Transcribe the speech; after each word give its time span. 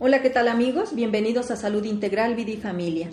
Hola, 0.00 0.22
¿qué 0.22 0.30
tal 0.30 0.46
amigos? 0.46 0.94
Bienvenidos 0.94 1.50
a 1.50 1.56
Salud 1.56 1.82
Integral, 1.82 2.36
Vida 2.36 2.52
y 2.52 2.56
Familia. 2.56 3.10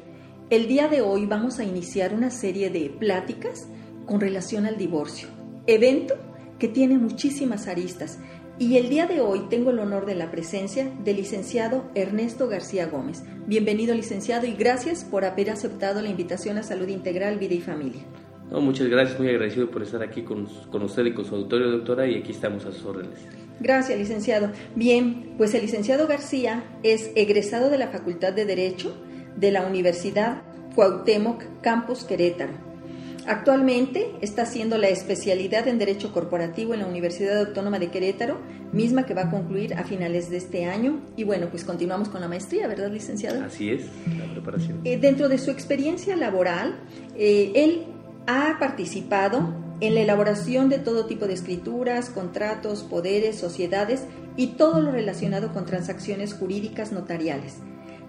El 0.52 0.68
día 0.68 0.88
de 0.88 1.02
hoy 1.02 1.26
vamos 1.26 1.58
a 1.58 1.64
iniciar 1.64 2.14
una 2.14 2.30
serie 2.30 2.70
de 2.70 2.92
pláticas 2.92 3.68
con 4.06 4.22
relación 4.22 4.68
al 4.68 4.78
divorcio, 4.78 5.28
evento 5.66 6.14
que 6.60 6.68
tiene 6.68 7.00
muchísimas 7.00 7.68
aristas. 7.68 8.20
Y 8.60 8.78
el 8.78 8.88
día 8.88 9.08
de 9.08 9.20
hoy 9.20 9.48
tengo 9.50 9.72
el 9.72 9.80
honor 9.80 10.06
de 10.06 10.14
la 10.14 10.30
presencia 10.30 10.88
del 11.04 11.16
licenciado 11.16 11.90
Ernesto 11.96 12.48
García 12.48 12.86
Gómez. 12.86 13.24
Bienvenido 13.48 13.96
licenciado 13.96 14.46
y 14.46 14.54
gracias 14.54 15.04
por 15.04 15.26
haber 15.26 15.50
aceptado 15.50 16.04
la 16.04 16.10
invitación 16.10 16.60
a 16.60 16.64
Salud 16.64 16.88
Integral, 16.88 17.40
Vida 17.40 17.56
y 17.56 17.62
Familia. 17.62 18.04
muchas 18.52 18.88
gracias, 18.90 19.18
muy 19.18 19.30
agradecido 19.30 19.72
por 19.72 19.82
estar 19.82 20.04
aquí 20.04 20.22
con, 20.22 20.46
con 20.70 20.84
usted 20.84 21.04
y 21.08 21.16
con 21.16 21.26
su 21.26 21.34
auditorio, 21.34 21.72
doctora, 21.72 22.06
y 22.06 22.14
aquí 22.20 22.32
estamos 22.32 22.64
a 22.68 22.72
sus 22.72 22.86
órdenes. 22.86 23.45
Gracias, 23.60 23.98
licenciado. 23.98 24.52
Bien, 24.76 25.34
pues 25.38 25.54
el 25.54 25.62
licenciado 25.62 26.08
García 26.08 26.64
es 26.84 27.12
egresado 27.16 27.70
de 27.70 27.78
la 27.78 27.88
Facultad 27.88 28.34
de 28.34 28.46
Derecho 28.46 28.96
de 29.38 29.52
la 29.52 29.66
Universidad 29.66 30.42
Cuauhtémoc 30.76 31.44
Campus 31.62 32.04
Querétaro. 32.04 32.54
Actualmente 33.28 34.12
está 34.22 34.44
haciendo 34.44 34.78
la 34.78 34.88
especialidad 34.90 35.68
en 35.68 35.80
Derecho 35.80 36.14
Corporativo 36.14 36.76
en 36.76 36.82
la 36.82 36.86
Universidad 36.86 37.40
Autónoma 37.40 37.80
de 37.80 37.90
Querétaro, 37.90 38.38
misma 38.72 39.06
que 39.08 39.16
va 39.16 39.24
a 39.24 39.32
concluir 39.32 39.74
a 39.74 39.84
finales 39.84 40.30
de 40.30 40.38
este 40.38 40.66
año. 40.66 41.00
Y 41.16 41.24
bueno, 41.24 41.48
pues 41.50 41.64
continuamos 41.64 42.10
con 42.10 42.22
la 42.22 42.28
maestría, 42.28 42.68
¿verdad, 42.68 42.92
licenciado? 42.92 43.44
Así 43.44 43.72
es, 43.72 43.86
la 44.16 44.32
preparación. 44.32 44.82
Eh, 44.84 44.98
dentro 45.00 45.28
de 45.28 45.40
su 45.40 45.50
experiencia 45.50 46.16
laboral, 46.16 46.76
eh, 47.18 47.52
él 47.56 47.86
ha 48.28 48.58
participado 48.60 49.65
en 49.82 49.96
la 49.96 50.02
elaboración 50.02 50.70
de 50.70 50.80
todo 50.80 51.06
tipo 51.06 51.28
de 51.28 51.34
escrituras, 51.34 52.10
contratos, 52.10 52.84
poderes, 52.84 53.38
sociedades 53.38 54.04
y 54.38 54.48
todo 54.48 54.80
lo 54.82 54.92
relacionado 54.92 55.54
con 55.54 55.66
transacciones 55.66 56.34
jurídicas 56.34 56.92
notariales. 56.92 57.58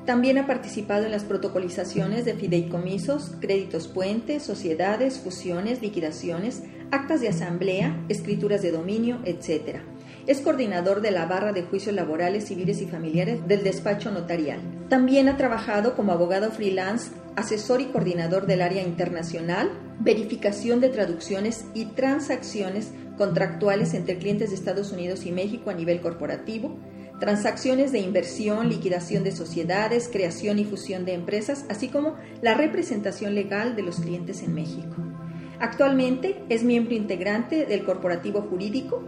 También 0.07 0.39
ha 0.39 0.47
participado 0.47 1.05
en 1.05 1.11
las 1.11 1.25
protocolizaciones 1.25 2.25
de 2.25 2.35
fideicomisos, 2.35 3.33
créditos 3.41 3.89
puentes, 3.89 4.45
sociedades, 4.45 5.19
fusiones, 5.19 5.83
liquidaciones, 5.83 6.63
actas 6.93 7.21
de 7.21 7.29
asamblea, 7.29 8.05
escrituras 8.09 8.63
de 8.63 8.71
dominio, 8.71 9.19
etc. 9.25 9.81
Es 10.29 10.41
coordinador 10.41 11.01
de 11.01 11.11
la 11.11 11.27
barra 11.27 11.53
de 11.53 11.65
juicios 11.65 11.95
laborales, 11.95 12.47
civiles 12.47 12.81
y 12.81 12.87
familiares 12.87 13.49
del 13.49 13.65
despacho 13.65 14.13
notarial. 14.13 14.61
También 14.89 15.29
ha 15.29 15.37
trabajado 15.37 15.97
como 15.97 16.13
abogado 16.13 16.53
freelance, 16.53 17.11
asesor 17.35 17.81
y 17.81 17.87
coordinador 17.87 18.47
del 18.47 18.63
área 18.63 18.83
internacional, 18.85 19.71
verificación 20.01 20.81
de 20.81 20.89
traducciones 20.89 21.65
y 21.75 21.87
transacciones 21.87 22.93
contractuales 23.17 23.95
entre 23.95 24.19
clientes 24.19 24.51
de 24.51 24.57
Estados 24.57 24.93
Unidos 24.93 25.27
y 25.27 25.33
México 25.33 25.71
a 25.71 25.75
nivel 25.75 26.01
corporativo, 26.01 26.77
transacciones 27.19 27.93
de 27.93 27.99
inversión, 28.01 28.69
liquidación 28.69 29.25
de 29.25 29.33
sociedades, 29.33 30.09
creación 30.13 30.59
y 30.59 30.65
fusión 30.65 31.05
de 31.05 31.15
empresas, 31.15 31.65
así 31.69 31.89
como 31.89 32.15
la 32.43 32.55
representación 32.55 33.35
legal 33.35 33.75
de 33.75 33.83
los 33.83 34.01
clientes 34.01 34.43
en 34.43 34.55
México. 34.55 34.97
Actualmente 35.59 36.43
es 36.51 36.65
miembro 36.65 36.95
integrante 36.95 37.65
del 37.65 37.85
corporativo 37.85 38.43
jurídico 38.43 39.03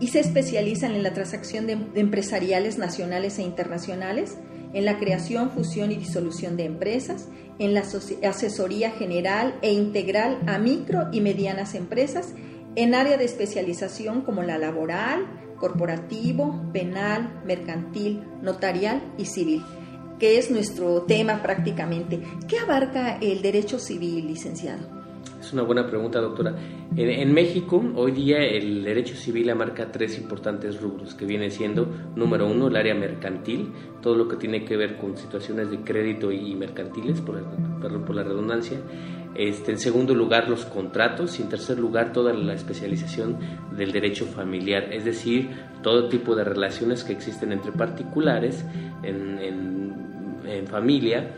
y 0.00 0.08
se 0.08 0.20
especializa 0.20 0.86
en 0.86 1.02
la 1.02 1.12
transacción 1.12 1.66
de, 1.66 1.76
empresariales 1.94 2.78
nacionales 2.78 3.38
e 3.38 3.42
internacionales, 3.42 4.38
en 4.72 4.86
la 4.86 4.98
creación, 4.98 5.50
fusión 5.50 5.92
y 5.92 5.96
disolución 5.96 6.56
de 6.56 6.64
empresas, 6.64 7.28
en 7.60 7.74
la 7.74 7.84
asesoría 8.28 8.90
general 8.90 9.54
e 9.62 9.72
integral 9.72 10.40
a 10.46 10.58
micro 10.58 11.08
y 11.12 11.20
medianas 11.20 11.74
empresas, 11.74 12.34
en 12.74 12.94
área 12.94 13.16
de 13.16 13.26
especialización 13.26 14.22
como 14.22 14.42
la 14.42 14.58
laboral, 14.58 15.26
corporativo, 15.58 16.72
penal, 16.72 17.42
mercantil, 17.44 18.24
notarial 18.42 19.02
y 19.18 19.26
civil, 19.26 19.62
que 20.18 20.38
es 20.38 20.50
nuestro 20.50 21.02
tema 21.02 21.42
prácticamente. 21.42 22.20
¿Qué 22.48 22.58
abarca 22.58 23.18
el 23.20 23.42
derecho 23.42 23.78
civil, 23.78 24.26
licenciado? 24.26 24.99
Es 25.50 25.54
una 25.54 25.64
buena 25.64 25.84
pregunta, 25.84 26.20
doctora. 26.20 26.54
En, 26.94 27.34
México, 27.34 27.82
hoy 27.96 28.12
día 28.12 28.38
el 28.38 28.84
derecho 28.84 29.16
civil 29.16 29.50
amarca 29.50 29.90
tres 29.90 30.16
importantes 30.16 30.80
rubros, 30.80 31.16
que 31.16 31.26
viene 31.26 31.50
siendo, 31.50 31.88
número 32.14 32.46
uno, 32.46 32.68
el 32.68 32.76
área 32.76 32.94
mercantil, 32.94 33.72
todo 34.00 34.14
lo 34.14 34.28
que 34.28 34.36
tiene 34.36 34.64
que 34.64 34.76
ver 34.76 34.96
con 34.96 35.16
situaciones 35.16 35.68
de 35.68 35.80
crédito 35.80 36.30
y 36.30 36.54
mercantiles, 36.54 37.20
por, 37.20 37.42
por 37.80 38.14
la 38.14 38.22
redundancia. 38.22 38.78
Este, 39.34 39.72
en 39.72 39.78
segundo 39.78 40.14
lugar, 40.14 40.48
los 40.48 40.66
contratos 40.66 41.40
y 41.40 41.42
en 41.42 41.48
tercer 41.48 41.80
lugar, 41.80 42.12
toda 42.12 42.32
la 42.32 42.54
especialización 42.54 43.36
del 43.76 43.90
derecho 43.90 44.26
familiar, 44.26 44.92
es 44.92 45.04
decir, 45.04 45.50
todo 45.82 46.08
tipo 46.08 46.36
de 46.36 46.44
relaciones 46.44 47.02
que 47.02 47.12
existen 47.12 47.50
entre 47.50 47.72
particulares 47.72 48.64
en, 49.02 49.40
en 50.46 50.66
familia, 50.68 51.28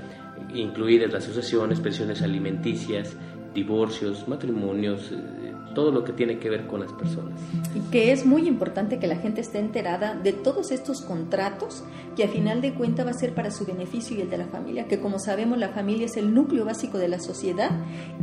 incluidas 0.54 1.12
las 1.12 1.24
asociaciones, 1.24 1.80
pensiones 1.80 2.22
alimenticias, 2.22 3.16
divorcios, 3.54 4.26
matrimonios, 4.28 5.10
eh, 5.12 5.52
todo 5.74 5.90
lo 5.90 6.04
que 6.04 6.12
tiene 6.12 6.38
que 6.38 6.50
ver 6.50 6.66
con 6.66 6.80
las 6.80 6.92
personas. 6.92 7.38
Y 7.74 7.80
que 7.90 8.12
es 8.12 8.26
muy 8.26 8.46
importante 8.46 8.98
que 8.98 9.06
la 9.06 9.16
gente 9.16 9.40
esté 9.40 9.58
enterada 9.58 10.14
de 10.14 10.32
todos 10.32 10.70
estos 10.70 11.00
contratos 11.00 11.82
que 12.16 12.24
a 12.24 12.28
final 12.28 12.60
de 12.60 12.74
cuentas 12.74 13.06
va 13.06 13.10
a 13.10 13.14
ser 13.14 13.34
para 13.34 13.50
su 13.50 13.64
beneficio 13.64 14.16
y 14.16 14.20
el 14.20 14.30
de 14.30 14.38
la 14.38 14.46
familia, 14.46 14.86
que 14.86 15.00
como 15.00 15.18
sabemos 15.18 15.58
la 15.58 15.70
familia 15.70 16.06
es 16.06 16.16
el 16.16 16.34
núcleo 16.34 16.64
básico 16.64 16.98
de 16.98 17.08
la 17.08 17.20
sociedad 17.20 17.70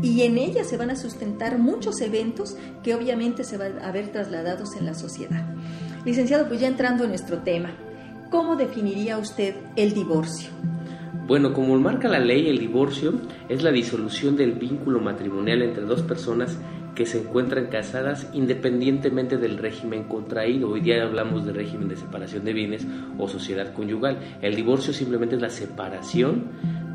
y 0.01 0.21
en 0.21 0.37
ella 0.37 0.63
se 0.63 0.77
van 0.77 0.91
a 0.91 0.95
sustentar 0.95 1.57
muchos 1.57 2.01
eventos 2.01 2.55
que 2.83 2.93
obviamente 2.93 3.43
se 3.43 3.57
van 3.57 3.79
a 3.79 3.91
ver 3.91 4.11
trasladados 4.11 4.75
en 4.75 4.85
la 4.85 4.93
sociedad. 4.93 5.45
Licenciado, 6.05 6.47
pues 6.47 6.61
ya 6.61 6.67
entrando 6.67 7.03
en 7.03 7.09
nuestro 7.09 7.39
tema, 7.39 7.71
¿cómo 8.29 8.55
definiría 8.55 9.17
usted 9.17 9.55
el 9.75 9.93
divorcio? 9.93 10.49
Bueno, 11.29 11.53
como 11.53 11.77
marca 11.77 12.07
la 12.07 12.17
ley, 12.17 12.49
el 12.49 12.57
divorcio 12.57 13.13
es 13.49 13.61
la 13.61 13.69
disolución 13.69 14.35
del 14.35 14.53
vínculo 14.53 14.99
matrimonial 14.99 15.61
entre 15.61 15.83
dos 15.83 16.01
personas 16.01 16.57
que 16.95 17.05
se 17.05 17.19
encuentran 17.19 17.67
casadas 17.67 18.25
independientemente 18.33 19.37
del 19.37 19.59
régimen 19.59 20.05
contraído. 20.05 20.71
Hoy 20.71 20.81
día 20.81 21.03
hablamos 21.03 21.45
de 21.45 21.53
régimen 21.53 21.87
de 21.87 21.97
separación 21.97 22.45
de 22.45 22.53
bienes 22.53 22.87
o 23.19 23.27
sociedad 23.27 23.73
conyugal. 23.73 24.17
El 24.41 24.55
divorcio 24.55 24.91
simplemente 24.91 25.35
es 25.35 25.41
la 25.43 25.51
separación 25.51 26.45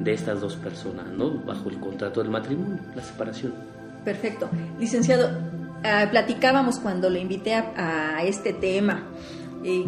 de 0.01 0.13
estas 0.13 0.41
dos 0.41 0.57
personas, 0.57 1.07
¿no? 1.13 1.39
Bajo 1.45 1.71
el 1.71 1.79
contrato 1.79 2.21
del 2.21 2.33
matrimonio, 2.33 2.81
la 2.97 3.03
separación. 3.03 3.55
Perfecto. 4.05 4.51
Licenciado, 4.81 5.31
ah, 5.85 6.09
platicábamos 6.11 6.81
cuando 6.81 7.09
le 7.09 7.21
invité 7.21 7.55
a, 7.55 8.19
este 8.25 8.53
tema. 8.53 9.05
Eh, 9.63 9.85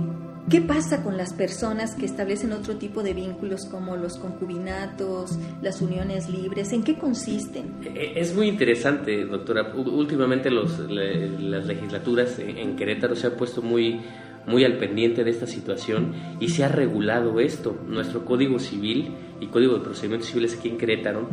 ¿Qué 0.49 0.61
pasa 0.61 1.03
con 1.03 1.17
las 1.17 1.33
personas 1.33 1.97
que 1.97 2.07
establecen 2.07 2.53
otro 2.53 2.77
tipo 2.77 3.03
de 3.03 3.15
vínculos 3.15 3.67
como 3.67 3.97
los 3.97 4.17
concubinatos, 4.17 5.37
las 5.61 5.83
uniones 5.83 6.29
libres? 6.29 6.73
¿En 6.73 6.85
qué 6.85 6.97
consisten? 6.97 7.75
E, 7.83 8.13
es 8.15 8.33
muy 8.33 8.47
interesante, 8.47 9.25
doctora. 9.25 9.75
Últimamente 9.75 10.49
los, 10.49 10.79
las 10.89 11.67
legislaturas 11.67 12.39
en 12.39 12.77
Querétaro 12.77 13.17
se 13.17 13.27
han 13.27 13.33
puesto 13.33 13.61
muy, 13.61 14.01
muy 14.47 14.63
al 14.63 14.79
pendiente 14.79 15.25
de 15.25 15.33
esta 15.33 15.49
situación 15.49 16.15
y 16.39 16.49
se 16.49 16.63
ha 16.63 16.69
regulado 16.69 17.41
esto. 17.41 17.77
Nuestro 17.89 18.25
Código 18.25 18.61
Civil 18.61 19.17
y 19.41 19.49
Código 19.49 19.75
de 19.75 19.81
Procedimientos 19.81 20.29
Civiles 20.29 20.57
aquí 20.57 20.69
en 20.69 20.79
Querétaro 20.79 21.29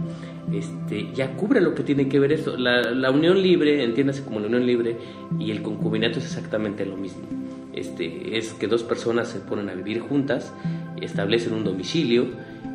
este, 0.51 1.13
ya 1.13 1.35
cubre 1.35 1.61
lo 1.61 1.75
que 1.75 1.83
tiene 1.83 2.09
que 2.09 2.19
ver 2.19 2.31
esto. 2.33 2.57
La, 2.57 2.81
la 2.81 3.11
unión 3.11 3.41
libre, 3.41 3.83
entiéndase 3.83 4.23
como 4.23 4.39
la 4.39 4.47
unión 4.47 4.65
libre, 4.65 4.97
y 5.39 5.51
el 5.51 5.61
concubinato 5.61 6.17
es 6.17 6.25
exactamente 6.25 6.83
lo 6.83 6.97
mismo. 6.97 7.42
Este, 7.73 8.37
es 8.37 8.53
que 8.53 8.67
dos 8.67 8.83
personas 8.83 9.29
se 9.29 9.39
ponen 9.39 9.69
a 9.69 9.73
vivir 9.73 9.99
juntas, 9.99 10.53
establecen 11.01 11.53
un 11.53 11.63
domicilio 11.63 12.27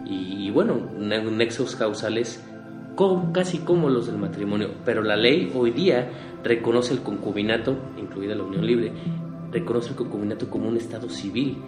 y, 0.05 0.51
bueno, 0.51 0.91
nexos 0.99 1.77
causales 1.77 2.43
casi 3.33 3.59
como 3.59 3.89
los 3.89 4.07
del 4.09 4.19
matrimonio, 4.19 4.71
pero 4.85 5.03
la 5.03 5.17
ley 5.17 5.53
hoy 5.55 5.71
día 5.71 6.11
reconoce 6.43 6.95
el 6.95 7.01
concubinato, 7.01 7.77
incluida 7.97 8.35
la 8.35 8.43
unión 8.43 8.67
libre, 8.67 8.93
reconoce 9.53 9.91
el 9.91 9.95
concubinato 9.95 10.51
como 10.51 10.69
un 10.69 10.77
estado 10.77 11.09
civil 11.09 11.59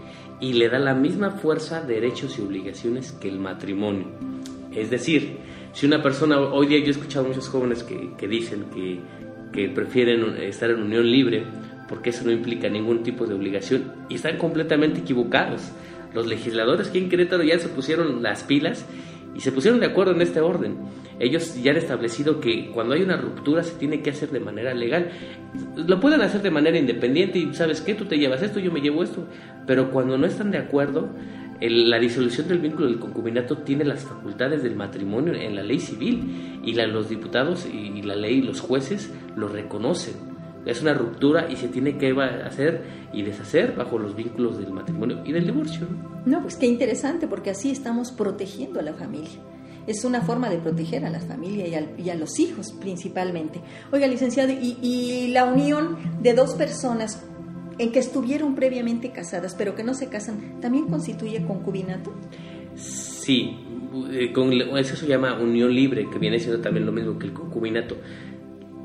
y 0.40 0.54
le 0.54 0.68
da 0.68 0.80
la 0.80 0.94
misma 0.94 1.30
fuerza, 1.30 1.82
derechos 1.82 2.36
y 2.38 2.42
obligaciones 2.42 3.12
que 3.12 3.28
el 3.28 3.38
matrimonio. 3.38 4.06
Es 4.74 4.90
decir, 4.90 5.36
si 5.72 5.86
una 5.86 6.02
persona, 6.02 6.40
hoy 6.40 6.66
día 6.66 6.80
yo 6.80 6.86
he 6.86 6.90
escuchado 6.90 7.26
a 7.26 7.28
muchos 7.28 7.48
jóvenes 7.48 7.84
que, 7.84 8.26
dicen 8.26 8.64
que 9.52 9.68
prefieren 9.68 10.36
estar 10.42 10.70
en 10.70 10.82
unión 10.82 11.08
libre 11.08 11.44
porque 11.90 12.10
eso 12.10 12.24
no 12.24 12.30
implica 12.30 12.68
ningún 12.68 13.02
tipo 13.02 13.26
de 13.26 13.34
obligación 13.34 13.92
y 14.08 14.14
están 14.14 14.38
completamente 14.38 15.00
equivocados. 15.00 15.72
Los 16.14 16.28
legisladores 16.28 16.88
aquí 16.88 16.98
en 16.98 17.10
ya 17.10 17.58
se 17.58 17.68
pusieron 17.68 18.22
las 18.22 18.44
pilas 18.44 18.86
y 19.34 19.40
se 19.40 19.50
pusieron 19.50 19.80
de 19.80 19.86
acuerdo 19.86 20.12
en 20.12 20.22
este 20.22 20.40
orden. 20.40 20.76
Ellos 21.18 21.60
ya 21.60 21.72
han 21.72 21.76
establecido 21.76 22.40
que 22.40 22.70
cuando 22.70 22.94
hay 22.94 23.02
una 23.02 23.16
ruptura 23.16 23.64
se 23.64 23.74
tiene 23.74 24.02
que 24.02 24.10
hacer 24.10 24.30
de 24.30 24.38
manera 24.38 24.72
legal. 24.72 25.10
Lo 25.76 25.98
pueden 25.98 26.20
hacer 26.22 26.42
de 26.42 26.52
manera 26.52 26.78
independiente 26.78 27.40
y 27.40 27.52
sabes 27.54 27.80
qué, 27.80 27.94
tú 27.94 28.04
te 28.04 28.18
llevas 28.18 28.40
esto, 28.42 28.60
yo 28.60 28.70
me 28.70 28.80
llevo 28.80 29.02
esto. 29.02 29.26
Pero 29.66 29.90
cuando 29.90 30.16
no 30.16 30.26
están 30.26 30.52
de 30.52 30.58
acuerdo, 30.58 31.08
la 31.60 31.98
disolución 31.98 32.46
del 32.46 32.60
vínculo 32.60 32.86
del 32.86 33.00
concubinato 33.00 33.58
tiene 33.58 33.84
las 33.84 34.04
facultades 34.04 34.62
del 34.62 34.76
matrimonio 34.76 35.34
en 35.34 35.56
la 35.56 35.64
ley 35.64 35.80
civil 35.80 36.60
y 36.64 36.72
los 36.72 37.08
diputados 37.08 37.66
y 37.66 38.00
la 38.02 38.14
ley, 38.14 38.42
los 38.42 38.60
jueces 38.60 39.12
lo 39.34 39.48
reconocen 39.48 40.29
Es 40.66 40.82
una 40.82 40.94
ruptura 40.94 41.50
y 41.50 41.56
se 41.56 41.68
tiene 41.68 41.96
que 41.96 42.14
hacer 42.44 42.82
y 43.12 43.22
deshacer 43.22 43.74
bajo 43.74 43.98
los 43.98 44.14
vínculos 44.14 44.58
del 44.58 44.72
matrimonio 44.72 45.22
y 45.24 45.32
del 45.32 45.46
divorcio. 45.46 45.86
No, 46.26 46.42
pues 46.42 46.56
qué 46.56 46.66
interesante, 46.66 47.26
porque 47.26 47.50
así 47.50 47.70
estamos 47.70 48.12
protegiendo 48.12 48.80
a 48.80 48.82
la 48.82 48.92
familia. 48.92 49.40
Es 49.86 50.04
una 50.04 50.20
forma 50.20 50.50
de 50.50 50.58
proteger 50.58 51.06
a 51.06 51.10
la 51.10 51.20
familia 51.20 51.66
y, 51.96 52.10
a 52.10 52.14
los 52.14 52.38
hijos 52.38 52.72
principalmente. 52.72 53.60
Oiga, 53.90 54.06
licenciado, 54.06 54.52
y 54.52 55.28
la 55.32 55.44
unión 55.46 55.96
de 56.22 56.34
dos 56.34 56.54
personas 56.54 57.24
en 57.80 57.92
que 57.92 57.98
estuvieron 57.98 58.54
previamente 58.54 59.10
casadas, 59.10 59.54
pero 59.54 59.74
que 59.74 59.82
no 59.82 59.94
se 59.94 60.10
casan, 60.10 60.60
¿también 60.60 60.86
constituye 60.86 61.42
concubinato? 61.46 62.12
Sí, 62.76 63.56
eh, 64.12 64.32
con, 64.34 64.52
eso 64.52 64.96
se 64.96 65.06
llama 65.06 65.40
unión 65.40 65.74
libre, 65.74 66.06
que 66.10 66.18
viene 66.18 66.38
siendo 66.38 66.60
también 66.60 66.84
lo 66.84 66.92
mismo 66.92 67.18
que 67.18 67.26
el 67.26 67.32
concubinato. 67.32 67.96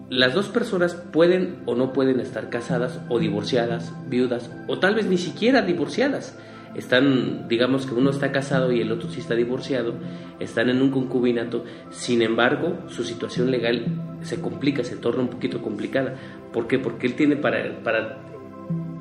Las 0.10 0.34
dos 0.34 0.50
personas 0.50 0.94
pueden 0.96 1.63
o 1.66 1.75
no 1.75 1.92
pueden 1.92 2.19
estar 2.19 2.50
casadas 2.50 3.02
o 3.10 3.19
divorciadas, 3.19 3.94
viudas 4.07 4.52
o 4.68 4.80
tal 4.80 4.96
vez 4.96 5.07
ni 5.07 5.18
siquiera 5.18 5.62
divorciadas. 5.62 6.38
Están, 6.75 7.48
digamos 7.48 7.86
que 7.86 7.96
uno 7.96 8.10
está 8.10 8.31
casado 8.31 8.72
y 8.72 8.81
el 8.81 8.92
otro 8.92 9.10
sí 9.10 9.22
está 9.22 9.34
divorciado, 9.34 9.94
están 10.40 10.69
en 10.69 10.81
un 10.81 10.92
concubinato, 10.92 11.63
sin 11.90 12.22
embargo 12.22 12.80
su 12.90 13.04
situación 13.06 13.50
legal 13.50 13.86
se 14.22 14.42
complica, 14.42 14.84
se 14.84 14.98
torna 14.98 15.24
un 15.24 15.30
poquito 15.30 15.62
complicada. 15.62 16.16
¿Por 16.51 16.68
qué? 16.68 16.78
Porque 16.78 17.08
él 17.08 17.16
tiene 17.16 17.38
para, 17.38 17.81
para 17.81 18.18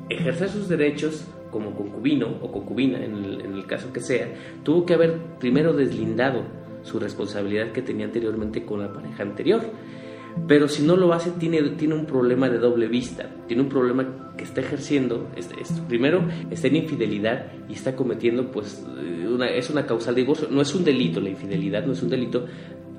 ejercer 0.09 0.49
sus 0.49 0.69
derechos 0.69 1.25
como 1.51 1.73
concubino 1.73 2.27
o 2.41 2.51
concubina, 2.51 3.03
en 3.03 3.15
el, 3.15 3.65
caso 3.65 3.93
que 3.93 3.99
sea, 3.99 4.27
tuvo 4.63 4.85
que 4.85 4.93
haber 4.93 5.17
primero 5.39 5.73
deslindado 5.73 6.43
su 6.83 6.99
responsabilidad 6.99 7.71
que 7.71 7.81
tenía 7.81 8.05
anteriormente 8.05 8.65
con 8.65 8.81
la 8.81 8.93
pareja 8.93 9.23
anterior. 9.23 9.61
Pero 10.47 10.67
si 10.67 10.83
no 10.83 10.95
lo 10.95 11.13
hace, 11.13 11.31
tiene, 11.31 11.61
tiene 11.71 11.95
un 11.95 12.05
problema 12.05 12.49
de 12.49 12.59
doble 12.59 12.87
vista, 12.87 13.29
tiene 13.47 13.63
un 13.63 13.69
problema 13.69 14.33
que 14.37 14.43
está 14.43 14.61
ejerciendo, 14.61 15.29
este, 15.35 15.55
primero 15.87 16.27
está 16.51 16.67
en 16.67 16.75
infidelidad 16.75 17.47
y 17.69 17.73
está 17.73 17.95
cometiendo, 17.95 18.51
pues, 18.51 18.83
eh, 18.99 19.27
una, 19.27 19.47
es 19.47 19.69
una 19.69 19.85
causal 19.85 20.13
de 20.13 20.21
divorcio, 20.21 20.47
no 20.51 20.61
es 20.61 20.75
un 20.75 20.83
delito, 20.83 21.19
la 21.19 21.29
infidelidad 21.29 21.85
no 21.85 21.93
es 21.93 22.03
un 22.03 22.09
delito, 22.09 22.45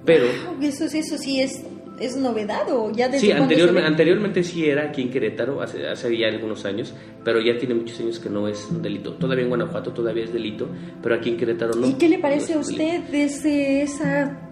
pero... 0.04 0.26
eso, 0.60 0.84
eso 0.86 1.18
sí 1.18 1.40
es 1.40 1.62
es 2.00 2.16
novedad 2.16 2.70
o 2.70 2.90
ya 2.92 3.08
desde 3.08 3.26
Sí, 3.26 3.32
anteriormente, 3.32 3.86
anteriormente 3.86 4.42
sí 4.42 4.66
era 4.66 4.84
aquí 4.84 5.02
en 5.02 5.10
Querétaro, 5.10 5.62
hace, 5.62 5.86
hace 5.86 6.16
ya 6.16 6.28
algunos 6.28 6.64
años, 6.64 6.94
pero 7.24 7.40
ya 7.40 7.56
tiene 7.58 7.74
muchos 7.74 7.98
años 8.00 8.18
que 8.18 8.28
no 8.28 8.48
es 8.48 8.68
un 8.70 8.82
delito. 8.82 9.14
Todavía 9.14 9.44
en 9.44 9.48
Guanajuato 9.48 9.92
todavía 9.92 10.24
es 10.24 10.32
delito, 10.32 10.68
pero 11.02 11.14
aquí 11.14 11.30
en 11.30 11.36
Querétaro 11.36 11.74
no. 11.74 11.86
¿Y 11.86 11.94
qué 11.94 12.08
le 12.08 12.18
parece 12.18 12.54
a 12.54 12.58
usted 12.58 13.02
de 13.04 13.82
esa 13.82 14.50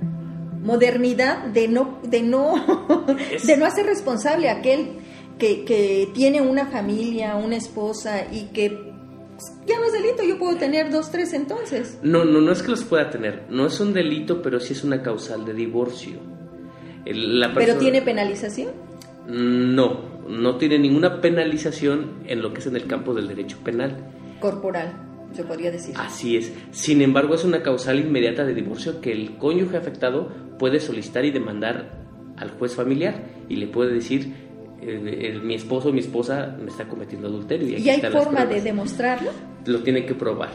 modernidad 0.65 1.45
de 1.45 1.69
no, 1.69 2.01
de 2.03 2.23
no, 2.23 2.55
de 3.47 3.57
no 3.57 3.67
hacer 3.67 3.87
responsable 3.87 4.49
a 4.49 4.59
aquel 4.59 4.97
que, 5.39 5.65
que 5.65 6.09
tiene 6.15 6.41
una 6.41 6.67
familia, 6.67 7.37
una 7.37 7.57
esposa 7.57 8.25
y 8.33 8.47
que 8.47 8.93
ya 9.67 9.79
no 9.79 9.87
es 9.87 9.93
delito, 9.93 10.23
yo 10.23 10.39
puedo 10.39 10.57
tener 10.57 10.91
dos, 10.91 11.11
tres 11.11 11.33
entonces. 11.33 11.99
No, 12.03 12.25
no, 12.25 12.41
no 12.41 12.53
es 12.53 12.63
que 12.63 12.71
los 12.71 12.85
pueda 12.85 13.11
tener, 13.11 13.45
no 13.51 13.67
es 13.67 13.79
un 13.81 13.93
delito, 13.93 14.43
pero 14.43 14.59
sí 14.59 14.73
es 14.73 14.85
una 14.85 15.03
causal 15.03 15.45
de 15.45 15.55
divorcio. 15.55 16.19
¿Pero 17.05 17.77
tiene 17.77 18.01
penalización? 18.01 18.73
No, 19.27 20.01
no 20.27 20.57
tiene 20.57 20.79
ninguna 20.79 21.21
penalización 21.21 22.23
en 22.27 22.41
lo 22.41 22.53
que 22.53 22.61
es 22.61 22.67
en 22.67 22.77
el 22.77 22.87
campo 22.87 23.13
del 23.13 23.29
derecho 23.29 23.59
penal. 23.63 24.11
Corporal, 24.41 24.95
se 25.35 25.45
podría 25.45 25.71
decir. 25.71 25.95
Así 25.99 26.37
es. 26.37 26.53
Sin 26.71 27.03
embargo, 27.03 27.35
es 27.35 27.45
una 27.45 27.63
causal 27.63 27.99
inmediata 27.99 28.45
de 28.45 28.55
divorcio 28.55 29.01
que 29.01 29.13
el 29.13 29.37
cónyuge 29.37 29.77
afectado 29.77 30.29
puede 30.59 30.81
solicitar 30.81 31.25
y 31.25 31.31
demandar 31.31 32.05
al 32.37 32.51
juez 32.51 32.75
familiar 32.75 33.25
y 33.49 33.57
le 33.57 33.67
puede 33.67 33.95
decir, 33.95 34.33
mi 35.43 35.55
esposo 35.55 35.89
o 35.89 35.93
mi 35.93 36.01
esposa 36.01 36.57
me 36.61 36.71
está 36.71 36.87
cometiendo 36.87 37.29
adulterio. 37.29 37.79
¿Y, 37.79 37.89
hay 37.89 38.01
forma 38.01 38.45
de 38.47 38.61
demostrarlo? 38.61 39.31
Lo 39.67 39.83
tiene 39.83 40.05
que 40.05 40.15
probar. 40.15 40.51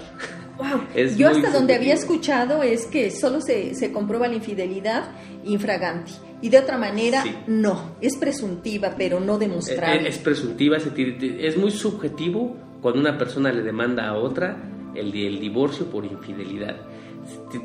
Wow. 0.57 0.81
Yo 1.17 1.29
hasta 1.29 1.49
donde 1.51 1.73
había 1.73 1.93
escuchado 1.93 2.61
es 2.63 2.85
que 2.85 3.11
solo 3.11 3.41
se, 3.41 3.73
se 3.75 3.91
comprueba 3.91 4.27
la 4.27 4.35
infidelidad 4.35 5.11
infraganti 5.43 6.13
y 6.41 6.49
de 6.49 6.59
otra 6.59 6.77
manera 6.77 7.23
no, 7.47 7.95
es 8.01 8.17
presuntiva 8.17 8.95
pero 8.97 9.19
no 9.19 9.37
demostrable. 9.37 10.07
Es, 10.07 10.17
es 10.17 10.21
presuntiva, 10.21 10.77
es 10.77 11.57
muy 11.57 11.71
subjetivo 11.71 12.55
cuando 12.81 12.99
una 12.99 13.17
persona 13.17 13.51
le 13.51 13.61
demanda 13.61 14.07
a 14.07 14.15
otra 14.15 14.57
el, 14.95 15.15
el 15.15 15.39
divorcio 15.39 15.85
por 15.85 16.05
infidelidad. 16.05 16.75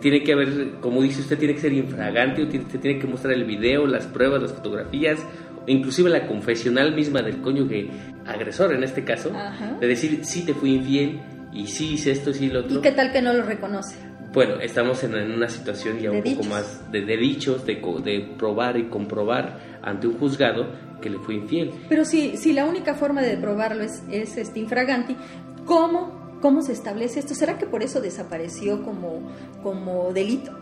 Tiene 0.00 0.22
que 0.22 0.32
haber, 0.32 0.72
como 0.80 1.00
dice 1.02 1.20
usted, 1.20 1.38
tiene 1.38 1.54
que 1.54 1.60
ser 1.60 1.72
infragante, 1.72 2.42
o 2.42 2.48
tiene, 2.48 2.66
tiene 2.66 2.98
que 2.98 3.06
mostrar 3.06 3.32
el 3.32 3.44
video, 3.44 3.86
las 3.86 4.06
pruebas, 4.06 4.42
las 4.42 4.52
fotografías, 4.52 5.20
inclusive 5.66 6.10
la 6.10 6.26
confesional 6.26 6.94
misma 6.94 7.22
del 7.22 7.40
cónyuge 7.40 7.88
agresor 8.26 8.74
en 8.74 8.82
este 8.84 9.04
caso, 9.04 9.32
de 9.80 9.86
decir, 9.86 10.24
sí 10.24 10.44
te 10.44 10.54
fui 10.54 10.74
infiel 10.74 11.20
y 11.52 11.66
sí 11.66 11.94
hice 11.94 12.10
esto, 12.10 12.32
sí 12.32 12.48
lo 12.48 12.60
otro. 12.60 12.78
¿Y 12.78 12.82
qué 12.82 12.92
tal 12.92 13.12
que 13.12 13.22
no 13.22 13.32
lo 13.32 13.42
reconoce? 13.42 13.96
Bueno, 14.32 14.56
estamos 14.60 15.04
en, 15.04 15.14
una 15.14 15.48
situación 15.48 16.00
ya 16.00 16.10
un 16.10 16.22
poco 16.22 16.42
más 16.44 16.90
de, 16.90 17.02
dichos, 17.16 17.64
de, 17.64 17.80
de, 18.02 18.34
probar 18.36 18.76
y 18.76 18.88
comprobar 18.88 19.73
ante 19.84 20.06
un 20.06 20.18
juzgado 20.18 20.66
que 21.00 21.10
le 21.10 21.18
fue 21.18 21.34
infiel. 21.34 21.70
Pero 21.88 22.04
si, 22.04 22.36
si 22.36 22.52
la 22.52 22.64
única 22.64 22.94
forma 22.94 23.22
de 23.22 23.36
probarlo 23.36 23.84
es, 23.84 24.02
es 24.10 24.36
este 24.36 24.60
infraganti, 24.60 25.16
¿cómo, 25.64 26.38
¿cómo 26.40 26.62
se 26.62 26.72
establece 26.72 27.20
esto? 27.20 27.34
¿Será 27.34 27.58
que 27.58 27.66
por 27.66 27.82
eso 27.82 28.00
desapareció 28.00 28.82
como, 28.82 29.30
como 29.62 30.12
delito? 30.12 30.52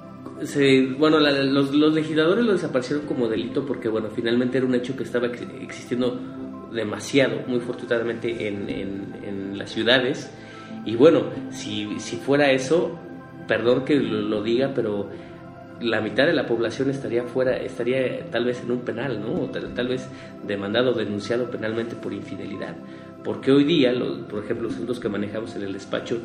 bueno, 0.98 1.20
los, 1.20 1.72
los, 1.74 1.94
legisladores 1.94 2.44
lo 2.44 2.52
desaparecieron 2.52 3.06
como 3.06 3.28
delito 3.28 3.64
porque, 3.64 3.88
bueno, 3.88 4.08
finalmente 4.14 4.58
era 4.58 4.66
un 4.66 4.74
hecho 4.74 4.96
que 4.96 5.04
estaba 5.04 5.26
existiendo 5.26 6.18
demasiado, 6.72 7.42
muy 7.46 7.60
fortuitamente 7.60 8.48
en, 8.48 8.68
en, 8.68 9.14
en 9.24 9.58
las 9.58 9.70
ciudades. 9.70 10.30
Y 10.84 10.96
bueno, 10.96 11.24
si, 11.50 11.98
si 12.00 12.16
fuera 12.16 12.50
eso, 12.50 12.98
perdón 13.46 13.84
que 13.84 13.96
lo, 13.96 14.42
diga, 14.42 14.72
pero 14.74 15.08
la 15.82 16.00
mitad 16.00 16.26
de 16.26 16.32
la 16.32 16.46
población 16.46 16.90
estaría 16.90 17.24
fuera, 17.24 17.56
estaría 17.56 18.24
tal 18.30 18.44
vez 18.44 18.62
en 18.62 18.70
un 18.70 18.80
penal, 18.80 19.20
¿no? 19.20 19.50
tal, 19.50 19.88
vez 19.88 20.06
demandado, 20.46 20.92
denunciado 20.92 21.50
penalmente 21.50 21.96
por 21.96 22.12
infidelidad. 22.12 22.74
Porque 23.24 23.52
hoy 23.52 23.62
día, 23.62 23.92
por 24.28 24.42
ejemplo, 24.42 24.64
los 24.64 24.74
asuntos 24.74 24.98
que 24.98 25.08
manejamos 25.08 25.54
en 25.54 25.62
el 25.62 25.72
despacho, 25.72 26.18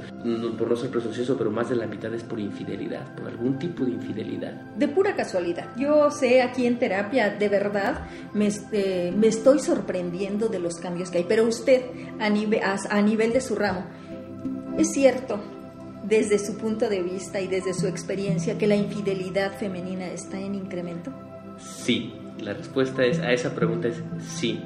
por 0.57 0.69
no 0.69 0.75
ser 0.75 0.89
presuncioso, 0.89 1.38
pero 1.38 1.51
más 1.51 1.69
de 1.69 1.75
la 1.75 1.86
mitad 1.86 2.12
es 2.13 2.24
por 2.24 2.39
infidelidad, 2.39 3.13
por 3.15 3.27
algún 3.27 3.59
tipo 3.59 3.86
de 3.86 3.92
infidelidad. 3.92 4.54
De 4.75 4.88
pura 4.88 5.15
casualidad. 5.15 5.68
Yo 5.77 6.10
sé 6.10 6.42
aquí 6.42 6.65
en 6.65 6.80
terapia, 6.80 7.30
de 7.30 7.50
verdad, 7.50 8.07
me, 8.33 8.48
este, 8.48 9.10
estoy 9.27 9.60
sorprendiendo 9.60 10.48
de 10.48 10.57
los 10.57 10.77
cambios 10.77 11.12
que 11.12 11.19
hay. 11.19 11.25
Pero 11.27 11.44
usted, 11.45 11.83
a 12.19 12.30
nivel, 12.30 12.62
a 12.63 13.01
nivel 13.03 13.31
de 13.31 13.42
su 13.42 13.56
ramo, 13.56 13.86
es 14.80 14.92
cierto, 14.92 15.39
desde 16.07 16.39
su 16.39 16.57
punto 16.57 16.89
de 16.89 17.01
vista 17.01 17.42
y 17.42 17.48
desde 17.48 17.74
su 17.74 17.88
experiencia 17.88 18.58
que 18.58 18.67
la 18.67 18.75
infidelidad 18.75 19.58
femenina 19.58 20.08
está 20.08 20.39
en 20.39 20.55
incremento? 20.55 21.12
Sí, 21.58 22.13
la 22.39 22.53
respuesta 22.53 23.03
es, 23.05 23.20
a 23.20 23.34
esa 23.34 23.53
pregunta 23.53 23.88
es 23.88 24.01
sí. 24.22 24.60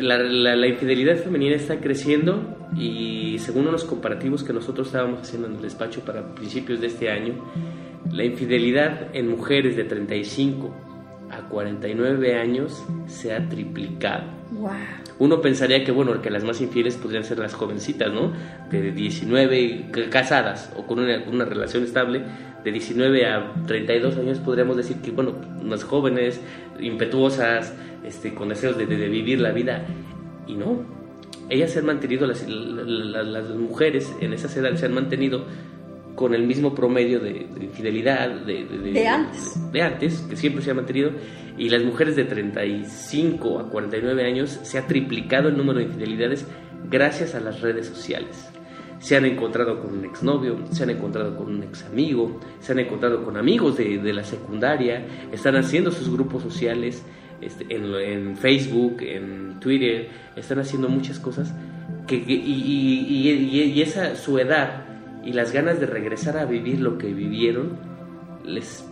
La, 0.00 0.18
la, 0.18 0.66
infidelidad 0.66 1.16
femenina 1.16 1.54
está 1.54 1.80
creciendo 1.80 2.68
y 2.76 3.38
según 3.38 3.68
unos 3.68 3.84
comparativos 3.84 4.42
que 4.42 4.52
nosotros 4.52 4.88
estábamos 4.88 5.22
haciendo 5.22 5.48
en 5.48 5.54
el 5.54 5.62
despacho 5.62 6.00
para 6.00 6.34
principios 6.34 6.80
de 6.80 6.88
este 6.88 7.10
año, 7.10 7.34
la 8.10 8.24
infidelidad 8.24 9.14
en 9.14 9.28
mujeres 9.28 9.76
de 9.76 9.84
35 9.84 10.74
a 11.30 11.48
49 11.48 12.34
años 12.34 12.84
se 13.06 13.32
ha 13.32 13.48
triplicado. 13.48 14.24
Uno 15.18 15.40
pensaría 15.40 15.84
que, 15.84 15.92
bueno, 15.92 16.20
que 16.20 16.30
las 16.30 16.44
más 16.44 16.60
infieles 16.60 16.96
podrían 16.96 17.24
ser 17.24 17.38
las 17.38 17.54
jovencitas, 17.54 18.12
¿no? 18.12 18.32
De 18.70 18.90
19 18.90 19.86
casadas 20.10 20.72
o 20.76 20.86
con 20.86 20.98
una, 20.98 21.44
relación 21.44 21.84
estable, 21.84 22.22
de 22.64 22.72
19 22.72 23.26
a 23.26 23.52
32 23.66 24.16
años 24.16 24.38
podríamos 24.38 24.76
decir 24.76 24.96
que, 24.98 25.12
bueno, 25.12 25.34
unas 25.62 25.84
jóvenes, 25.84 26.40
impetuosas, 26.80 27.74
este, 28.04 28.34
con 28.34 28.48
deseos 28.48 28.76
de, 28.76 28.86
vivir 28.86 29.40
la 29.40 29.52
vida. 29.52 29.84
Y 30.48 30.54
no, 30.54 30.82
ellas 31.48 31.70
se 31.70 31.78
han 31.78 31.86
mantenido, 31.86 32.26
las, 32.26 32.46
las, 32.48 33.48
mujeres 33.50 34.12
en 34.20 34.32
esas 34.32 34.56
edades 34.56 34.80
se 34.80 34.86
han 34.86 34.94
mantenido 34.94 35.44
con 36.14 36.34
el 36.34 36.46
mismo 36.46 36.74
promedio 36.74 37.20
de, 37.20 37.46
infidelidad 37.60 38.30
de, 38.30 38.64
de, 38.64 39.08
antes. 39.08 39.72
De, 39.72 39.82
antes, 39.82 40.20
que 40.28 40.36
siempre 40.36 40.62
se 40.62 40.70
ha 40.70 40.74
mantenido, 40.74 41.10
y 41.58 41.68
las 41.68 41.82
mujeres 41.82 42.16
de 42.16 42.24
35 42.24 43.60
a 43.60 43.70
49 43.70 44.24
años 44.24 44.60
se 44.62 44.78
ha 44.78 44.86
triplicado 44.86 45.48
el 45.48 45.56
número 45.56 45.80
de 45.80 45.86
infidelidades 45.86 46.46
gracias 46.90 47.34
a 47.34 47.40
las 47.40 47.60
redes 47.60 47.86
sociales. 47.86 48.48
Se 49.00 49.16
han 49.16 49.24
encontrado 49.24 49.80
con 49.80 49.98
un 49.98 50.04
exnovio, 50.04 50.58
se 50.70 50.84
han 50.84 50.90
encontrado 50.90 51.36
con 51.36 51.48
un 51.48 51.62
ex 51.62 51.84
amigo, 51.84 52.40
se 52.60 52.72
han 52.72 52.78
encontrado 52.78 53.24
con 53.24 53.36
amigos 53.36 53.76
de, 53.76 54.12
la 54.12 54.24
secundaria, 54.24 55.04
están 55.32 55.56
haciendo 55.56 55.90
sus 55.90 56.10
grupos 56.10 56.42
sociales 56.42 57.02
este, 57.40 57.66
en, 57.68 58.36
Facebook, 58.36 58.98
en 59.00 59.58
Twitter, 59.60 60.08
están 60.36 60.60
haciendo 60.60 60.88
muchas 60.88 61.18
cosas 61.18 61.52
que, 62.06 62.16
y, 62.16 62.32
y, 62.32 63.62
y 63.62 63.82
esa 63.82 64.16
su 64.16 64.38
edad 64.38 64.93
y 65.24 65.32
las 65.32 65.52
ganas 65.52 65.80
de 65.80 65.86
regresar 65.86 66.36
a 66.36 66.44
vivir 66.44 66.80
lo 66.80 66.98
que 66.98 67.12
vivieron 67.12 67.78
les, 68.44 68.84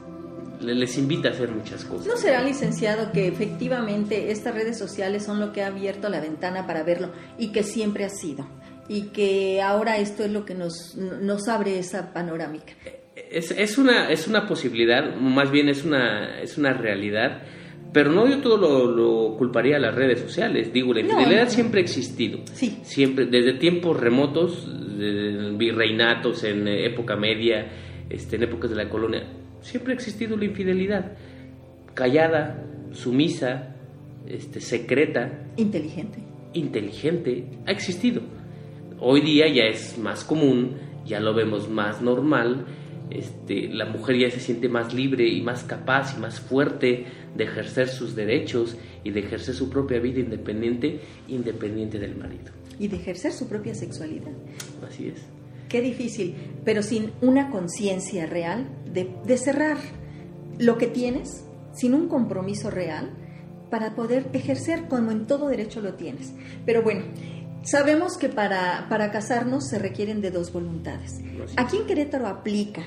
les 0.61 0.99
invita 0.99 1.29
a 1.29 1.33
hacer 1.33 1.51
muchas 1.51 1.85
cosas. 1.85 2.07
¿No 2.07 2.17
será, 2.17 2.43
licenciado, 2.43 3.13
que 3.13 3.29
efectivamente 3.29 4.31
estas 4.31 4.55
redes 4.55 4.79
sociales 4.79 5.25
son 5.25 5.41
lo 5.41 5.53
que 5.53 5.63
ha 5.63 5.69
abierto 5.69 6.09
la 6.09 6.21
ventana 6.21 6.67
para 6.67 6.83
verlo 6.83 7.11
y 7.39 7.53
que 7.53 7.63
siempre 7.63 8.05
ha 8.05 8.11
sido? 8.11 8.47
Y 8.89 9.09
que 9.09 9.63
ahora 9.63 9.99
esto 9.99 10.25
es 10.25 10.31
lo 10.31 10.45
que 10.45 10.55
nos, 10.55 10.97
nos 10.97 11.49
abre 11.49 11.79
esa 11.79 12.13
panorámica. 12.13 12.73
Es, 13.15 13.51
es, 13.51 13.79
una, 13.79 14.11
es 14.11 14.27
una 14.27 14.47
posibilidad, 14.47 15.15
más 15.17 15.51
bien 15.51 15.69
es 15.69 15.85
una, 15.85 16.41
es 16.41 16.59
una 16.59 16.73
realidad, 16.73 17.43
pero 17.93 18.11
no 18.11 18.27
yo 18.27 18.41
todo 18.41 18.87
lo, 18.91 19.37
culparía 19.37 19.77
a 19.77 19.81
las 19.81 19.95
redes 19.95 20.21
sociales. 20.21 20.73
Digo, 20.73 20.95
la 20.95 21.01
infidelidad 21.01 21.49
siempre 21.49 21.81
ha 21.81 21.85
existido. 21.85 22.41
Sí. 22.55 22.79
Siempre, 22.83 23.27
desde 23.27 23.55
tiempos 23.55 23.99
remotos, 24.01 24.67
virreinatos, 25.59 26.45
en 26.45 26.69
época 26.69 27.17
media, 27.17 27.67
este, 28.09 28.37
en 28.37 28.45
épocas 28.45 28.71
de 28.71 28.77
la 28.77 28.89
colonia, 28.89 29.25
siempre 29.61 29.93
ha 29.93 29.97
existido 29.97 30.37
la 30.37 30.45
infidelidad. 30.45 31.13
Callada, 31.95 32.65
sumisa, 32.93 33.75
este, 34.27 34.61
secreta. 34.61 35.47
Inteligente. 35.57 36.19
Inteligente, 36.55 37.45
ha 37.67 37.71
existido. 37.71 38.23
Hoy 39.01 39.21
día 39.21 39.49
ya 39.49 39.65
es 39.65 39.99
más 39.99 40.25
común, 40.25 40.77
ya 41.05 41.21
lo 41.21 41.35
vemos 41.35 41.69
más 41.69 42.03
normal. 42.03 42.67
Este, 43.11 43.69
la 43.69 43.87
mujer 43.87 44.17
ya 44.19 44.31
se 44.31 44.41
siente 44.41 44.69
más 44.69 44.95
libre 44.95 45.29
y 45.29 45.43
más 45.43 45.65
capaz 45.65 46.17
y 46.17 46.21
más 46.21 46.41
fuerte 46.41 47.05
de 47.35 47.45
ejercer 47.45 47.89
sus 47.89 48.15
derechos 48.15 48.77
y 49.05 49.11
de 49.11 49.21
ejercer 49.21 49.55
su 49.55 49.69
propia 49.69 49.99
vida 49.99 50.21
independiente, 50.21 51.01
independiente 51.29 51.99
del 51.99 52.17
marido. 52.17 52.53
Y 52.79 52.89
de 52.89 52.97
ejercer 52.97 53.33
su 53.33 53.49
propia 53.49 53.75
sexualidad. 53.75 54.33
Así 54.87 55.09
es. 55.09 55.21
Qué 55.69 55.81
difícil, 55.81 56.35
pero 56.65 56.83
sin 56.83 57.13
una 57.21 57.51
conciencia 57.51 58.27
real 58.27 58.69
de, 58.93 59.15
de 59.25 59.37
cerrar 59.39 59.79
lo 60.59 60.77
que 60.79 60.87
tienes, 60.87 61.45
sin 61.73 61.95
un 61.95 62.09
compromiso 62.09 62.71
real, 62.71 63.11
para 63.71 63.95
poder 63.95 64.27
ejercer 64.35 64.87
como 64.87 65.11
en 65.11 65.27
todo 65.27 65.49
derecho 65.49 65.81
lo 65.81 65.95
tienes. 65.95 66.35
Pero 66.67 66.83
bueno, 66.83 67.05
sabemos 67.63 68.19
que 68.19 68.29
para, 68.29 68.87
para 68.91 69.11
casarnos 69.11 69.69
se 69.69 69.79
requieren 69.79 70.21
de 70.21 70.31
dos 70.31 70.53
voluntades. 70.53 71.21
Aquí 71.57 71.79
en 71.79 71.87
Querétaro 71.87 72.27
aplica 72.27 72.83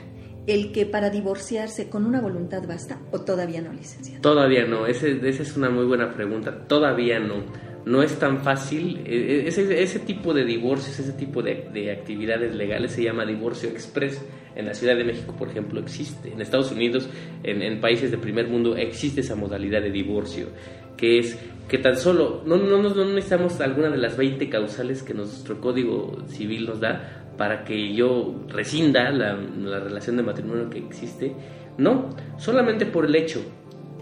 el 0.47 0.71
que 0.71 0.85
para 0.85 1.09
divorciarse 1.09 1.89
con 1.89 2.05
una 2.05 2.21
voluntad 2.21 2.67
basta 2.67 2.99
o 3.11 3.21
todavía 3.21 3.61
no, 3.61 3.73
licenciado? 3.73 4.21
Todavía 4.21 4.65
no, 4.65 4.85
esa 4.85 5.07
es 5.07 5.57
una 5.57 5.69
muy 5.69 5.85
buena 5.85 6.13
pregunta, 6.13 6.67
todavía 6.67 7.19
no. 7.19 7.43
No 7.85 8.01
es 8.01 8.17
tan 8.17 8.41
fácil, 8.41 9.01
e, 9.05 9.15
e, 9.15 9.47
ese, 9.47 9.81
ese 9.81 9.99
tipo 9.99 10.33
de 10.33 10.43
divorcios, 10.43 10.99
ese 10.99 11.13
tipo 11.13 11.43
de, 11.43 11.91
actividades 11.91 12.55
legales 12.55 12.93
se 12.93 13.03
llama 13.03 13.25
divorcio 13.25 13.69
express. 13.69 14.23
En 14.55 14.65
la 14.65 14.73
Ciudad 14.73 14.95
de 14.95 15.03
México, 15.03 15.35
por 15.37 15.49
ejemplo, 15.49 15.81
existe. 15.81 16.31
En 16.31 16.39
Estados 16.39 16.71
Unidos, 16.71 17.09
en, 17.43 17.61
en 17.61 17.81
países 17.81 18.09
del 18.09 18.21
primer 18.21 18.47
mundo, 18.47 18.75
existe 18.77 19.19
esa 19.19 19.35
modalidad 19.35 19.81
de 19.81 19.91
divorcio, 19.91 20.47
que 20.95 21.19
es 21.19 21.37
que 21.67 21.79
tan 21.79 21.97
solo, 21.97 22.43
no, 22.45 22.57
no, 22.57 22.77
no, 22.77 23.05
necesitamos 23.05 23.59
alguna 23.59 23.89
de 23.89 23.97
las 23.97 24.17
20 24.17 24.49
causales 24.49 25.01
que 25.01 25.13
nuestro 25.13 25.59
Código 25.59 26.17
Civil 26.27 26.67
nos 26.67 26.79
da, 26.79 27.25
para 27.37 27.63
que 27.63 27.93
yo 27.93 28.35
rescinda 28.49 29.09
la, 29.09 29.35
relación 29.79 30.17
de 30.17 30.23
matrimonio 30.23 30.69
que 30.69 30.77
existe. 30.77 31.33
No, 31.77 32.09
solamente 32.37 32.85
por 32.85 33.05
el 33.05 33.15
hecho 33.15 33.41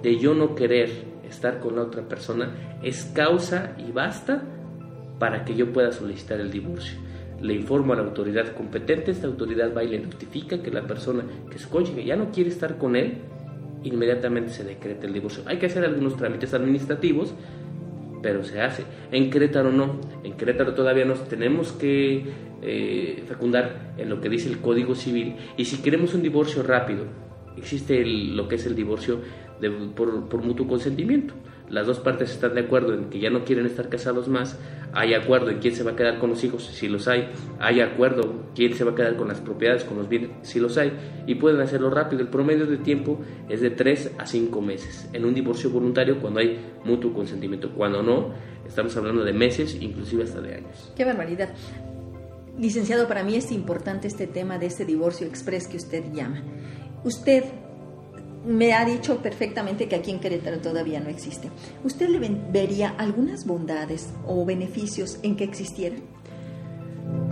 de 0.02 0.20
yo 0.20 0.34
no 0.34 0.56
querer 0.56 1.13
estar 1.34 1.60
con 1.60 1.76
la 1.76 1.84
otra 1.84 2.04
persona 2.04 2.80
es 2.82 3.06
causa 3.14 3.76
y 3.78 3.92
basta 3.92 4.44
para 5.20 5.46
que 5.46 5.56
yo 5.56 5.72
pueda 5.72 5.92
solicitar 5.92 6.40
el 6.40 6.52
divorcio. 6.52 6.98
Le 7.42 7.54
informo 7.54 7.94
a 7.94 7.98
la 7.98 8.04
autoridad 8.04 8.54
competente, 8.54 9.12
esta 9.12 9.28
autoridad 9.28 9.76
va 9.76 9.84
y 9.84 9.90
le 9.90 10.00
notifica 10.00 10.62
que 10.62 10.72
la 10.72 10.88
persona 10.88 11.24
que 11.50 11.60
su 11.60 11.70
cónyuge 11.70 12.06
ya 12.06 12.16
no 12.16 12.32
quiere 12.32 12.50
estar 12.50 12.78
con 12.78 12.96
él, 12.96 13.18
inmediatamente 13.84 14.52
se 14.52 14.64
decreta 14.64 15.08
el 15.08 15.14
divorcio. 15.14 15.44
Hay 15.46 15.58
que 15.58 15.66
hacer 15.66 15.84
algunos 15.84 16.16
trámites 16.16 16.54
administrativos, 16.54 17.34
pero 18.22 18.44
se 18.44 18.62
hace. 18.62 18.84
En 19.12 19.30
Querétaro 19.30 19.72
no, 19.72 20.00
en 20.24 20.34
Querétaro 20.34 20.74
todavía 20.74 21.06
nos 21.06 21.28
tenemos 21.28 21.74
que 21.74 22.24
eh, 22.62 23.24
fecundar 23.28 23.94
en 23.98 24.10
lo 24.10 24.22
que 24.22 24.30
dice 24.30 24.50
el 24.50 24.60
Código 24.60 24.96
Civil 24.96 25.36
y 25.58 25.66
si 25.66 25.82
queremos 25.82 26.14
un 26.14 26.22
divorcio 26.22 26.64
rápido, 26.64 27.04
existe 27.58 28.06
lo 28.06 28.48
que 28.48 28.56
es 28.56 28.66
el 28.66 28.76
divorcio 28.76 29.20
por, 29.96 30.44
mutuo 30.44 30.68
consentimiento 30.68 31.34
las 31.74 31.88
dos 31.88 32.00
partes 32.00 32.32
están 32.32 32.54
de 32.54 32.62
acuerdo 32.62 32.94
en 32.94 33.10
que 33.10 33.20
ya 33.20 33.30
no 33.30 33.46
quieren 33.46 33.66
estar 33.66 33.90
casados 33.90 34.28
más, 34.28 34.60
hay 34.94 35.16
acuerdo 35.16 35.50
en 35.50 35.58
quién 35.58 35.76
se 35.76 35.84
va 35.84 35.92
a 35.92 35.96
quedar 35.96 36.20
con 36.20 36.30
los 36.30 36.44
hijos, 36.44 36.66
si 36.66 36.88
los 36.88 37.08
hay, 37.08 37.30
hay 37.60 37.82
acuerdo 37.82 38.44
quién 38.54 38.76
se 38.76 38.84
va 38.84 38.92
a 38.92 38.96
quedar 38.96 39.16
con 39.16 39.28
las 39.28 39.40
propiedades, 39.40 39.84
con 39.84 39.98
los 39.98 40.08
bienes, 40.08 40.30
si 40.44 40.60
los 40.60 40.78
hay, 40.78 40.92
y 41.26 41.36
pueden 41.36 41.62
hacerlo 41.62 41.90
rápido. 41.90 42.22
El 42.22 42.28
promedio 42.28 42.68
de 42.68 42.78
tiempo 42.78 43.20
es 43.50 43.62
de 43.62 43.72
3 43.72 44.12
a 44.20 44.28
5 44.28 44.62
meses. 44.62 45.10
En 45.14 45.26
un 45.26 45.34
divorcio 45.34 45.72
voluntario, 45.72 46.20
cuando 46.20 46.42
hay 46.42 46.60
mutuo 46.86 47.12
consentimiento, 47.12 47.72
cuando 47.74 48.04
no, 48.04 48.34
estamos 48.68 48.96
hablando 48.96 49.24
de 49.24 49.34
meses, 49.34 49.76
inclusive 49.82 50.24
hasta 50.24 50.42
de 50.42 50.56
años. 50.56 50.92
Qué 50.96 51.06
barbaridad. 51.06 51.50
Licenciado, 52.60 53.08
para 53.08 53.24
mí 53.24 53.36
es 53.36 53.52
importante 53.52 54.08
este 54.08 54.28
tema 54.28 54.60
de 54.60 54.68
este 54.68 54.86
divorcio 54.86 55.26
express 55.26 55.68
que 55.68 55.78
usted 55.78 56.04
llama. 56.14 56.44
Usted 57.04 57.44
me 58.46 58.74
ha 58.74 58.86
dicho 58.86 59.18
perfectamente 59.22 59.88
que 59.88 59.96
aquí 59.96 60.12
en 60.12 60.20
Querétaro 60.20 60.60
todavía 60.60 61.00
no 61.00 61.10
existe. 61.10 61.50
¿Usted 61.84 62.10
le 62.10 62.20
vería 62.52 62.90
algunas 62.90 63.46
bondades 63.46 64.14
o 64.26 64.46
beneficios 64.46 65.20
en 65.24 65.36
que 65.36 65.46
existiera? 65.46 65.96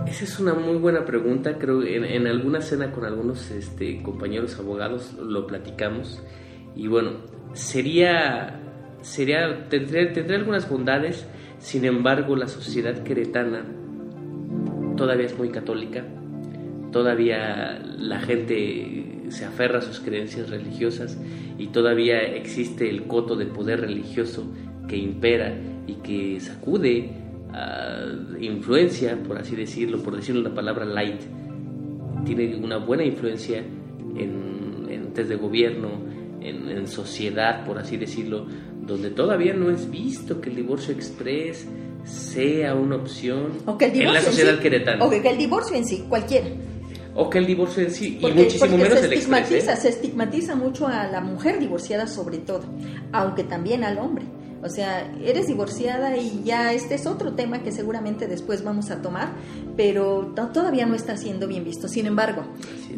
Esa 0.06 0.24
es 0.24 0.38
una 0.40 0.54
muy 0.54 0.76
buena 0.76 1.04
pregunta. 1.04 1.58
Creo 1.58 1.80
que 1.80 1.96
en, 1.96 2.26
alguna 2.26 2.60
cena 2.60 2.92
con 2.92 3.04
algunos 3.04 3.50
este, 3.50 4.02
compañeros 4.02 4.58
abogados 4.58 5.14
lo 5.14 5.46
platicamos. 5.46 6.22
Y 6.74 6.86
bueno, 6.88 7.12
sería, 7.52 8.60
sería 9.02 9.68
tendría, 9.68 10.12
tendría 10.12 10.38
algunas 10.38 10.68
bondades. 10.68 11.26
Sin 11.58 11.84
embargo, 11.84 12.36
la 12.36 12.48
sociedad 12.48 13.02
queretana 13.02 13.64
todavía 14.96 15.26
es 15.26 15.38
muy 15.38 15.50
católica. 15.50 16.04
Todavía 16.90 17.78
la 17.78 18.20
gente 18.20 19.11
se 19.32 19.44
aferra 19.44 19.78
a 19.78 19.82
sus 19.82 20.00
creencias 20.00 20.50
religiosas 20.50 21.18
y 21.58 21.68
todavía 21.68 22.18
existe 22.20 22.88
el 22.88 23.04
coto 23.04 23.36
de 23.36 23.46
poder 23.46 23.80
religioso 23.80 24.44
que 24.88 24.96
impera 24.96 25.54
y 25.86 25.94
que 25.94 26.40
sacude 26.40 27.10
influencia, 28.40 29.22
por 29.22 29.38
así 29.38 29.56
decirlo, 29.56 30.02
por 30.02 30.16
decirlo 30.16 30.40
una 30.40 30.54
palabra 30.54 30.84
light, 30.84 31.20
tiene 32.24 32.56
una 32.56 32.78
buena 32.78 33.04
influencia 33.04 33.58
en 33.58 34.86
entes 34.88 35.28
de 35.28 35.36
gobierno, 35.36 35.90
en, 36.40 36.86
sociedad, 36.88 37.64
por 37.64 37.78
así 37.78 37.96
decirlo, 37.96 38.46
donde 38.80 39.10
todavía 39.10 39.54
no 39.54 39.70
es 39.70 39.88
visto 39.90 40.40
que 40.40 40.50
el 40.50 40.56
divorcio 40.56 40.92
express 40.92 41.68
sea 42.04 42.74
una 42.74 42.96
opción 42.96 43.52
en 43.78 44.12
la 44.12 44.20
sociedad 44.20 44.58
queretana. 44.58 45.04
O 45.04 45.10
que 45.10 45.28
el 45.28 45.38
divorcio 45.38 45.76
en 45.76 45.86
sí, 45.86 46.04
cualquiera 46.08 46.48
o 47.14 47.28
que 47.28 47.38
el 47.38 47.46
divorcio 47.46 47.82
en 47.82 47.90
sí, 47.90 48.18
y 48.20 48.32
muchísimo 48.32 48.76
menos 48.76 49.00
se 49.00 49.14
estigmatiza, 49.14 49.76
se 49.76 49.88
estigmatiza 49.88 50.54
mucho 50.54 50.86
a 50.86 51.06
la 51.06 51.20
mujer 51.20 51.58
divorciada 51.58 52.06
sobre 52.06 52.38
todo, 52.38 52.64
aunque 53.12 53.44
también 53.44 53.84
al 53.84 53.98
hombre. 53.98 54.24
O 54.64 54.68
sea, 54.68 55.12
eres 55.24 55.48
divorciada 55.48 56.16
y 56.16 56.42
ya 56.44 56.72
este 56.72 56.94
es 56.94 57.06
otro 57.06 57.32
tema 57.32 57.64
que 57.64 57.72
seguramente 57.72 58.28
después 58.28 58.62
vamos 58.62 58.92
a 58.92 59.02
tomar, 59.02 59.32
pero 59.76 60.32
todavía 60.54 60.86
no 60.86 60.94
está 60.94 61.16
siendo 61.16 61.48
bien 61.48 61.64
visto. 61.64 61.88
Sin 61.88 62.06
embargo, 62.06 62.44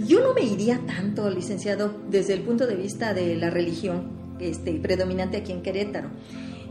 yo 0.07 0.21
no 0.21 0.35
me 0.35 0.43
iría 0.43 0.79
tanto, 0.87 1.31
licenciado, 1.31 1.91
desde 2.11 2.35
el 2.35 2.43
punto 2.43 2.67
de 2.67 2.77
vista 2.77 3.15
de 3.15 3.35
la 3.37 3.49
religión 3.49 4.11
este, 4.41 4.75
predominante 4.75 5.39
aquí 5.39 5.53
en 5.53 5.63
Querétaro. 5.63 6.09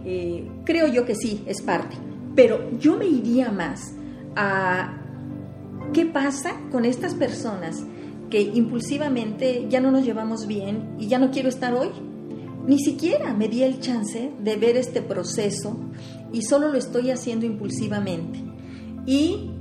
Eh, 0.06 0.48
creo 0.64 0.88
yo 0.88 1.06
que 1.06 1.16
sí, 1.16 1.44
es 1.48 1.64
parte, 1.64 1.96
pero 2.36 2.78
yo 2.78 2.96
me 2.96 3.08
iría 3.08 3.52
más 3.52 3.94
a 4.36 5.03
¿Qué 5.94 6.08
pasa 6.08 6.60
con 6.72 6.86
estas 6.86 7.14
personas 7.14 7.84
que 8.32 8.42
impulsivamente 8.42 9.68
ya 9.70 9.80
no 9.80 9.92
nos 9.92 10.04
llevamos 10.04 10.48
bien 10.48 10.96
y 10.98 11.08
ya 11.08 11.20
no 11.20 11.30
quiero 11.30 11.50
estar 11.50 11.76
hoy? 11.76 11.90
Ni 12.66 12.80
siquiera 12.80 13.32
me 13.36 13.48
di 13.48 13.62
el 13.62 13.80
chance 13.80 14.32
de 14.40 14.56
ver 14.56 14.76
este 14.76 15.04
proceso 15.04 15.78
y 16.32 16.42
solo 16.42 16.70
lo 16.70 16.80
estoy 16.80 17.12
haciendo 17.12 17.46
impulsivamente. 17.46 18.40
Y 19.06 19.52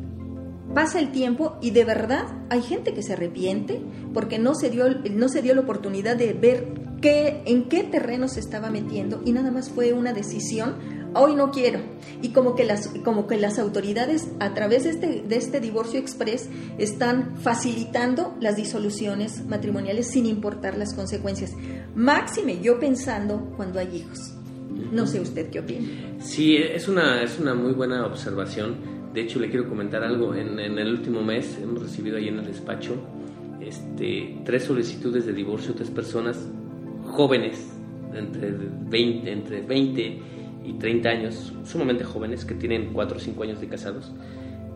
pasa 0.74 1.00
el 1.00 1.12
tiempo 1.12 1.58
y 1.60 1.72
de 1.72 1.84
verdad 1.84 2.24
hay 2.48 2.62
gente 2.62 2.94
que 2.94 3.02
se 3.02 3.12
arrepiente 3.12 3.82
porque 4.14 4.38
no 4.38 4.54
se 4.54 4.70
dio, 4.70 4.86
no 5.10 5.28
se 5.28 5.42
dio 5.42 5.54
la 5.54 5.60
oportunidad 5.60 6.16
de 6.16 6.32
ver 6.32 6.72
qué, 7.02 7.42
en 7.44 7.68
qué 7.68 7.82
terreno 7.82 8.28
se 8.28 8.40
estaba 8.40 8.70
metiendo 8.70 9.20
y 9.26 9.32
nada 9.32 9.50
más 9.50 9.68
fue 9.68 9.92
una 9.92 10.14
decisión 10.14 10.76
hoy 11.14 11.34
no 11.34 11.50
quiero. 11.50 11.80
Y 12.20 12.30
como 12.30 12.54
que 12.54 12.64
las, 12.64 12.88
como 13.04 13.26
que 13.26 13.36
las 13.36 13.58
autoridades 13.58 14.30
a 14.40 14.54
través 14.54 14.84
de 14.84 14.90
este, 14.90 15.22
de 15.22 15.36
este 15.36 15.60
divorcio 15.60 15.98
express 15.98 16.48
están 16.78 17.36
facilitando 17.38 18.36
las 18.40 18.56
disoluciones 18.56 19.44
matrimoniales 19.46 20.06
sin 20.08 20.26
importar 20.26 20.76
las 20.76 20.94
consecuencias. 20.94 21.52
Máxime, 21.94 22.60
yo 22.60 22.78
pensando 22.78 23.52
cuando 23.56 23.78
hay 23.78 23.96
hijos. 23.96 24.34
No 24.92 25.06
sé 25.06 25.20
usted 25.20 25.50
qué 25.50 25.60
opina. 25.60 25.88
Sí, 26.20 26.56
es 26.56 26.88
una, 26.88 27.22
es 27.22 27.38
una 27.38 27.54
muy 27.54 27.72
buena 27.72 28.06
observación. 28.06 28.76
De 29.12 29.22
hecho, 29.22 29.38
le 29.38 29.50
quiero 29.50 29.68
comentar 29.68 30.02
algo. 30.02 30.34
En, 30.34 30.58
el 30.58 30.90
último 30.90 31.22
mes 31.22 31.58
hemos 31.62 31.82
recibido 31.82 32.16
ahí 32.16 32.28
en 32.28 32.38
el 32.38 32.46
despacho 32.46 32.94
este, 33.60 34.38
tres 34.44 34.64
solicitudes 34.64 35.26
de 35.26 35.32
divorcio, 35.32 35.74
tres 35.74 35.90
personas 35.90 36.38
jóvenes 37.04 37.72
entre 38.14 38.50
20, 38.50 39.32
entre 39.32 39.62
20 39.62 40.31
y 40.64 40.74
30 40.74 41.08
años, 41.08 41.52
sumamente 41.64 42.04
jóvenes, 42.04 42.44
que 42.44 42.54
tienen 42.54 42.92
4 42.92 43.16
o 43.16 43.20
5 43.20 43.42
años 43.42 43.60
de 43.60 43.68
casados, 43.68 44.12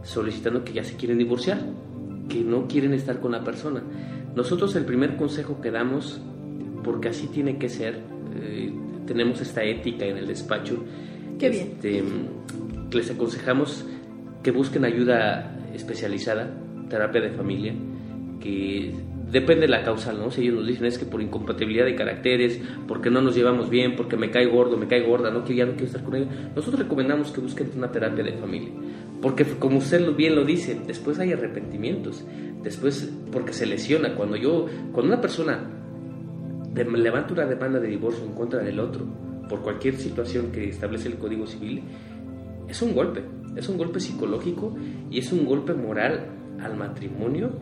solicitando 0.02 0.64
que 0.64 0.72
ya 0.72 0.84
se 0.84 0.96
quieren 0.96 1.18
divorciar, 1.18 1.60
que 2.28 2.40
no 2.40 2.66
quieren 2.66 2.92
estar 2.94 3.20
con 3.20 3.32
la 3.32 3.44
persona. 3.44 3.82
Nosotros 4.34 4.74
el 4.76 4.84
primer 4.84 5.16
consejo 5.16 5.60
que 5.60 5.70
damos, 5.70 6.20
porque 6.82 7.08
así 7.08 7.28
tiene 7.28 7.58
que 7.58 7.68
ser, 7.68 8.00
eh, 8.40 8.72
tenemos 9.06 9.40
esta 9.40 9.62
ética 9.62 10.04
en 10.06 10.18
el 10.18 10.26
despacho, 10.26 10.82
Qué 11.38 11.50
bien. 11.50 11.72
Este, 11.72 12.02
les 12.92 13.10
aconsejamos 13.10 13.84
que 14.42 14.50
busquen 14.50 14.84
ayuda 14.84 15.58
especializada, 15.74 16.50
terapia 16.88 17.20
de 17.20 17.30
familia, 17.30 17.74
que 18.40 18.94
depende 19.30 19.62
de 19.62 19.68
la 19.68 19.82
causa, 19.82 20.12
¿no? 20.12 20.30
Si 20.30 20.42
ellos 20.42 20.54
nos 20.54 20.66
dicen 20.66 20.86
es 20.86 20.98
que 20.98 21.04
por 21.04 21.20
incompatibilidad 21.20 21.84
de 21.84 21.94
caracteres, 21.94 22.60
porque 22.86 23.10
no 23.10 23.20
nos 23.20 23.34
llevamos 23.34 23.68
bien, 23.68 23.96
porque 23.96 24.16
me 24.16 24.30
cae 24.30 24.46
gordo, 24.46 24.76
me 24.76 24.86
cae 24.86 25.02
gorda, 25.02 25.30
no 25.30 25.44
que 25.44 25.54
ya 25.54 25.66
no 25.66 25.72
quiero 25.72 25.86
estar 25.86 26.04
con 26.04 26.14
ella, 26.16 26.28
nosotros 26.54 26.82
recomendamos 26.82 27.32
que 27.32 27.40
busquen 27.40 27.70
una 27.76 27.90
terapia 27.90 28.24
de 28.24 28.34
familia. 28.34 28.70
Porque 29.20 29.44
como 29.44 29.78
usted 29.78 30.14
bien 30.14 30.36
lo 30.36 30.44
dice, 30.44 30.80
después 30.86 31.18
hay 31.18 31.32
arrepentimientos, 31.32 32.24
después 32.62 33.10
porque 33.32 33.52
se 33.52 33.66
lesiona. 33.66 34.14
Cuando 34.14 34.36
yo, 34.36 34.66
cuando 34.92 35.12
una 35.12 35.20
persona 35.20 35.58
levanta 36.74 37.32
una 37.32 37.46
demanda 37.46 37.80
de 37.80 37.88
divorcio 37.88 38.24
en 38.24 38.32
contra 38.32 38.62
del 38.62 38.78
otro, 38.78 39.06
por 39.48 39.62
cualquier 39.62 39.96
situación 39.96 40.52
que 40.52 40.68
establece 40.68 41.08
el 41.08 41.16
Código 41.16 41.46
Civil, 41.46 41.82
es 42.68 42.82
un 42.82 42.94
golpe, 42.94 43.22
es 43.56 43.68
un 43.68 43.78
golpe 43.78 44.00
psicológico 44.00 44.76
y 45.10 45.18
es 45.18 45.32
un 45.32 45.46
golpe 45.46 45.72
moral 45.72 46.26
al 46.60 46.76
matrimonio 46.76 47.52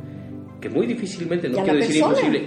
que 0.65 0.71
muy 0.71 0.87
difícilmente, 0.87 1.47
no 1.51 1.63
quiero 1.63 1.79
decir 1.79 1.97
imposible, 1.97 2.41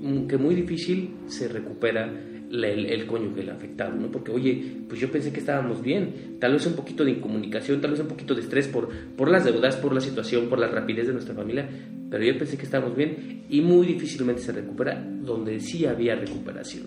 mm, 0.00 0.28
que 0.28 0.38
muy 0.38 0.54
difícil 0.54 1.10
se 1.26 1.48
recupera 1.48 2.04
el, 2.06 2.86
el, 2.86 3.04
cónyuge, 3.04 3.40
el 3.40 3.50
afectado, 3.50 3.96
¿no? 3.96 4.12
Porque, 4.12 4.30
oye, 4.30 4.76
pues 4.88 5.00
yo 5.00 5.10
pensé 5.10 5.32
que 5.32 5.40
estábamos 5.40 5.82
bien, 5.82 6.36
tal 6.38 6.52
vez 6.52 6.64
un 6.66 6.74
poquito 6.74 7.04
de 7.04 7.10
incomunicación, 7.10 7.80
tal 7.80 7.90
vez 7.90 8.00
un 8.00 8.06
poquito 8.06 8.36
de 8.36 8.42
estrés 8.42 8.68
por, 8.68 8.88
por 9.16 9.28
las 9.28 9.44
deudas, 9.44 9.74
por 9.74 9.92
la 9.92 10.00
situación, 10.00 10.48
por 10.48 10.60
la 10.60 10.68
rapidez 10.68 11.08
de 11.08 11.14
nuestra 11.14 11.34
familia, 11.34 11.68
pero 12.08 12.22
yo 12.22 12.38
pensé 12.38 12.56
que 12.56 12.62
estábamos 12.62 12.96
bien 12.96 13.42
y 13.50 13.60
muy 13.60 13.88
difícilmente 13.88 14.40
se 14.40 14.52
recupera 14.52 15.04
donde 15.20 15.58
sí 15.58 15.84
había 15.84 16.14
recuperación. 16.14 16.84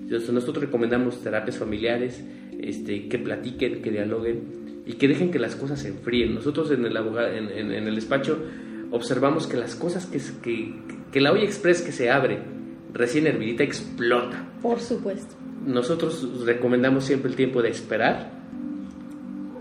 Entonces, 0.00 0.32
nosotros 0.32 0.64
recomendamos 0.64 1.22
terapias 1.22 1.58
familiares, 1.58 2.24
este, 2.60 3.06
que 3.06 3.18
platiquen, 3.20 3.82
que 3.82 3.92
dialoguen 3.92 4.82
y 4.84 4.94
que 4.94 5.06
dejen 5.06 5.30
que 5.30 5.38
las 5.38 5.54
cosas 5.54 5.80
se 5.80 5.90
enfríen. 5.90 6.34
Nosotros 6.34 6.72
en 6.72 6.84
el, 6.84 6.96
abogado, 6.96 7.28
en, 7.28 7.52
en, 7.52 7.86
el 7.86 7.94
despacho 7.94 8.36
observamos 8.90 9.46
que 9.46 9.56
las 9.56 9.74
cosas 9.74 10.06
que, 10.06 10.20
que, 10.42 10.74
que 11.12 11.20
la 11.20 11.32
olla 11.32 11.44
express 11.44 11.82
que 11.82 11.92
se 11.92 12.10
abre 12.10 12.40
recién 12.92 13.26
hervidita 13.26 13.62
explota. 13.62 14.46
Por 14.62 14.80
supuesto. 14.80 15.34
Nosotros 15.66 16.44
recomendamos 16.44 17.04
siempre 17.04 17.30
el 17.30 17.36
tiempo 17.36 17.62
de 17.62 17.70
esperar, 17.70 18.30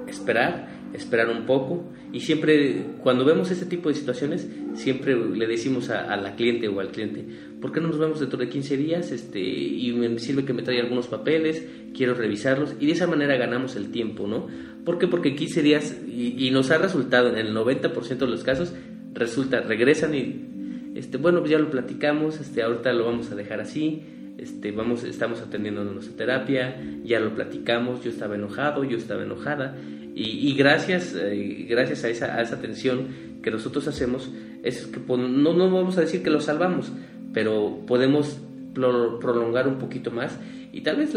esperar, 0.08 0.70
esperar 0.94 1.30
un 1.30 1.46
poco 1.46 1.84
y 2.14 2.22
siempre 2.22 2.86
cuando 3.04 3.26
vemos 3.26 3.52
este 3.52 3.66
tipo 3.66 3.90
de 3.90 3.96
situaciones 3.96 4.48
siempre 4.76 5.16
le 5.16 5.46
decimos 5.48 5.90
a, 5.90 6.16
la 6.16 6.36
cliente 6.36 6.68
o 6.68 6.80
al 6.80 6.90
cliente, 6.90 7.26
¿por 7.60 7.72
qué 7.72 7.82
no 7.82 7.88
nos 7.88 8.00
vemos 8.00 8.20
dentro 8.20 8.38
de 8.40 8.48
15 8.48 8.78
días? 8.78 9.12
Este, 9.12 9.40
y 9.40 9.92
me 9.94 10.18
sirve 10.20 10.46
que 10.46 10.54
me 10.54 10.64
traiga 10.64 10.84
algunos 10.84 11.08
papeles, 11.08 11.66
quiero 11.94 12.14
revisarlos 12.14 12.76
y 12.80 12.86
de 12.86 12.94
esa 12.94 13.08
manera 13.08 13.36
ganamos 13.36 13.76
el 13.76 13.92
tiempo, 13.92 14.28
¿no? 14.28 14.48
¿Por 14.86 14.98
qué? 14.98 15.08
Porque 15.08 15.36
15 15.36 15.62
días 15.62 15.98
y, 16.08 16.48
y 16.48 16.52
nos 16.52 16.72
ha 16.72 16.78
resultado 16.78 17.30
en 17.30 17.38
el 17.38 17.54
90% 17.54 18.18
de 18.18 18.28
los 18.28 18.44
casos 18.44 18.74
resulta, 19.18 19.62
regresan 19.62 20.16
y 20.16 20.58
este, 20.96 21.18
bueno, 21.18 21.40
pues 21.40 21.52
ya 21.52 21.60
lo 21.60 21.70
platicamos, 21.70 22.40
este, 22.40 22.64
ahorita 22.64 22.92
lo 22.94 23.06
vamos 23.06 23.32
a 23.32 23.36
dejar 23.36 23.60
así, 23.60 24.02
este, 24.38 24.72
vamos, 24.72 25.04
estamos 25.04 25.42
atendiendo 25.42 25.84
nuestra 25.84 26.16
terapia, 26.16 26.82
ya 27.04 27.20
lo 27.20 27.36
platicamos, 27.36 28.04
yo 28.04 28.10
estaba 28.10 28.36
enojado, 28.36 28.84
yo 28.84 28.98
estaba 28.98 29.24
enojada, 29.24 29.76
y, 30.20 30.56
gracias, 30.56 31.16
eh, 31.16 31.68
gracias 31.70 32.04
a 32.04 32.10
esa, 32.10 32.36
a 32.38 32.42
esa 32.42 32.56
atención 32.56 33.08
que 33.44 33.52
nosotros 33.52 33.88
hacemos, 33.88 34.32
es 34.64 34.88
que 34.88 35.00
pues, 35.00 35.22
no, 35.22 35.54
no 35.54 35.70
vamos 35.70 35.96
a 36.00 36.02
decir 36.02 36.24
que 36.24 36.32
lo 36.32 36.42
salvamos, 36.42 36.92
pero 37.34 37.84
podemos 37.86 38.40
prolongar 38.74 39.68
un 39.68 39.78
poquito 39.78 40.10
más 40.10 40.36
y 40.72 40.82
tal 40.82 40.98
vez 40.98 41.14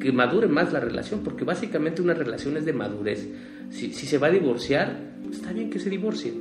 que 0.00 0.10
madure 0.10 0.48
más 0.48 0.72
la 0.72 0.80
relación, 0.80 1.22
porque 1.22 1.44
básicamente 1.44 2.02
una 2.02 2.14
relación 2.14 2.56
es 2.56 2.64
de 2.64 2.72
madurez. 2.72 3.28
Si, 3.70 3.92
si 3.92 4.06
se 4.06 4.18
va 4.18 4.26
a 4.26 4.30
divorciar, 4.30 4.96
está 5.30 5.52
bien 5.52 5.70
que 5.70 5.78
se 5.78 5.90
divorcie, 5.90 6.32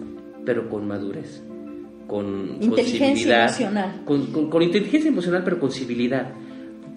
pero 0.49 0.67
con 0.67 0.87
madurez 0.87 1.43
con 2.07 2.57
inteligencia 2.59 3.43
emocional. 3.43 4.01
Con, 4.03 4.63
inteligencia 4.63 5.09
emocional, 5.09 5.43
pero 5.45 5.59
con 5.59 5.69
civilidad. 5.69 6.33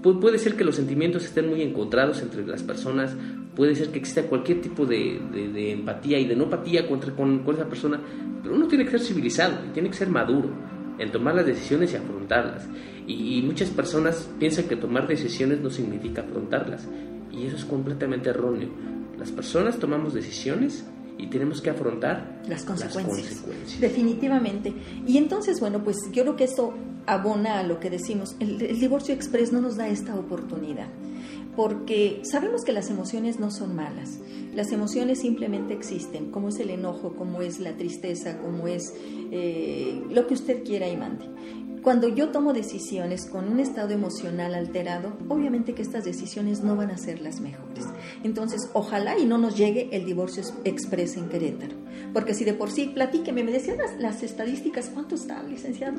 puede 0.00 0.38
ser 0.38 0.56
que 0.56 0.64
los 0.64 0.74
sentimientos 0.74 1.26
estén 1.26 1.50
muy 1.50 1.60
encontrados 1.60 2.22
entre 2.22 2.46
las 2.46 2.62
personas, 2.62 3.14
puede 3.54 3.74
ser 3.74 3.88
que 3.88 3.98
exista 3.98 4.22
cualquier 4.22 4.62
tipo 4.62 4.86
de, 4.86 5.20
empatía 5.70 6.18
y 6.18 6.26
de 6.26 6.34
no 6.34 6.44
empatía 6.44 6.88
contra, 6.88 7.12
con, 7.12 7.44
esa 7.52 7.68
persona, 7.68 8.00
pero 8.42 8.54
uno 8.54 8.66
tiene 8.68 8.86
que 8.86 8.92
ser 8.92 9.00
civilizado, 9.00 9.58
tiene 9.74 9.90
que 9.90 9.96
ser 9.96 10.08
maduro 10.08 10.48
en 10.98 11.12
tomar 11.12 11.34
las 11.34 11.44
decisiones 11.44 11.92
y 11.92 11.96
afrontarlas. 11.96 12.66
y 13.06 13.42
muchas 13.42 13.68
personas 13.68 14.30
piensan 14.38 14.64
que 14.64 14.76
tomar 14.76 15.06
decisiones 15.06 15.60
no 15.60 15.68
significa 15.68 16.22
afrontarlas, 16.22 16.88
y 17.30 17.44
eso 17.44 17.56
es 17.56 17.66
completamente 17.66 18.30
erróneo. 18.30 18.70
Las 19.18 19.30
personas 19.30 19.78
tomamos 19.78 20.14
decisiones 20.14 20.86
y 21.18 21.26
tenemos 21.28 21.60
que 21.60 21.70
afrontar 21.70 22.42
las 22.48 22.64
consecuencias. 22.64 23.44
Definitivamente. 23.80 24.72
Y 25.06 25.18
entonces, 25.18 25.60
bueno, 25.60 25.84
pues 25.84 25.96
yo 26.12 26.22
creo 26.22 26.36
que 26.36 26.44
esto 26.44 26.74
abona 27.06 27.58
a 27.58 27.62
lo 27.62 27.80
que 27.80 27.90
decimos. 27.90 28.36
El, 28.40 28.60
el 28.62 28.80
divorcio 28.80 29.14
express 29.14 29.52
no 29.52 29.60
nos 29.60 29.76
da 29.76 29.88
esta 29.88 30.14
oportunidad 30.14 30.88
porque 31.56 32.22
sabemos 32.24 32.62
que 32.64 32.72
las 32.72 32.90
emociones 32.90 33.38
no 33.38 33.50
son 33.50 33.76
malas, 33.76 34.20
las 34.54 34.72
emociones 34.72 35.20
simplemente 35.20 35.74
existen, 35.74 36.30
como 36.30 36.48
es 36.48 36.58
el 36.60 36.70
enojo, 36.70 37.14
como 37.14 37.42
es 37.42 37.60
la 37.60 37.76
tristeza, 37.76 38.38
como 38.38 38.68
es 38.68 38.94
eh, 39.30 40.02
lo 40.10 40.26
que 40.26 40.34
usted 40.34 40.64
quiera 40.64 40.88
y 40.88 40.96
mande. 40.96 41.26
Cuando 41.82 42.06
yo 42.06 42.28
tomo 42.28 42.52
decisiones 42.52 43.26
con 43.26 43.48
un 43.48 43.58
estado 43.58 43.90
emocional 43.90 44.54
alterado, 44.54 45.16
obviamente 45.28 45.74
que 45.74 45.82
estas 45.82 46.04
decisiones 46.04 46.62
no 46.62 46.76
van 46.76 46.92
a 46.92 46.96
ser 46.96 47.20
las 47.20 47.40
mejores. 47.40 47.88
Entonces, 48.22 48.70
ojalá 48.72 49.18
y 49.18 49.24
no 49.24 49.36
nos 49.36 49.56
llegue 49.56 49.88
el 49.90 50.04
divorcio 50.04 50.44
express 50.64 51.16
en 51.16 51.28
Querétaro. 51.28 51.74
Porque 52.14 52.34
si 52.34 52.44
de 52.44 52.54
por 52.54 52.70
sí, 52.70 52.92
platíqueme, 52.94 53.42
me 53.42 53.50
decían 53.50 53.78
las, 53.98 54.22
estadísticas, 54.22 54.90
¿cuánto 54.94 55.16
está, 55.16 55.42
licenciado? 55.42 55.98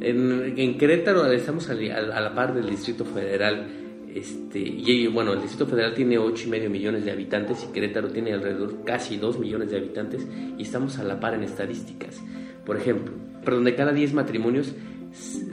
En, 0.00 0.76
Querétaro 0.78 1.30
estamos 1.30 1.70
a, 1.70 1.74
la 1.74 2.34
par 2.34 2.52
del 2.52 2.68
Distrito 2.68 3.04
Federal. 3.04 3.68
Este, 4.12 4.58
y 4.58 5.06
bueno, 5.06 5.34
el 5.34 5.42
Distrito 5.42 5.66
Federal 5.66 5.94
tiene 5.94 6.18
ocho 6.18 6.48
y 6.48 6.50
medio 6.50 6.68
millones 6.68 7.04
de 7.04 7.12
habitantes 7.12 7.64
y 7.68 7.72
Querétaro 7.72 8.08
tiene 8.08 8.32
alrededor 8.32 8.82
casi 8.84 9.16
2 9.16 9.38
millones 9.38 9.70
de 9.70 9.76
habitantes 9.76 10.26
y 10.58 10.62
estamos 10.62 10.98
a 10.98 11.04
la 11.04 11.20
par 11.20 11.34
en 11.34 11.44
estadísticas. 11.44 12.20
Por 12.66 12.76
ejemplo, 12.76 13.12
perdón, 13.44 13.62
de 13.62 13.76
cada 13.76 13.92
10 13.92 14.14
matrimonios, 14.14 14.74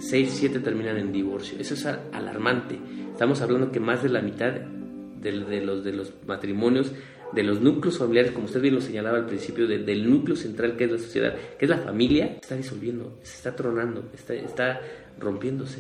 6, 0.10 0.30
7 0.32 0.60
terminan 0.60 0.98
en 0.98 1.12
divorcio. 1.12 1.60
Eso 1.60 1.74
es 1.74 1.86
alarmante. 1.86 2.80
Estamos 3.12 3.42
hablando 3.42 3.72
que 3.72 3.80
más 3.80 4.04
de 4.04 4.10
la 4.10 4.22
mitad 4.22 4.54
de, 4.54 5.62
los, 5.62 5.84
de 5.84 5.92
los 5.92 6.14
matrimonios, 6.26 6.94
de 7.34 7.44
los 7.44 7.60
núcleos 7.60 7.98
familiares, 7.98 8.32
como 8.32 8.46
usted 8.46 8.62
bien 8.62 8.76
lo 8.76 8.82
señalaba 8.82 9.18
al 9.18 9.26
principio, 9.26 9.68
del 9.68 10.10
núcleo 10.10 10.38
central 10.38 10.78
que 10.78 10.86
es 10.86 10.92
la 10.92 10.98
sociedad, 10.98 11.36
que 11.58 11.66
es 11.66 11.70
la 11.70 11.80
familia, 11.80 12.38
está 12.42 12.56
disolviendo, 12.56 13.18
se 13.22 13.36
está 13.36 13.56
tronando, 13.56 14.10
está, 14.14 14.34
está 14.34 14.80
rompiéndose, 15.20 15.80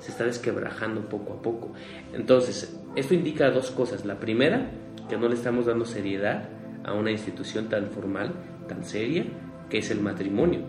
se 0.00 0.10
está 0.12 0.24
desquebrajando 0.24 1.08
poco 1.08 1.34
a 1.34 1.42
poco. 1.42 1.74
Entonces, 2.14 2.74
esto 2.96 3.12
indica 3.12 3.50
dos 3.50 3.70
cosas. 3.70 4.06
La 4.06 4.18
primera, 4.18 4.70
que 5.10 5.18
no 5.18 5.28
le 5.28 5.34
estamos 5.34 5.66
dando 5.66 5.84
seriedad 5.84 6.48
a 6.84 6.94
una 6.94 7.10
institución 7.10 7.68
tan 7.68 7.90
formal, 7.90 8.32
tan 8.66 8.84
seria, 8.84 9.26
que 9.68 9.78
es 9.78 9.90
el 9.90 10.00
matrimonio. 10.00 10.60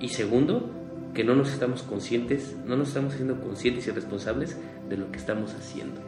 Y 0.00 0.08
segundo, 0.08 0.77
que 1.18 1.24
no 1.24 1.34
nos 1.34 1.52
estamos 1.52 1.82
conscientes, 1.82 2.54
no 2.64 2.76
nos 2.76 2.90
estamos 2.90 3.12
haciendo 3.12 3.40
conscientes 3.40 3.88
y 3.88 3.90
responsables 3.90 4.56
de 4.88 4.96
lo 4.96 5.10
que 5.10 5.18
estamos 5.18 5.52
haciendo. 5.52 6.00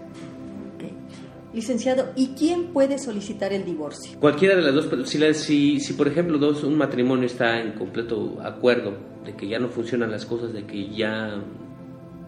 Licenciado, 1.52 2.12
¿y 2.14 2.28
quién 2.38 2.66
puede 2.66 2.96
solicitar 2.96 3.52
el 3.52 3.64
divorcio? 3.64 4.20
Cualquiera 4.20 4.54
de 4.54 4.62
las 4.62 4.72
dos, 4.72 5.10
si, 5.10 5.34
si, 5.34 5.80
si 5.80 5.92
por 5.94 6.06
ejemplo 6.06 6.38
dos, 6.38 6.62
un 6.62 6.78
matrimonio 6.78 7.26
está 7.26 7.60
en 7.60 7.72
completo 7.72 8.38
acuerdo 8.40 8.96
de 9.24 9.34
que 9.34 9.48
ya 9.48 9.58
no 9.58 9.66
funcionan 9.66 10.12
las 10.12 10.24
cosas, 10.24 10.52
de 10.52 10.64
que 10.64 10.90
ya, 10.90 11.42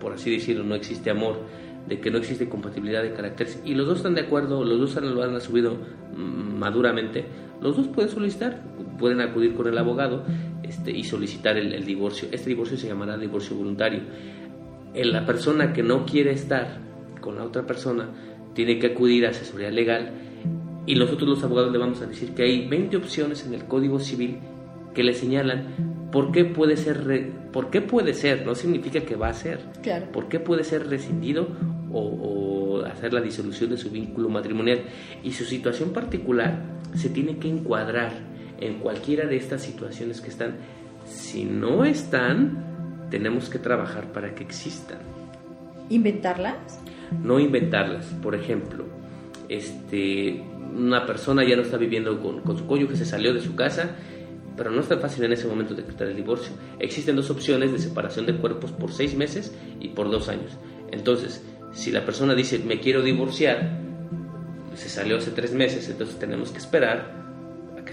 por 0.01 0.15
así 0.15 0.33
decirlo, 0.33 0.65
no 0.65 0.75
existe 0.75 1.09
amor, 1.09 1.39
de 1.89 2.01
que 2.01 2.11
no 2.11 2.19
existe 2.19 2.49
compatibilidad 2.49 3.03
de 3.03 3.13
caracteres, 3.13 3.61
y 3.65 3.75
los 3.75 3.87
dos 3.87 3.99
están 3.99 4.15
de 4.15 4.23
acuerdo, 4.23 4.65
los 4.65 4.79
dos 4.79 5.03
lo 5.03 5.23
han 5.23 5.35
asumido 5.35 5.77
maduramente, 6.17 7.25
los 7.61 7.77
dos 7.77 7.89
pueden 7.89 8.11
solicitar, 8.11 8.63
pueden 8.99 9.21
acudir 9.21 9.55
con 9.55 9.67
el 9.69 9.79
abogado 9.79 10.25
este, 10.63 10.91
y 10.91 11.05
solicitar 11.05 11.57
el, 11.57 11.85
divorcio. 11.85 12.29
Este 12.33 12.51
divorcio 12.51 12.77
se 12.77 12.89
llamará 12.89 13.17
divorcio 13.17 13.57
voluntario. 13.57 14.01
La 14.95 15.25
persona 15.25 15.73
que 15.73 15.83
no 15.83 16.05
quiere 16.05 16.33
estar 16.33 16.79
con 17.21 17.37
la 17.37 17.45
otra 17.45 17.67
persona 17.67 18.09
tiene 18.55 18.79
que 18.79 18.89
acudir 18.89 19.27
a 19.27 19.31
asesoría 19.31 19.71
legal 19.71 20.13
y 20.87 20.97
nosotros 20.97 21.29
los 21.29 21.45
abogados 21.45 21.73
le 21.73 21.79
vamos 21.79 22.03
a 22.03 22.07
decir 22.07 22.35
que 22.35 22.43
hay 22.43 22.69
20 22.69 22.97
opciones 22.97 23.47
en 23.47 23.55
el 23.55 23.65
Código 23.65 24.01
Civil 24.01 24.39
que 24.95 25.03
le 25.03 25.15
señalan 25.15 25.92
¿Por 26.13 26.31
qué 26.31 26.45
puede 26.45 26.77
ser, 26.77 27.33
por 27.53 27.71
qué 27.71 27.81
puede 27.81 28.13
ser? 28.13 28.45
No 28.45 28.55
significa 28.55 29.01
que 29.01 29.17
va 29.17 29.29
a 29.29 29.35
ser. 29.35 29.61
Claro. 29.83 30.13
¿Por 30.13 30.29
qué 30.29 30.39
puede 30.39 30.63
ser 30.63 30.87
rescindido 30.89 31.49
o, 31.91 32.01
o 32.01 32.85
hacer 32.85 33.15
la 33.15 33.23
disolución 33.23 33.71
de 33.71 33.79
su 33.79 33.91
vínculo 33.91 34.29
matrimonial? 34.29 34.83
Y 35.23 35.33
su 35.33 35.45
situación 35.45 35.91
particular 35.93 36.63
se 36.95 37.09
tiene 37.09 37.39
que 37.39 37.49
encuadrar 37.49 38.13
en 38.61 38.79
cualquiera 38.79 39.27
de 39.27 39.37
estas 39.37 39.63
situaciones 39.63 40.21
que 40.21 40.29
están. 40.29 40.57
Si 41.07 41.45
no 41.45 41.85
están, 41.85 43.09
tenemos 43.11 43.49
que 43.49 43.59
trabajar 43.59 44.13
para 44.13 44.35
que 44.35 44.45
existan. 44.45 44.99
¿Inventarlas? 45.89 46.81
No 47.23 47.39
inventarlas. 47.39 48.07
Por 48.23 48.35
ejemplo, 48.35 48.85
este, 49.49 50.43
una 50.77 51.05
persona 51.07 51.43
ya 51.47 51.57
no 51.57 51.63
está 51.63 51.77
viviendo 51.77 52.21
con, 52.21 52.41
con 52.41 52.57
su 52.57 52.67
cónyuge, 52.67 52.97
se 52.97 53.05
salió 53.05 53.35
de 53.35 53.41
su 53.41 53.55
casa, 53.55 53.97
pero 54.57 54.71
no 54.71 54.81
es 54.81 54.89
tan 54.89 55.01
fácil 55.01 55.25
en 55.25 55.33
ese 55.33 55.47
momento 55.47 55.75
decretar 55.75 56.09
el 56.09 56.17
divorcio. 56.17 56.53
Existen 56.79 57.17
dos 57.17 57.31
opciones 57.31 57.73
de 57.73 57.79
separación 57.79 58.27
de 58.27 58.37
cuerpos 58.37 58.73
por 58.73 58.93
seis 58.93 59.15
meses 59.15 59.55
y 59.81 59.89
por 59.89 60.11
dos 60.11 60.29
años. 60.29 60.59
Entonces, 60.91 61.45
si 61.73 61.91
la 61.91 62.05
persona 62.05 62.35
dice 62.35 62.59
me 62.59 62.81
quiero 62.81 63.03
divorciar, 63.03 63.81
se 64.75 64.89
salió 64.89 65.19
hace 65.19 65.31
tres 65.31 65.53
meses, 65.53 65.89
entonces 65.89 66.19
tenemos 66.19 66.51
que 66.51 66.59
esperar 66.59 67.32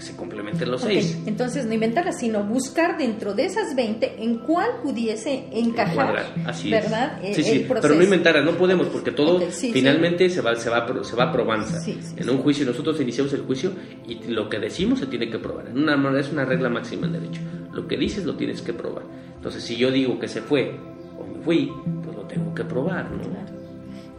que 0.00 0.06
se 0.06 0.16
complementen 0.16 0.70
los 0.70 0.80
seis. 0.80 1.18
Entonces, 1.26 1.66
no 1.66 1.74
inventarlas, 1.74 2.18
sino 2.18 2.42
buscar 2.42 2.96
dentro 2.96 3.34
de 3.34 3.44
esas 3.44 3.76
20 3.76 4.22
en 4.22 4.38
cuál 4.38 4.80
pudiese 4.82 5.44
encajar. 5.52 6.32
Así 6.46 6.70
¿Verdad? 6.70 7.22
Es. 7.22 7.36
Sí, 7.36 7.44
sí, 7.44 7.66
pero 7.68 7.94
no 7.94 8.02
inventarlas, 8.02 8.44
no 8.44 8.52
podemos, 8.52 8.88
porque 8.88 9.12
todo 9.12 9.40
finalmente 9.50 10.28
Se, 10.30 10.40
va, 10.40 10.56
se, 10.56 10.70
va, 10.70 10.86
se 11.04 11.16
va 11.16 11.24
a 11.24 11.32
probanza. 11.32 11.78
en 11.86 12.30
un 12.30 12.38
juicio, 12.38 12.64
nosotros 12.64 13.00
iniciamos 13.00 13.32
el 13.34 13.42
juicio 13.42 13.72
y 14.08 14.24
lo 14.28 14.48
que 14.48 14.58
decimos 14.58 14.98
se 14.98 15.06
tiene 15.06 15.28
que 15.30 15.38
probar. 15.38 15.68
En 15.68 15.78
una, 15.78 16.18
es 16.18 16.32
una 16.32 16.44
regla 16.44 16.70
máxima 16.70 17.06
en 17.06 17.12
derecho. 17.12 17.40
Lo 17.72 17.86
que 17.86 17.96
dices 17.96 18.24
lo 18.24 18.36
tienes 18.36 18.62
que 18.62 18.72
probar. 18.72 19.04
Entonces, 19.36 19.62
si 19.62 19.76
yo 19.76 19.90
digo 19.90 20.18
que 20.18 20.28
se 20.28 20.40
fue 20.40 20.78
o 21.18 21.26
me 21.26 21.44
fui, 21.44 21.70
pues 22.02 22.16
lo 22.16 22.22
tengo 22.24 22.54
que 22.54 22.64
probar, 22.64 23.10
¿no? 23.10 23.22
Claro. 23.22 23.52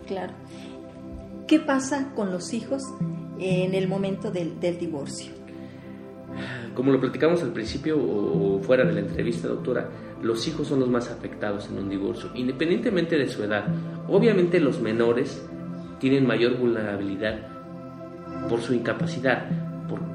claro. 0.08 0.34
¿Qué 1.48 1.60
pasa 1.60 2.12
con 2.16 2.32
los 2.32 2.54
hijos 2.54 2.84
en 3.40 3.74
el 3.74 3.88
momento 3.88 4.32
del, 4.32 4.60
del 4.60 4.78
divorcio? 4.78 5.41
Como 6.76 6.92
lo 6.92 7.00
platicamos 7.00 7.44
al 7.44 7.52
principio 7.52 7.98
o 8.00 8.60
fuera 8.62 8.86
de 8.86 8.94
la 8.94 9.02
entrevista, 9.02 9.48
doctora, 9.48 9.90
los 10.22 10.48
hijos 10.48 10.68
son 10.68 10.80
los 10.80 10.90
más 10.90 11.10
afectados 11.10 11.70
en 11.70 11.78
un 11.78 11.90
divorcio, 11.90 12.30
independientemente 12.36 13.18
de 13.18 13.28
su 13.28 13.44
edad. 13.44 13.66
Obviamente 14.08 14.60
los 14.60 14.82
menores 14.82 15.46
tienen 16.00 16.26
mayor 16.26 16.58
vulnerabilidad 16.58 17.40
por 18.50 18.62
su 18.62 18.74
incapacidad, 18.74 19.46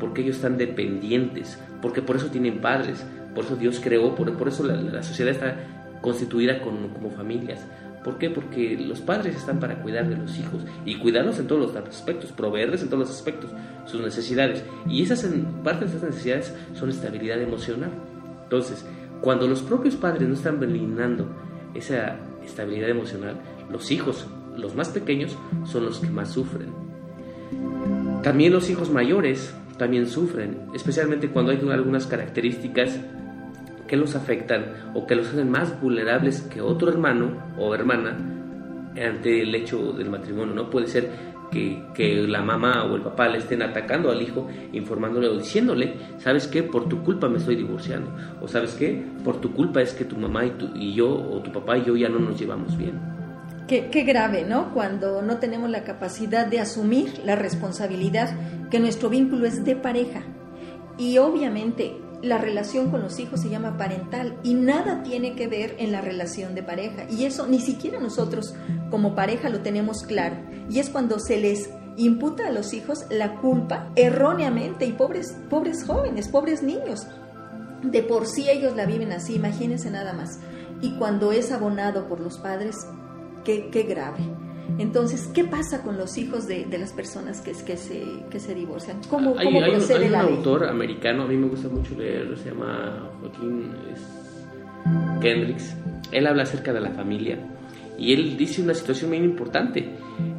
porque 0.01 0.23
ellos 0.23 0.37
están 0.37 0.57
dependientes, 0.57 1.61
porque 1.83 2.03
por 2.03 2.17
eso 2.17 2.27
tienen 2.27 2.61
padres, 2.61 3.05
por 3.35 3.45
eso 3.45 3.57
Dios 3.57 3.81
creó, 3.83 4.15
por, 4.15 4.49
eso 4.49 4.65
la, 4.65 5.03
sociedad 5.03 5.33
está 5.33 5.57
constituida 6.01 6.61
como 6.61 7.11
familias. 7.11 7.67
¿Por 8.07 8.19
qué? 8.19 8.31
Porque 8.31 8.79
los 8.79 9.01
padres 9.01 9.35
están 9.35 9.59
para 9.59 9.83
cuidar 9.83 10.09
de 10.09 10.17
los 10.17 10.39
hijos 10.39 10.63
y 10.85 10.95
cuidarlos 10.95 11.41
en 11.41 11.49
todos 11.49 11.75
los 11.75 11.89
aspectos, 11.89 12.31
proveerles 12.31 12.81
en 12.83 12.89
todos 12.89 13.01
los 13.01 13.11
aspectos 13.11 13.51
sus 13.85 14.01
necesidades. 14.01 14.63
Y 14.89 15.03
esas 15.03 15.25
en, 15.25 15.43
parte 15.65 15.87
de 15.87 15.91
esas 15.91 16.05
necesidades 16.05 16.55
son 16.75 16.91
estabilidad 16.91 17.43
emocional. 17.43 17.91
Entonces, 18.45 18.87
cuando 19.21 19.49
los 19.49 19.61
propios 19.61 19.97
padres 19.97 20.29
no 20.29 20.35
están 20.35 20.61
brindando 20.61 21.27
esa 21.75 22.19
estabilidad 22.45 22.91
emocional, 22.91 23.41
los 23.73 23.91
hijos, 23.91 24.29
los 24.57 24.77
más 24.77 24.91
pequeños, 24.91 25.37
son 25.65 25.85
los 25.85 25.99
que 25.99 26.09
más 26.09 26.31
sufren. 26.31 26.69
También 28.23 28.53
los 28.53 28.71
hijos 28.71 28.89
mayores 28.89 29.53
también 29.79 30.07
sufren, 30.07 30.69
especialmente 30.75 31.31
cuando 31.31 31.51
hay 31.51 31.59
algunas 31.59 32.07
características 32.07 33.01
que 33.87 33.97
los 33.97 34.17
afectan 34.17 34.93
o 34.95 35.07
que 35.07 35.15
los 35.15 35.29
hacen 35.29 35.51
más 35.51 35.81
vulnerables 35.81 36.43
que 36.43 36.61
otro 36.61 36.89
hermano 36.89 37.31
o 37.59 37.75
hermana 37.75 38.17
ante 39.01 39.43
el 39.43 39.55
hecho 39.55 39.93
del 39.93 40.11
matrimonio, 40.11 40.55
¿no? 40.55 40.71
Puede 40.71 40.87
ser 40.87 41.11
que, 41.51 41.83
que, 41.95 42.15
la 42.27 42.43
mamá 42.43 42.85
o 42.85 42.97
el 42.97 43.03
papá 43.03 43.29
le 43.29 43.39
estén 43.39 43.63
atacando 43.63 44.11
al 44.11 44.21
hijo, 44.21 44.49
informándole 44.73 45.29
o 45.29 45.37
diciéndole, 45.37 45.95
¿sabes 46.19 46.47
qué? 46.47 46.63
Por 46.63 46.89
tu 46.89 47.03
culpa 47.03 47.29
me 47.29 47.39
estoy 47.39 47.57
divorciando. 47.57 48.11
O 48.41 48.49
¿sabes 48.49 48.75
qué? 48.75 49.05
Por 49.25 49.41
tu 49.41 49.53
culpa 49.53 49.81
es 49.83 49.93
que 49.93 50.05
tu 50.05 50.17
mamá 50.17 50.47
y, 50.47 50.51
tu, 50.51 50.75
y 50.75 50.95
yo, 50.95 51.09
o 51.09 51.41
tu 51.41 51.53
papá 51.53 51.79
y 51.79 51.85
yo 51.85 51.97
ya 51.97 52.09
no 52.09 52.19
nos 52.19 52.39
llevamos 52.39 52.77
bien. 52.77 52.99
Qué, 53.69 53.89
qué 53.91 54.05
grave, 54.05 54.45
¿no? 54.45 54.73
Cuando 54.73 55.23
no 55.23 55.39
tenemos 55.39 55.71
la 55.71 55.85
capacidad 55.85 56.47
de 56.47 56.61
asumir 56.61 57.21
la 57.25 57.37
responsabilidad 57.37 58.31
que 58.71 58.81
nuestro 58.81 59.09
vínculo 59.09 59.47
es 59.47 59.65
de 59.65 59.77
pareja. 59.77 60.23
Y 60.99 61.19
obviamente 61.19 61.97
la 62.23 62.39
relación 62.39 62.91
con 62.91 63.03
los 63.03 63.19
hijos 63.19 63.41
se 63.41 63.49
llama 63.49 63.77
parental 63.77 64.39
y 64.43 64.55
nada 64.55 65.03
tiene 65.03 65.35
que 65.35 65.49
ver 65.49 65.77
en 65.79 65.93
la 65.93 66.01
relación 66.01 66.55
de 66.55 66.63
pareja. 66.63 67.05
Y 67.11 67.25
eso 67.25 67.47
ni 67.47 67.61
siquiera 67.61 68.01
nosotros 68.01 68.55
como 68.91 69.15
pareja 69.15 69.49
lo 69.49 69.61
tenemos 69.61 70.03
claro. 70.03 70.37
Y 70.71 70.79
es 70.79 70.91
cuando 70.91 71.19
se 71.19 71.39
les 71.39 71.71
imputa 71.97 72.49
a 72.49 72.53
los 72.53 72.73
hijos 72.75 73.07
la 73.11 73.37
culpa 73.41 73.91
erróneamente 73.97 74.87
y 74.87 74.93
pobres, 74.93 75.37
pobres 75.51 75.85
jóvenes, 75.85 76.29
pobres 76.29 76.63
niños. 76.63 77.07
De 77.83 78.03
por 78.03 78.27
sí 78.27 78.49
ellos 78.49 78.75
la 78.75 78.87
viven 78.87 79.13
así, 79.13 79.35
imagínense 79.35 79.91
nada 79.91 80.13
más. 80.13 80.39
Y 80.81 80.97
cuando 80.99 81.33
es 81.33 81.53
abonado 81.53 82.09
por 82.09 82.21
los 82.21 82.39
padres, 82.39 82.77
qué, 83.45 83.71
qué 83.71 83.83
grave. 83.85 84.19
Entonces, 84.79 85.31
¿qué 85.33 85.45
pasa 85.45 85.83
con 85.83 85.97
los 85.97 86.19
hijos 86.19 86.47
de, 86.47 86.67
las 86.79 86.93
personas 86.93 87.41
que, 87.41 87.53
que, 87.53 87.77
se, 87.77 88.05
que 88.31 88.39
se 88.39 88.55
divorcian? 88.55 89.01
¿Cómo, 89.09 89.35
hay, 89.39 89.47
cómo 89.47 89.61
procede 89.61 90.09
un, 90.09 90.15
autor 90.15 90.65
americano, 90.69 91.23
a 91.23 91.27
mí 91.27 91.37
me 91.37 91.49
gusta 91.49 91.69
mucho 91.69 91.95
leerlo, 91.95 92.37
se 92.37 92.51
llama 92.51 93.11
Joaquín 93.21 93.71
Kendricks. 95.21 95.75
Él 96.13 96.27
habla 96.27 96.43
acerca 96.43 96.73
de 96.75 96.81
la 96.81 96.91
familia 96.91 97.39
y 97.99 98.13
él 98.13 98.37
dice 98.37 98.61
una 98.61 98.75
situación 98.75 99.11
muy 99.11 99.19
importante. 99.19 99.81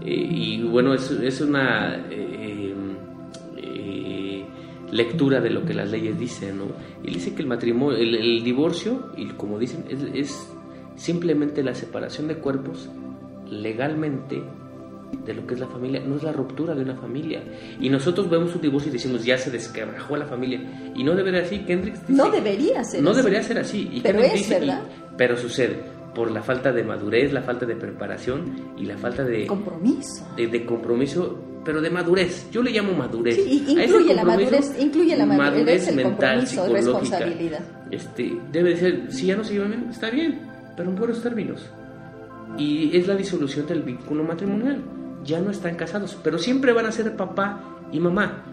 Eh, 0.06 0.28
y 0.32 0.64
bueno, 0.64 0.94
es, 0.94 1.10
es 1.10 1.42
una 1.42 1.96
eh, 2.12 2.76
eh, 3.58 4.46
lectura 4.92 5.42
de 5.42 5.50
lo 5.50 5.66
que 5.66 5.74
las 5.74 5.90
leyes 5.90 6.18
dicen, 6.20 6.60
¿no? 6.60 6.66
Y 7.04 7.12
dice 7.12 7.34
que 7.34 7.42
el 7.42 7.48
matrimonio, 7.48 7.98
el, 7.98 8.44
divorcio, 8.44 9.12
y 9.18 9.26
como 9.30 9.58
dicen, 9.58 9.86
es, 9.90 10.04
es 10.14 10.54
simplemente 10.96 11.64
la 11.64 11.74
separación 11.74 12.28
de 12.28 12.36
cuerpos 12.36 12.90
legalmente 13.50 14.42
de 15.26 15.34
lo 15.34 15.46
que 15.46 15.54
es 15.54 15.60
la 15.60 15.68
familia, 15.68 16.02
no 16.06 16.16
es 16.16 16.24
la 16.24 16.32
ruptura 16.32 16.76
de 16.76 16.82
una 16.82 16.96
familia. 16.96 17.44
Y 17.80 17.90
nosotros 17.90 18.30
vemos 18.30 18.54
un 18.56 18.62
divorcio 18.62 18.90
y 18.90 18.94
decimos, 18.94 19.24
ya 19.24 19.38
se 19.38 19.52
desquebrajó 19.52 20.18
la 20.18 20.26
familia. 20.26 20.62
Y 20.96 21.04
no 21.04 21.16
debería 21.16 21.44
ser 21.46 21.60
así, 21.60 21.66
Kendrick 21.66 22.10
No 22.10 22.30
debería 22.30 22.84
ser 22.84 23.02
No 23.02 23.14
debería 23.14 23.44
ser 23.44 23.60
así. 23.60 23.90
Y 23.92 24.02
pero 24.02 24.20
es, 24.20 24.50
¿verdad? 24.50 24.82
pero 25.18 25.38
sucede 25.38 25.78
por 26.14 26.32
la 26.32 26.42
falta 26.42 26.72
de 26.72 26.84
madurez, 26.84 27.32
la 27.32 27.42
falta 27.42 27.66
de 27.66 27.76
preparación 27.76 28.74
y 28.78 28.86
la 28.86 28.98
falta 28.98 29.24
de... 29.24 29.46
Compromiso. 29.46 30.28
De, 30.36 30.66
compromiso, 30.66 31.62
pero 31.64 31.80
de 31.80 31.90
madurez. 31.90 32.50
Yo 32.52 32.64
le 32.64 32.72
llamo 32.72 32.94
madurez. 32.94 33.36
Sí, 33.36 33.66
incluye 33.68 34.14
la 34.14 34.24
madurez, 34.24 34.76
incluye 34.80 35.16
la 35.16 35.26
madurez, 35.26 35.88
el 35.88 35.96
mental, 35.96 36.46
compromiso, 36.46 36.74
responsabilidad. 36.74 37.60
Este, 37.92 38.36
debe 38.52 38.72
de 38.72 38.78
ser, 38.78 39.12
si 39.12 39.28
ya 39.28 39.36
no 39.36 39.44
se 39.44 39.54
llevan 39.54 39.72
bien, 39.72 39.88
está 39.90 40.10
bien, 40.10 40.42
pero 40.76 40.90
en 40.90 40.96
buenos 40.96 41.22
términos 41.22 41.70
y 42.58 42.96
es 42.98 43.08
la 43.08 43.16
disolución 43.16 43.68
del 43.68 43.84
vínculo 43.84 44.24
matrimonial. 44.24 44.82
Ya 45.24 45.40
no 45.40 45.52
están 45.52 45.76
casados, 45.76 46.18
pero 46.24 46.38
siempre 46.38 46.72
van 46.74 46.86
a 46.86 46.92
ser 46.92 47.16
papá 47.16 47.62
y 47.92 48.00
mamá 48.00 48.44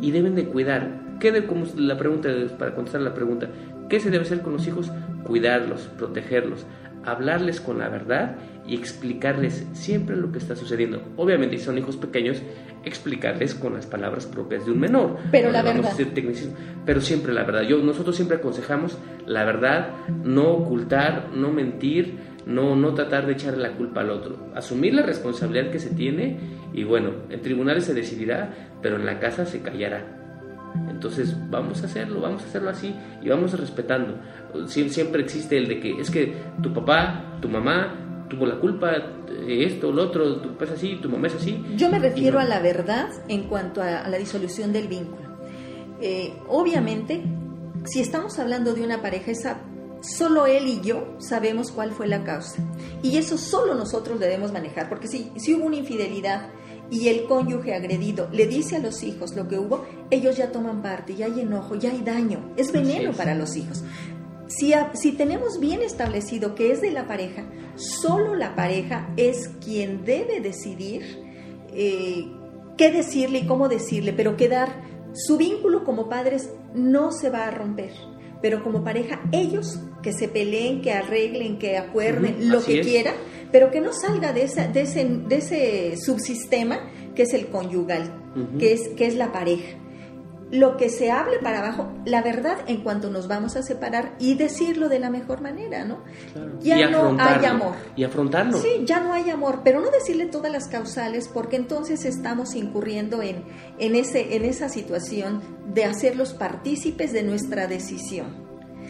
y 0.00 0.10
deben 0.10 0.34
de 0.34 0.44
cuidar. 0.44 1.00
¿Qué 1.20 1.32
de, 1.32 1.46
como 1.46 1.66
la 1.76 1.96
pregunta 1.96 2.28
para 2.58 2.74
contestar 2.74 3.00
la 3.00 3.14
pregunta, 3.14 3.48
qué 3.88 4.00
se 4.00 4.10
debe 4.10 4.24
hacer 4.24 4.42
con 4.42 4.52
los 4.54 4.66
hijos? 4.66 4.90
Cuidarlos, 5.24 5.82
protegerlos, 5.96 6.66
hablarles 7.04 7.60
con 7.60 7.78
la 7.78 7.88
verdad 7.88 8.36
y 8.66 8.74
explicarles 8.74 9.66
siempre 9.72 10.16
lo 10.16 10.32
que 10.32 10.38
está 10.38 10.56
sucediendo. 10.56 11.02
Obviamente, 11.16 11.58
si 11.58 11.64
son 11.64 11.78
hijos 11.78 11.96
pequeños, 11.96 12.42
explicarles 12.84 13.54
con 13.54 13.74
las 13.74 13.86
palabras 13.86 14.26
propias 14.26 14.66
de 14.66 14.72
un 14.72 14.80
menor. 14.80 15.16
Pero 15.30 15.50
la 15.50 15.62
verdad. 15.62 15.92
Pero 16.84 17.00
siempre 17.00 17.32
la 17.32 17.44
verdad. 17.44 17.62
Yo, 17.62 17.78
nosotros 17.78 18.16
siempre 18.16 18.38
aconsejamos 18.38 18.98
la 19.26 19.44
verdad, 19.44 19.90
no 20.24 20.50
ocultar, 20.50 21.28
no 21.34 21.52
mentir, 21.52 22.18
no, 22.46 22.76
no 22.76 22.94
tratar 22.94 23.26
de 23.26 23.34
echarle 23.34 23.62
la 23.62 23.76
culpa 23.76 24.00
al 24.00 24.10
otro, 24.10 24.36
asumir 24.54 24.94
la 24.94 25.02
responsabilidad 25.02 25.70
que 25.70 25.78
se 25.78 25.90
tiene 25.90 26.38
y 26.72 26.84
bueno, 26.84 27.10
en 27.30 27.40
tribunales 27.40 27.84
se 27.84 27.94
decidirá, 27.94 28.52
pero 28.80 28.96
en 28.96 29.06
la 29.06 29.18
casa 29.18 29.46
se 29.46 29.60
callará. 29.60 30.18
Entonces 30.88 31.36
vamos 31.50 31.82
a 31.82 31.86
hacerlo, 31.86 32.20
vamos 32.20 32.42
a 32.42 32.46
hacerlo 32.46 32.70
así 32.70 32.94
y 33.22 33.28
vamos 33.28 33.58
respetando. 33.58 34.14
Siempre 34.66 35.22
existe 35.22 35.58
el 35.58 35.68
de 35.68 35.80
que 35.80 36.00
es 36.00 36.10
que 36.10 36.34
tu 36.62 36.72
papá, 36.72 37.38
tu 37.40 37.48
mamá 37.48 38.26
tuvo 38.28 38.46
la 38.46 38.58
culpa, 38.58 38.92
esto, 39.46 39.92
lo 39.92 40.04
otro, 40.04 40.40
tu 40.40 40.50
papá 40.52 40.64
es 40.64 40.70
así, 40.72 40.98
tu 41.02 41.10
mamá 41.10 41.26
es 41.26 41.34
así. 41.34 41.62
Yo 41.76 41.90
me 41.90 41.98
refiero 41.98 42.38
a 42.38 42.44
la 42.44 42.60
verdad 42.60 43.10
en 43.28 43.44
cuanto 43.44 43.82
a, 43.82 44.08
la 44.08 44.16
disolución 44.16 44.72
del 44.72 44.88
vínculo. 44.88 45.22
Eh, 46.00 46.32
obviamente, 46.48 47.22
si 47.84 48.00
estamos 48.00 48.38
hablando 48.38 48.74
de 48.74 48.82
una 48.82 49.02
pareja, 49.02 49.30
esa 49.30 49.60
solo 50.02 50.46
él 50.46 50.68
y 50.68 50.80
yo 50.80 51.14
sabemos 51.18 51.70
cuál 51.70 51.92
fue 51.92 52.06
la 52.06 52.24
causa. 52.24 52.62
Y 53.02 53.16
eso 53.16 53.38
solo 53.38 53.74
nosotros 53.74 54.20
debemos 54.20 54.52
manejar, 54.52 54.88
porque 54.88 55.08
si, 55.08 55.32
si 55.36 55.54
hubo 55.54 55.66
una 55.66 55.76
infidelidad 55.76 56.50
y 56.90 57.08
el 57.08 57.24
cónyuge 57.24 57.74
agredido 57.74 58.28
le 58.32 58.46
dice 58.46 58.76
a 58.76 58.80
los 58.80 59.02
hijos 59.02 59.34
lo 59.34 59.48
que 59.48 59.58
hubo, 59.58 59.86
ellos 60.10 60.36
ya 60.36 60.52
toman 60.52 60.82
parte, 60.82 61.14
ya 61.14 61.26
hay 61.26 61.40
enojo, 61.40 61.74
ya 61.76 61.90
hay 61.90 62.02
daño, 62.02 62.52
es 62.56 62.70
veneno 62.72 63.12
para 63.12 63.34
los 63.34 63.56
hijos. 63.56 63.82
si, 64.48 64.74
si 64.92 65.12
tenemos 65.12 65.58
bien 65.58 65.80
establecido 65.82 66.54
que 66.54 66.72
es 66.72 66.82
de 66.82 66.90
la 66.90 67.06
pareja, 67.06 67.44
solo 67.76 68.34
la 68.34 68.54
pareja 68.54 69.08
es 69.16 69.48
quien 69.64 70.04
debe 70.04 70.40
decidir 70.40 71.02
eh, 71.74 72.26
qué 72.76 72.90
decirle 72.90 73.38
y 73.38 73.46
cómo 73.46 73.68
decirle, 73.68 74.12
pero 74.12 74.36
quedar 74.36 74.82
su 75.14 75.36
vínculo 75.36 75.84
como 75.84 76.08
padres 76.08 76.50
no 76.74 77.12
se 77.12 77.30
va 77.30 77.46
a 77.46 77.50
romper. 77.50 77.92
Pero 78.42 78.62
como 78.62 78.84
pareja, 78.84 79.22
ellos 79.32 79.80
que 80.02 80.12
se 80.12 80.28
peleen, 80.28 80.82
que 80.82 80.92
arreglen, 80.92 81.58
que 81.58 81.78
acuerden, 81.78 82.50
lo 82.50 82.62
que 82.62 82.80
quieran, 82.80 83.14
pero 83.52 83.70
que 83.70 83.80
no 83.80 83.92
salga 83.92 84.32
de, 84.32 84.42
esa, 84.42 84.66
de, 84.66 84.82
ese, 84.82 85.04
de 85.04 85.36
ese 85.36 85.96
subsistema 85.96 86.90
que 87.14 87.22
es 87.22 87.32
el 87.32 87.46
conyugal, 87.46 88.12
que, 88.58 88.72
es, 88.72 88.88
que 88.96 89.06
es 89.06 89.14
la 89.14 89.32
pareja 89.32 89.78
lo 90.52 90.76
que 90.76 90.90
se 90.90 91.10
hable 91.10 91.38
para 91.38 91.60
abajo, 91.60 91.90
la 92.04 92.22
verdad 92.22 92.58
en 92.66 92.82
cuanto 92.82 93.08
nos 93.08 93.26
vamos 93.26 93.56
a 93.56 93.62
separar 93.62 94.14
y 94.18 94.34
decirlo 94.34 94.90
de 94.90 94.98
la 94.98 95.08
mejor 95.08 95.40
manera, 95.40 95.86
¿no? 95.86 96.04
Ya 96.60 96.90
no 96.90 97.16
hay 97.18 97.44
amor. 97.46 97.74
Y 97.96 98.04
afrontarlo. 98.04 98.58
Sí, 98.58 98.82
ya 98.84 99.00
no 99.00 99.14
hay 99.14 99.30
amor, 99.30 99.62
pero 99.64 99.80
no 99.80 99.90
decirle 99.90 100.26
todas 100.26 100.52
las 100.52 100.68
causales 100.68 101.26
porque 101.26 101.56
entonces 101.56 102.04
estamos 102.04 102.54
incurriendo 102.54 103.22
en, 103.22 103.44
en, 103.78 103.96
ese, 103.96 104.36
en 104.36 104.44
esa 104.44 104.68
situación 104.68 105.40
de 105.72 105.86
hacerlos 105.86 106.34
partícipes 106.34 107.14
de 107.14 107.22
nuestra 107.22 107.66
decisión. 107.66 108.42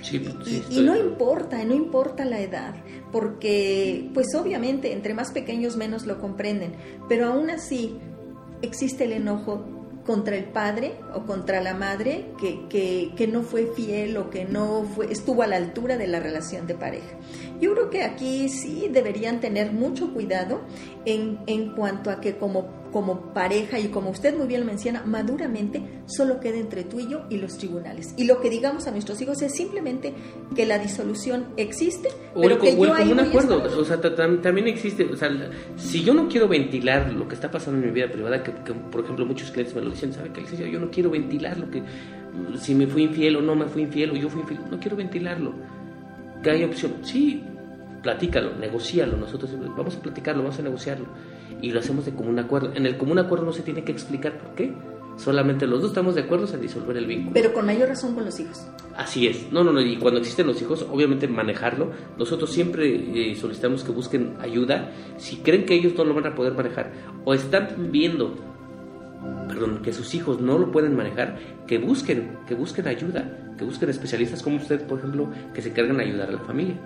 Sí, 0.02 0.18
sí, 0.44 0.64
y, 0.68 0.80
y, 0.80 0.82
no 0.82 0.96
importa, 0.96 1.62
no 1.64 1.74
importa 1.74 2.24
la 2.24 2.40
edad, 2.40 2.74
porque 3.12 4.10
pues 4.12 4.34
obviamente 4.34 4.92
entre 4.92 5.14
más 5.14 5.30
pequeños 5.30 5.76
menos 5.76 6.06
lo 6.06 6.18
comprenden, 6.18 6.74
pero 7.08 7.26
aún 7.26 7.50
así 7.50 8.00
existe 8.62 9.04
el 9.04 9.12
enojo 9.12 9.64
contra 10.04 10.36
el 10.36 10.44
padre 10.44 10.94
o 11.14 11.22
contra 11.22 11.60
la 11.60 11.74
madre 11.74 12.26
que, 12.40 13.12
que, 13.16 13.28
no 13.28 13.42
fue 13.42 13.66
fiel 13.74 14.16
o 14.16 14.30
que 14.30 14.44
no 14.44 14.84
fue, 14.84 15.12
estuvo 15.12 15.42
a 15.42 15.46
la 15.46 15.56
altura 15.56 15.96
de 15.96 16.08
la 16.08 16.20
relación 16.20 16.66
de 16.66 16.74
pareja. 16.74 17.16
Yo 17.60 17.72
creo 17.72 17.90
que 17.90 18.02
aquí 18.02 18.48
sí 18.48 18.88
deberían 18.90 19.40
tener 19.40 19.72
mucho 19.72 20.12
cuidado 20.12 20.60
en, 21.04 21.38
en 21.46 21.74
cuanto 21.74 22.10
a 22.10 22.20
que 22.20 22.36
como 22.36 22.81
como 22.92 23.32
pareja 23.32 23.78
y 23.78 23.88
como 23.88 24.10
usted 24.10 24.36
muy 24.36 24.46
bien 24.46 24.60
lo 24.60 24.66
menciona, 24.66 25.02
maduramente 25.04 25.82
solo 26.06 26.38
queda 26.40 26.58
entre 26.58 26.84
tú 26.84 27.00
y 27.00 27.08
yo 27.08 27.24
y 27.30 27.38
los 27.38 27.56
tribunales. 27.56 28.14
Y 28.16 28.24
lo 28.24 28.40
que 28.40 28.50
digamos 28.50 28.86
a 28.86 28.90
nuestros 28.90 29.20
hijos 29.22 29.40
es 29.42 29.54
simplemente 29.54 30.12
que 30.54 30.66
la 30.66 30.78
disolución 30.78 31.46
existe, 31.56 32.10
pero 32.40 32.58
que 32.58 32.76
yo 32.76 32.92
un 32.92 33.20
acuerdo, 33.20 33.62
o 33.78 33.84
sea, 33.84 34.00
también 34.00 34.68
existe, 34.68 35.04
o 35.04 35.16
sea, 35.16 35.30
si 35.76 36.04
yo 36.04 36.12
no 36.12 36.28
quiero 36.28 36.46
ventilar 36.48 37.12
lo 37.12 37.26
que 37.26 37.34
está 37.34 37.50
pasando 37.50 37.80
en 37.80 37.86
mi 37.86 37.92
vida 37.92 38.10
privada, 38.12 38.42
que, 38.42 38.52
por 38.52 39.02
ejemplo 39.02 39.24
muchos 39.24 39.50
clientes 39.50 39.74
me 39.74 39.82
lo 39.82 39.90
dicen, 39.90 40.12
¿sabe 40.12 40.30
qué? 40.32 40.70
Yo 40.70 40.78
no 40.78 40.90
quiero 40.90 41.10
ventilar 41.10 41.56
lo 41.56 41.70
que, 41.70 41.82
si 42.60 42.74
me 42.74 42.86
fui 42.86 43.04
infiel 43.04 43.36
o 43.36 43.42
no 43.42 43.54
me 43.54 43.66
fui 43.66 43.82
infiel 43.82 44.10
o 44.10 44.16
yo 44.16 44.28
fui 44.28 44.42
infiel, 44.42 44.60
no 44.70 44.78
quiero 44.78 44.96
ventilarlo. 44.96 45.54
¿Que 46.42 46.50
hay 46.50 46.64
opción? 46.64 46.94
Sí, 47.02 47.42
platícalo, 48.02 48.54
negocialo, 48.56 49.16
nosotros 49.16 49.50
vamos 49.76 49.96
a 49.96 50.02
platicarlo, 50.02 50.42
vamos 50.42 50.58
a 50.58 50.62
negociarlo 50.62 51.06
y 51.62 51.70
lo 51.70 51.80
hacemos 51.80 52.04
de 52.04 52.12
común 52.12 52.38
acuerdo. 52.38 52.72
En 52.74 52.84
el 52.84 52.98
común 52.98 53.18
acuerdo 53.18 53.46
no 53.46 53.52
se 53.52 53.62
tiene 53.62 53.84
que 53.84 53.92
explicar 53.92 54.36
por 54.36 54.54
qué. 54.54 54.74
Solamente 55.16 55.66
los 55.66 55.80
dos 55.80 55.90
estamos 55.90 56.14
de 56.14 56.22
acuerdo 56.22 56.52
en 56.52 56.60
disolver 56.60 56.96
el 56.96 57.06
vínculo. 57.06 57.32
Pero 57.34 57.52
con 57.52 57.66
mayor 57.66 57.88
razón 57.88 58.14
con 58.14 58.24
los 58.24 58.40
hijos. 58.40 58.66
Así 58.96 59.26
es. 59.26 59.52
No, 59.52 59.62
no, 59.62 59.72
no. 59.72 59.80
Y 59.80 59.96
cuando 59.96 60.18
existen 60.20 60.46
los 60.46 60.60
hijos, 60.60 60.86
obviamente 60.90 61.28
manejarlo. 61.28 61.92
Nosotros 62.18 62.50
siempre 62.50 63.30
eh, 63.30 63.36
solicitamos 63.36 63.84
que 63.84 63.92
busquen 63.92 64.34
ayuda. 64.40 64.90
Si 65.18 65.36
creen 65.36 65.64
que 65.64 65.74
ellos 65.74 65.94
no 65.96 66.04
lo 66.04 66.14
van 66.14 66.26
a 66.26 66.34
poder 66.34 66.54
manejar 66.54 66.92
o 67.24 67.34
están 67.34 67.92
viendo, 67.92 68.34
perdón, 69.48 69.82
que 69.82 69.92
sus 69.92 70.14
hijos 70.14 70.40
no 70.40 70.58
lo 70.58 70.72
pueden 70.72 70.96
manejar, 70.96 71.38
que 71.66 71.78
busquen, 71.78 72.38
que 72.48 72.54
busquen 72.54 72.88
ayuda, 72.88 73.54
que 73.56 73.64
busquen 73.64 73.90
especialistas 73.90 74.42
como 74.42 74.56
usted, 74.56 74.84
por 74.86 74.98
ejemplo, 74.98 75.28
que 75.54 75.62
se 75.62 75.68
encarguen 75.68 75.98
de 75.98 76.04
ayudar 76.04 76.30
a 76.30 76.32
la 76.32 76.40
familia. 76.40 76.76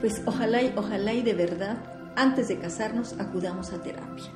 Pues 0.00 0.22
ojalá 0.24 0.62
y 0.62 0.72
ojalá 0.76 1.12
y 1.12 1.22
de 1.22 1.34
verdad 1.34 1.76
antes 2.16 2.48
de 2.48 2.58
casarnos 2.58 3.14
acudamos 3.18 3.72
a 3.72 3.82
terapia 3.82 4.30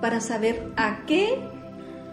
para 0.00 0.20
saber 0.20 0.72
a 0.76 1.04
qué 1.06 1.50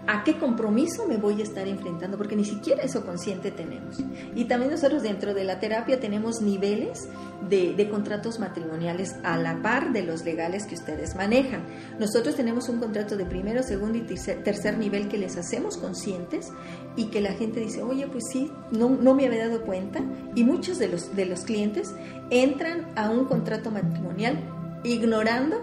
a 0.05 0.23
qué 0.23 0.37
compromiso 0.37 1.07
me 1.07 1.17
voy 1.17 1.39
a 1.39 1.43
estar 1.43 1.67
enfrentando, 1.67 2.17
porque 2.17 2.35
ni 2.35 2.43
siquiera 2.43 2.83
eso 2.83 3.05
consciente 3.05 3.51
tenemos. 3.51 3.99
Y 4.35 4.45
también 4.45 4.71
nosotros 4.71 5.01
dentro 5.01 5.33
de 5.33 5.45
la 5.45 5.59
terapia 5.59 5.99
tenemos 5.99 6.41
niveles 6.41 7.07
de, 7.49 7.87
contratos 7.89 8.39
matrimoniales 8.39 9.15
a 9.23 9.37
la 9.37 9.61
par 9.61 9.93
de 9.93 10.03
los 10.03 10.25
legales 10.25 10.65
que 10.65 10.75
ustedes 10.75 11.15
manejan. 11.15 11.63
Nosotros 11.99 12.35
tenemos 12.35 12.67
un 12.69 12.79
contrato 12.79 13.15
de 13.15 13.25
primero, 13.25 13.63
segundo 13.63 13.97
y 13.97 14.01
tercer, 14.01 14.77
nivel 14.77 15.07
que 15.07 15.17
les 15.17 15.37
hacemos 15.37 15.77
conscientes 15.77 16.51
y 16.95 17.05
que 17.05 17.21
la 17.21 17.33
gente 17.33 17.59
dice, 17.59 17.81
oye, 17.81 18.07
pues 18.07 18.25
sí, 18.29 18.51
no, 18.71 18.89
no 18.89 19.13
me 19.13 19.25
había 19.25 19.47
dado 19.47 19.61
cuenta. 19.61 20.01
Y 20.35 20.43
muchos 20.43 20.79
de 20.79 20.89
los, 20.89 21.15
de 21.15 21.25
los 21.25 21.41
clientes 21.41 21.93
entran 22.29 22.87
a 22.95 23.09
un 23.09 23.25
contrato 23.25 23.71
matrimonial 23.71 24.37
ignorando 24.83 25.61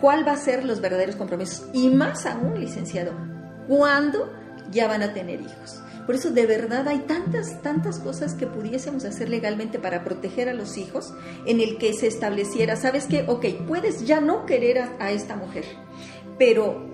cuál 0.00 0.26
va 0.26 0.32
a 0.32 0.36
ser 0.36 0.64
los 0.64 0.80
verdaderos 0.80 1.16
compromisos. 1.16 1.66
Y 1.72 1.88
más 1.88 2.26
aún, 2.26 2.58
licenciado, 2.58 3.12
cuándo 3.68 4.32
ya 4.70 4.88
van 4.88 5.02
a 5.02 5.14
tener 5.14 5.40
hijos. 5.40 5.80
Por 6.06 6.14
eso 6.16 6.30
de 6.30 6.46
verdad 6.46 6.88
hay 6.88 7.00
tantas, 7.00 7.62
tantas 7.62 8.00
cosas 8.00 8.34
que 8.34 8.46
pudiésemos 8.46 9.04
hacer 9.04 9.28
legalmente 9.28 9.78
para 9.78 10.02
proteger 10.02 10.48
a 10.48 10.54
los 10.54 10.76
hijos 10.76 11.12
en 11.46 11.60
el 11.60 11.78
que 11.78 11.92
se 11.92 12.08
estableciera, 12.08 12.74
¿sabes 12.74 13.06
qué? 13.06 13.24
Ok, 13.28 13.46
puedes 13.68 14.06
ya 14.06 14.20
no 14.20 14.44
querer 14.44 14.78
a, 14.78 14.96
a 14.98 15.12
esta 15.12 15.36
mujer, 15.36 15.64
pero 16.36 16.90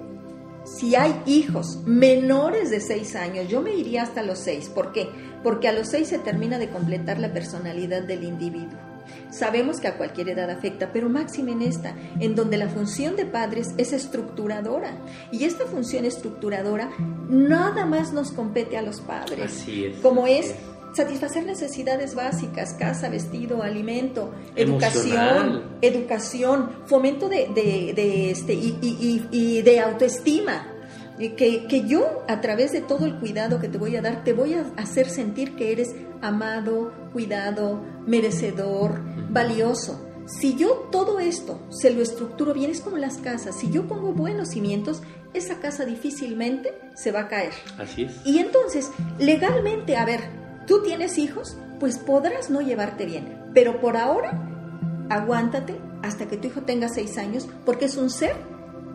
si 0.67 0.97
hay 0.97 1.23
hijos 1.27 1.79
menores 1.87 2.71
de 2.71 2.81
seis 2.81 3.15
años, 3.15 3.49
yo 3.49 3.63
me 3.63 3.75
iría 3.75 4.03
hasta 4.03 4.23
los 4.23 4.41
seis. 4.41 4.69
¿Por 4.69 4.93
qué? 4.93 5.09
Porque 5.43 5.69
a 5.69 5.73
los 5.73 5.89
seis 5.89 6.09
se 6.09 6.19
termina 6.19 6.59
de 6.59 6.69
completar 6.69 7.19
la 7.19 7.33
personalidad 7.33 8.03
del 8.03 8.25
individuo. 8.25 8.86
Sabemos 9.31 9.81
que 9.81 9.89
a 9.89 9.97
cualquier 9.97 10.31
edad 10.31 10.51
afecta, 10.51 10.93
pero 10.93 11.09
máxima 11.09 11.51
en 11.51 11.63
esta, 11.63 11.95
en 12.21 12.35
donde 12.35 12.57
la 12.57 12.69
función 12.69 13.17
de 13.17 13.27
padres 13.27 13.69
es 13.77 13.93
estructuradora. 13.93 14.97
Y 15.33 15.45
esta 15.45 15.67
función 15.67 16.05
estructuradora 16.05 16.91
nada 17.29 17.87
más 17.87 18.13
nos 18.13 18.33
compete 18.33 18.77
a 18.77 18.83
los 18.83 19.01
padres. 19.01 19.45
Así 19.45 19.87
es. 19.87 19.97
Como 19.99 20.27
es 20.27 20.55
satisfacer 20.95 21.45
necesidades 21.45 22.15
básicas, 22.15 22.73
casa, 22.73 23.09
vestido, 23.11 23.63
alimento, 23.63 24.33
educación, 24.57 25.77
educación, 25.83 26.71
fomento 26.87 27.29
de, 27.29 27.49
de, 27.55 28.31
este, 28.31 28.55
y, 28.55 29.29
y 29.31 29.63
de 29.63 29.81
autoestima. 29.81 30.73
Que, 31.19 31.67
que, 31.67 31.87
yo, 31.87 32.25
a 32.29 32.43
través 32.43 32.73
de 32.73 32.83
todo 32.83 33.07
el 33.07 33.17
cuidado 33.19 33.59
que 33.59 33.69
te 33.69 33.79
voy 33.79 33.97
a 33.97 34.03
dar, 34.03 34.23
te 34.23 34.35
voy 34.35 34.53
a 34.53 34.67
hacer 34.77 35.09
sentir 35.09 35.57
que 35.57 35.73
eres 35.73 35.95
amado, 36.23 36.93
cuidado, 37.13 37.83
merecedor, 38.07 39.01
valioso. 39.31 40.03
Si 40.27 40.57
yo 40.57 40.89
todo 40.91 41.21
esto 41.21 41.61
se 41.71 41.91
lo 41.91 42.03
estructuro 42.03 42.53
bien, 42.53 42.71
es 42.71 42.81
como 42.81 42.99
las 42.99 43.19
casas. 43.19 43.57
Si 43.57 43.71
yo 43.71 43.87
pongo 43.87 44.13
buenos 44.13 44.49
cimientos, 44.51 45.03
esa 45.35 45.61
casa 45.61 45.85
difícilmente 45.85 46.75
se 46.95 47.13
va 47.13 47.21
a 47.21 47.29
caer. 47.29 47.53
Así 47.79 48.05
es. 48.05 48.13
Y 48.25 48.39
entonces, 48.39 48.91
legalmente, 49.19 49.97
a 49.97 50.05
ver, 50.05 50.21
tú 50.67 50.83
tienes 50.83 51.19
hijos, 51.19 51.57
pues 51.79 51.99
podrás 51.99 52.51
no 52.51 52.61
llevarte 52.61 53.07
bien. 53.07 53.51
Pero 53.55 53.81
por 53.81 53.97
ahora, 53.97 55.07
aguántate 55.09 55.77
hasta 56.03 56.27
que 56.27 56.37
tu 56.37 56.49
hijo 56.49 56.63
tenga 56.63 56.89
seis 56.89 57.19
años, 57.19 57.49
porque 57.65 57.85
es 57.85 57.97
un 57.97 58.11
ser 58.11 58.35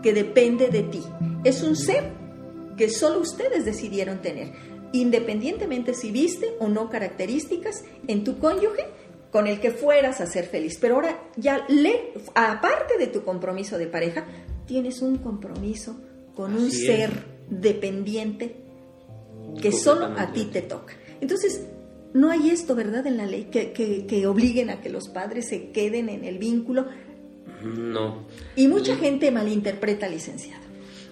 que 0.04 0.14
depende 0.14 0.68
de 0.68 0.84
ti. 0.84 1.04
Es 1.44 1.64
un 1.64 1.76
ser 1.76 2.12
que 2.78 2.90
solo 2.90 3.20
ustedes 3.20 3.66
decidieron 3.66 4.22
tener, 4.22 4.54
independientemente 4.94 5.94
si 5.94 6.12
viste 6.12 6.56
o 6.60 6.68
no 6.68 6.90
características 6.90 7.84
en 8.08 8.24
tu 8.24 8.40
cónyuge 8.40 8.86
con 9.32 9.48
el 9.48 9.60
que 9.60 9.72
fueras 9.72 10.22
a 10.22 10.26
ser 10.26 10.46
feliz. 10.46 10.78
Pero 10.80 10.96
ahora 10.96 11.20
ya, 11.38 11.66
le, 11.70 12.14
aparte 12.36 12.98
de 12.98 13.08
tu 13.08 13.24
compromiso 13.24 13.78
de 13.78 13.88
pareja, 13.88 14.26
tienes 14.66 15.02
un 15.02 15.18
compromiso 15.18 16.00
con 16.36 16.54
un 16.54 16.72
ser 16.72 17.12
dependiente 17.50 18.58
que 19.62 19.72
solo 19.72 20.06
a 20.18 20.32
ti 20.32 20.46
te 20.46 20.62
toca. 20.62 20.94
Entonces, 21.20 21.66
no 22.14 22.30
hay 22.30 22.50
esto, 22.50 22.76
¿verdad?, 22.76 23.08
en 23.08 23.18
la 23.18 23.26
ley, 23.26 23.46
que, 23.46 23.72
que 23.72 24.28
obliguen 24.28 24.70
a 24.70 24.82
que 24.82 24.90
los 24.90 25.08
padres 25.08 25.48
se 25.48 25.72
queden 25.72 26.10
en 26.10 26.26
el 26.26 26.38
vínculo. 26.38 26.88
No. 27.64 28.26
Y 28.56 28.68
mucha 28.68 28.96
gente 28.96 29.32
malinterpreta, 29.32 30.10
licenciado. 30.10 30.62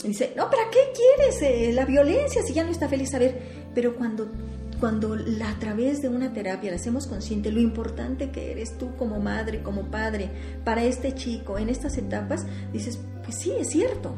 Dice, 0.03 0.31
no, 0.35 0.49
¿para 0.49 0.69
qué 0.69 0.79
quieres 0.95 1.41
eh, 1.41 1.73
la 1.73 1.85
violencia 1.85 2.41
si 2.41 2.53
ya 2.53 2.63
no 2.63 2.71
está 2.71 2.87
feliz? 2.87 3.13
A 3.13 3.19
ver, 3.19 3.58
pero 3.79 3.95
cuando, 3.95 4.27
cuando 4.81 5.15
la, 5.15 5.51
a 5.51 5.57
través 5.57 6.01
de 6.01 6.09
una 6.09 6.33
terapia 6.33 6.69
la 6.69 6.75
hacemos 6.75 7.07
consciente 7.07 7.49
lo 7.49 7.61
importante 7.61 8.29
que 8.29 8.51
eres 8.51 8.77
tú 8.77 8.93
como 8.97 9.21
madre, 9.21 9.63
como 9.63 9.83
padre, 9.83 10.29
para 10.65 10.83
este 10.83 11.15
chico 11.15 11.57
en 11.57 11.69
estas 11.69 11.97
etapas, 11.97 12.45
dices, 12.73 12.99
pues 13.23 13.37
sí, 13.37 13.53
es 13.57 13.69
cierto. 13.69 14.15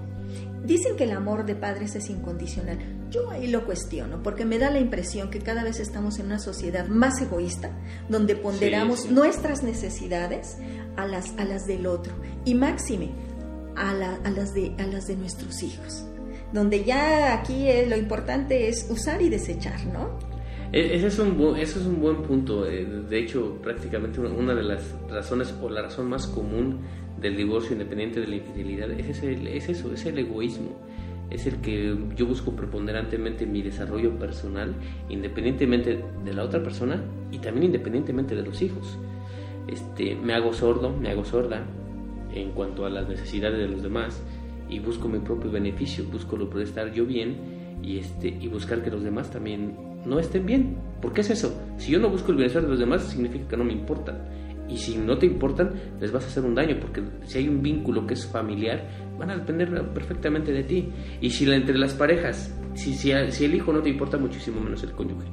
Dicen 0.65 0.95
que 0.95 1.03
el 1.03 1.11
amor 1.11 1.45
de 1.45 1.53
padres 1.53 1.95
es 1.95 2.09
incondicional. 2.09 2.79
Yo 3.11 3.29
ahí 3.29 3.45
lo 3.45 3.67
cuestiono 3.67 4.23
porque 4.23 4.45
me 4.45 4.57
da 4.57 4.71
la 4.71 4.79
impresión 4.79 5.29
que 5.29 5.41
cada 5.41 5.63
vez 5.63 5.79
estamos 5.79 6.17
en 6.17 6.25
una 6.25 6.39
sociedad 6.39 6.87
más 6.87 7.21
egoísta, 7.21 7.69
donde 8.09 8.35
ponderamos 8.35 9.11
nuestras 9.11 9.61
necesidades 9.61 10.57
a 10.97 11.05
las, 11.05 11.37
a 11.37 11.45
las 11.45 11.67
del 11.67 11.85
otro. 11.85 12.15
Y 12.45 12.55
máxime, 12.55 13.11
a, 13.75 13.93
las 13.93 14.55
de, 14.55 14.75
a 14.79 14.87
las 14.87 15.05
de 15.05 15.17
nuestros 15.17 15.61
hijos, 15.61 16.03
donde 16.53 16.83
ya 16.83 17.33
aquí 17.33 17.67
lo 17.87 17.95
importante 17.95 18.67
es 18.67 18.87
usar 18.89 19.21
y 19.21 19.29
desechar, 19.29 19.85
¿no? 19.87 20.19
E, 20.71 20.95
ese 20.95 21.07
es 21.07 21.19
un, 21.19 21.57
ese 21.57 21.79
es 21.79 21.85
un 21.85 22.01
buen 22.01 22.21
punto. 22.23 22.65
Eh, 22.65 22.85
de 22.85 23.19
hecho, 23.19 23.57
prácticamente 23.61 24.19
una 24.19 24.53
de 24.53 24.63
las 24.63 24.95
razones 25.09 25.53
o 25.61 25.69
la 25.69 25.83
razón 25.83 26.09
más 26.09 26.27
común 26.27 26.79
del 27.19 27.37
divorcio 27.37 27.73
independiente 27.73 28.19
de 28.19 28.27
la 28.27 28.35
infidelidad 28.35 28.91
es, 28.91 29.23
es 29.23 29.69
eso, 29.69 29.93
es 29.93 30.05
el 30.05 30.19
egoísmo. 30.19 30.71
Es 31.29 31.47
el 31.47 31.61
que 31.61 31.97
yo 32.15 32.25
busco 32.25 32.53
preponderantemente 32.53 33.45
en 33.45 33.53
mi 33.53 33.61
desarrollo 33.61 34.17
personal, 34.19 34.75
independientemente 35.07 36.03
de 36.25 36.33
la 36.33 36.43
otra 36.43 36.61
persona 36.61 37.01
y 37.31 37.39
también 37.39 37.67
independientemente 37.67 38.35
de 38.35 38.43
los 38.43 38.61
hijos. 38.61 38.97
Este, 39.67 40.15
me 40.15 40.33
hago 40.33 40.51
sordo, 40.51 40.89
me 40.89 41.09
hago 41.09 41.23
sorda 41.23 41.65
en 42.33 42.51
cuanto 42.51 42.85
a 42.85 42.89
las 42.89 43.07
necesidades 43.07 43.59
de 43.59 43.67
los 43.67 43.81
demás 43.81 44.21
y 44.71 44.79
busco 44.79 45.07
mi 45.07 45.19
propio 45.19 45.51
beneficio, 45.51 46.05
busco 46.05 46.37
lo 46.37 46.49
por 46.49 46.61
estar 46.61 46.91
yo 46.91 47.05
bien 47.05 47.35
y, 47.83 47.97
este, 47.97 48.29
y 48.29 48.47
buscar 48.47 48.81
que 48.81 48.89
los 48.89 49.03
demás 49.03 49.29
también 49.29 49.75
no 50.05 50.17
estén 50.17 50.45
bien. 50.45 50.77
¿Por 51.01 51.13
qué 51.13 51.21
es 51.21 51.29
eso? 51.29 51.53
Si 51.77 51.91
yo 51.91 51.99
no 51.99 52.09
busco 52.09 52.31
el 52.31 52.37
bienestar 52.37 52.63
de 52.63 52.69
los 52.69 52.79
demás, 52.79 53.03
significa 53.03 53.49
que 53.49 53.57
no 53.57 53.63
me 53.63 53.73
importan. 53.73 54.17
Y 54.69 54.77
si 54.77 54.97
no 54.97 55.17
te 55.17 55.25
importan, 55.25 55.73
les 55.99 56.11
vas 56.11 56.23
a 56.23 56.27
hacer 56.27 56.45
un 56.45 56.55
daño, 56.55 56.77
porque 56.79 57.03
si 57.25 57.39
hay 57.39 57.49
un 57.49 57.61
vínculo 57.61 58.07
que 58.07 58.13
es 58.13 58.25
familiar, 58.25 58.87
van 59.19 59.29
a 59.31 59.35
depender 59.35 59.69
perfectamente 59.93 60.53
de 60.53 60.63
ti. 60.63 60.89
Y 61.19 61.29
si 61.29 61.51
entre 61.51 61.77
las 61.77 61.93
parejas, 61.93 62.55
si, 62.73 62.93
si, 62.93 63.11
si 63.29 63.45
el 63.45 63.55
hijo 63.55 63.73
no 63.73 63.81
te 63.81 63.89
importa, 63.89 64.17
muchísimo 64.17 64.61
menos 64.61 64.81
el 64.83 64.93
cónyuge. 64.93 65.27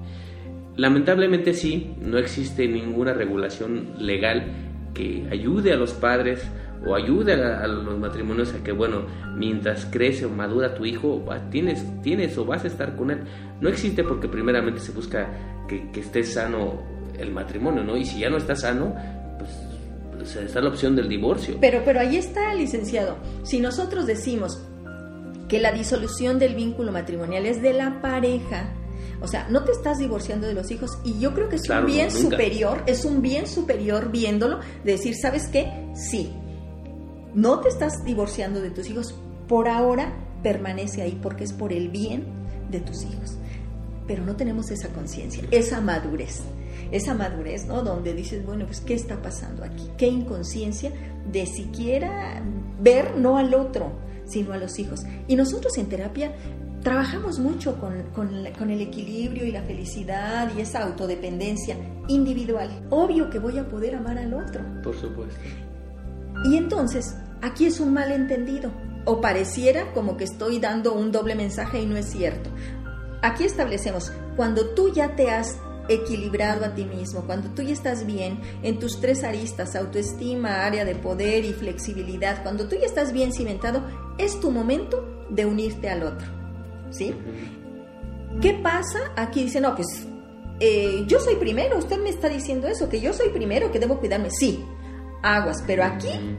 Lamentablemente 0.76 1.54
sí, 1.54 1.94
no 2.00 2.18
existe 2.18 2.66
ninguna 2.66 3.12
regulación 3.12 3.94
legal 3.98 4.46
que 4.94 5.28
ayude 5.30 5.72
a 5.72 5.76
los 5.76 5.92
padres 5.92 6.50
o 6.86 6.94
ayude 6.94 7.34
a, 7.34 7.66
los 7.66 7.98
matrimonios 7.98 8.54
a 8.54 8.62
que, 8.62 8.72
bueno, 8.72 9.02
mientras 9.36 9.86
crece 9.86 10.26
o 10.26 10.30
madura 10.30 10.74
tu 10.74 10.84
hijo, 10.84 11.24
tienes, 11.50 11.84
tienes 12.02 12.36
o 12.38 12.44
vas 12.44 12.64
a 12.64 12.68
estar 12.68 12.96
con 12.96 13.10
él. 13.10 13.20
No 13.60 13.68
existe 13.68 14.04
porque 14.04 14.28
primeramente 14.28 14.80
se 14.80 14.92
busca 14.92 15.28
que, 15.68 15.90
que 15.90 16.00
esté 16.00 16.22
sano 16.24 16.82
el 17.18 17.32
matrimonio, 17.32 17.82
¿no? 17.82 17.96
Y 17.96 18.04
si 18.04 18.20
ya 18.20 18.30
no 18.30 18.36
está 18.36 18.54
sano, 18.54 18.94
pues, 19.38 19.50
pues 20.16 20.36
está 20.36 20.60
la 20.60 20.68
opción 20.68 20.94
del 20.94 21.08
divorcio. 21.08 21.56
Pero, 21.60 21.82
pero 21.84 22.00
ahí 22.00 22.16
está, 22.16 22.54
licenciado. 22.54 23.16
Si 23.42 23.60
nosotros 23.60 24.06
decimos 24.06 24.62
que 25.48 25.58
la 25.58 25.72
disolución 25.72 26.38
del 26.38 26.54
vínculo 26.54 26.92
matrimonial 26.92 27.46
es 27.46 27.62
de 27.62 27.72
la 27.72 28.00
pareja, 28.00 28.72
o 29.20 29.26
sea, 29.26 29.48
no 29.48 29.64
te 29.64 29.72
estás 29.72 29.98
divorciando 29.98 30.46
de 30.46 30.54
los 30.54 30.70
hijos 30.70 30.98
y 31.04 31.18
yo 31.18 31.34
creo 31.34 31.48
que 31.48 31.56
es 31.56 31.68
un 31.68 31.86
bien 31.86 32.10
superior, 32.10 32.82
es 32.86 33.04
un 33.04 33.20
bien 33.22 33.46
superior 33.46 34.10
viéndolo, 34.12 34.60
de 34.84 34.92
decir, 34.92 35.16
¿sabes 35.16 35.48
qué? 35.48 35.72
Sí, 35.94 36.32
no 37.34 37.60
te 37.60 37.68
estás 37.68 38.04
divorciando 38.04 38.60
de 38.60 38.70
tus 38.70 38.88
hijos, 38.88 39.14
por 39.48 39.68
ahora 39.68 40.12
permanece 40.42 41.02
ahí 41.02 41.18
porque 41.22 41.44
es 41.44 41.52
por 41.52 41.72
el 41.72 41.88
bien 41.88 42.24
de 42.70 42.80
tus 42.80 43.02
hijos. 43.02 43.36
Pero 44.06 44.24
no 44.24 44.36
tenemos 44.36 44.70
esa 44.70 44.88
conciencia, 44.88 45.44
esa 45.50 45.80
madurez, 45.80 46.40
esa 46.90 47.14
madurez, 47.14 47.66
¿no? 47.66 47.82
Donde 47.82 48.14
dices, 48.14 48.44
bueno, 48.44 48.66
pues, 48.66 48.80
¿qué 48.80 48.94
está 48.94 49.20
pasando 49.20 49.64
aquí? 49.64 49.90
¿Qué 49.98 50.06
inconsciencia 50.06 50.92
de 51.30 51.46
siquiera 51.46 52.42
ver 52.80 53.16
no 53.16 53.36
al 53.36 53.54
otro, 53.54 53.92
sino 54.24 54.52
a 54.52 54.58
los 54.58 54.78
hijos? 54.78 55.04
Y 55.26 55.36
nosotros 55.36 55.76
en 55.76 55.86
terapia 55.86 56.32
trabajamos 56.82 57.38
mucho 57.38 57.78
con, 57.78 58.02
con, 58.14 58.70
el 58.70 58.80
equilibrio 58.80 59.44
y 59.44 59.52
la 59.52 59.62
felicidad 59.62 60.50
y 60.56 60.62
esa 60.62 60.84
autodependencia 60.84 61.76
individual. 62.08 62.86
Obvio 62.88 63.28
que 63.28 63.38
voy 63.38 63.58
a 63.58 63.68
poder 63.68 63.96
amar 63.96 64.16
al 64.16 64.32
otro. 64.32 64.62
Por 64.82 64.96
supuesto. 64.96 65.38
Y 66.44 66.56
entonces, 66.56 67.16
aquí 67.42 67.66
es 67.66 67.80
un 67.80 67.92
malentendido, 67.92 68.70
o 69.04 69.20
pareciera 69.20 69.92
como 69.92 70.16
que 70.16 70.24
estoy 70.24 70.58
dando 70.58 70.94
un 70.94 71.12
doble 71.12 71.34
mensaje 71.34 71.80
y 71.80 71.86
no 71.86 71.96
es 71.96 72.06
cierto. 72.06 72.50
Aquí 73.22 73.44
establecemos, 73.44 74.12
cuando 74.36 74.70
tú 74.74 74.92
ya 74.92 75.16
te 75.16 75.30
has 75.30 75.56
equilibrado 75.88 76.64
a 76.64 76.74
ti 76.74 76.84
mismo, 76.84 77.24
cuando 77.24 77.48
tú 77.50 77.62
ya 77.62 77.72
estás 77.72 78.06
bien 78.06 78.40
en 78.62 78.78
tus 78.78 79.00
tres 79.00 79.24
aristas, 79.24 79.74
autoestima, 79.74 80.64
área 80.64 80.84
de 80.84 80.94
poder 80.94 81.44
y 81.44 81.52
flexibilidad, 81.52 82.42
cuando 82.42 82.68
tú 82.68 82.76
ya 82.76 82.86
estás 82.86 83.12
bien 83.12 83.32
cimentado, 83.32 83.82
es 84.18 84.38
tu 84.40 84.50
momento 84.50 85.26
de 85.30 85.46
unirte 85.46 85.88
al 85.88 86.02
otro. 86.02 86.28
¿Sí? 86.90 87.14
¿Qué 88.40 88.54
pasa? 88.54 88.98
Aquí 89.16 89.44
dice, 89.44 89.60
no, 89.60 89.74
pues 89.74 90.06
eh, 90.60 91.04
yo 91.06 91.18
soy 91.18 91.36
primero, 91.36 91.78
usted 91.78 91.98
me 92.02 92.10
está 92.10 92.28
diciendo 92.28 92.68
eso, 92.68 92.88
que 92.88 93.00
yo 93.00 93.12
soy 93.12 93.30
primero, 93.30 93.70
que 93.72 93.78
debo 93.78 93.98
cuidarme. 93.98 94.30
Sí, 94.30 94.64
aguas, 95.22 95.62
pero 95.66 95.84
aquí 95.84 96.36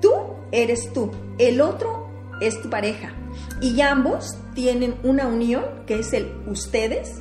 tú 0.00 0.12
eres 0.52 0.92
tú, 0.92 1.10
el 1.38 1.60
otro 1.60 2.08
es 2.40 2.60
tu 2.62 2.70
pareja 2.70 3.12
y 3.60 3.80
ambos 3.80 4.36
tienen 4.54 4.96
una 5.02 5.26
unión 5.26 5.64
que 5.86 6.00
es 6.00 6.12
el 6.12 6.32
ustedes 6.46 7.20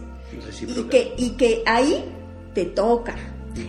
y 0.61 0.83
que, 0.83 1.13
y 1.17 1.31
que 1.31 1.63
ahí 1.65 2.05
te 2.53 2.65
toca 2.65 3.15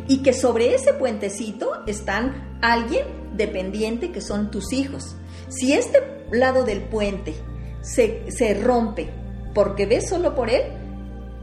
y 0.09 0.23
que 0.23 0.33
sobre 0.33 0.75
ese 0.75 0.93
puentecito 0.95 1.85
están 1.87 2.59
alguien 2.63 3.07
dependiente 3.37 4.13
que 4.13 4.21
son 4.21 4.51
tus 4.51 4.73
hijos. 4.73 5.17
Si 5.49 5.73
este 5.73 6.27
lado 6.31 6.65
del 6.65 6.83
puente 6.83 7.35
se, 7.81 8.31
se 8.31 8.55
rompe 8.55 9.11
porque 9.55 9.87
ves 9.87 10.09
solo 10.09 10.35
por 10.35 10.51
él, 10.51 10.63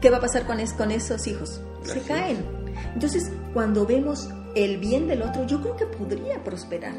¿qué 0.00 0.10
va 0.10 0.18
a 0.18 0.20
pasar 0.20 0.46
con, 0.46 0.60
es, 0.60 0.72
con 0.72 0.90
esos 0.90 1.26
hijos? 1.26 1.60
Se 1.82 2.00
caen. 2.00 2.44
Entonces, 2.94 3.30
cuando 3.52 3.86
vemos 3.86 4.28
el 4.54 4.78
bien 4.78 5.06
del 5.08 5.22
otro, 5.22 5.46
yo 5.46 5.60
creo 5.60 5.76
que 5.76 5.86
podría 5.86 6.42
prosperar. 6.42 6.94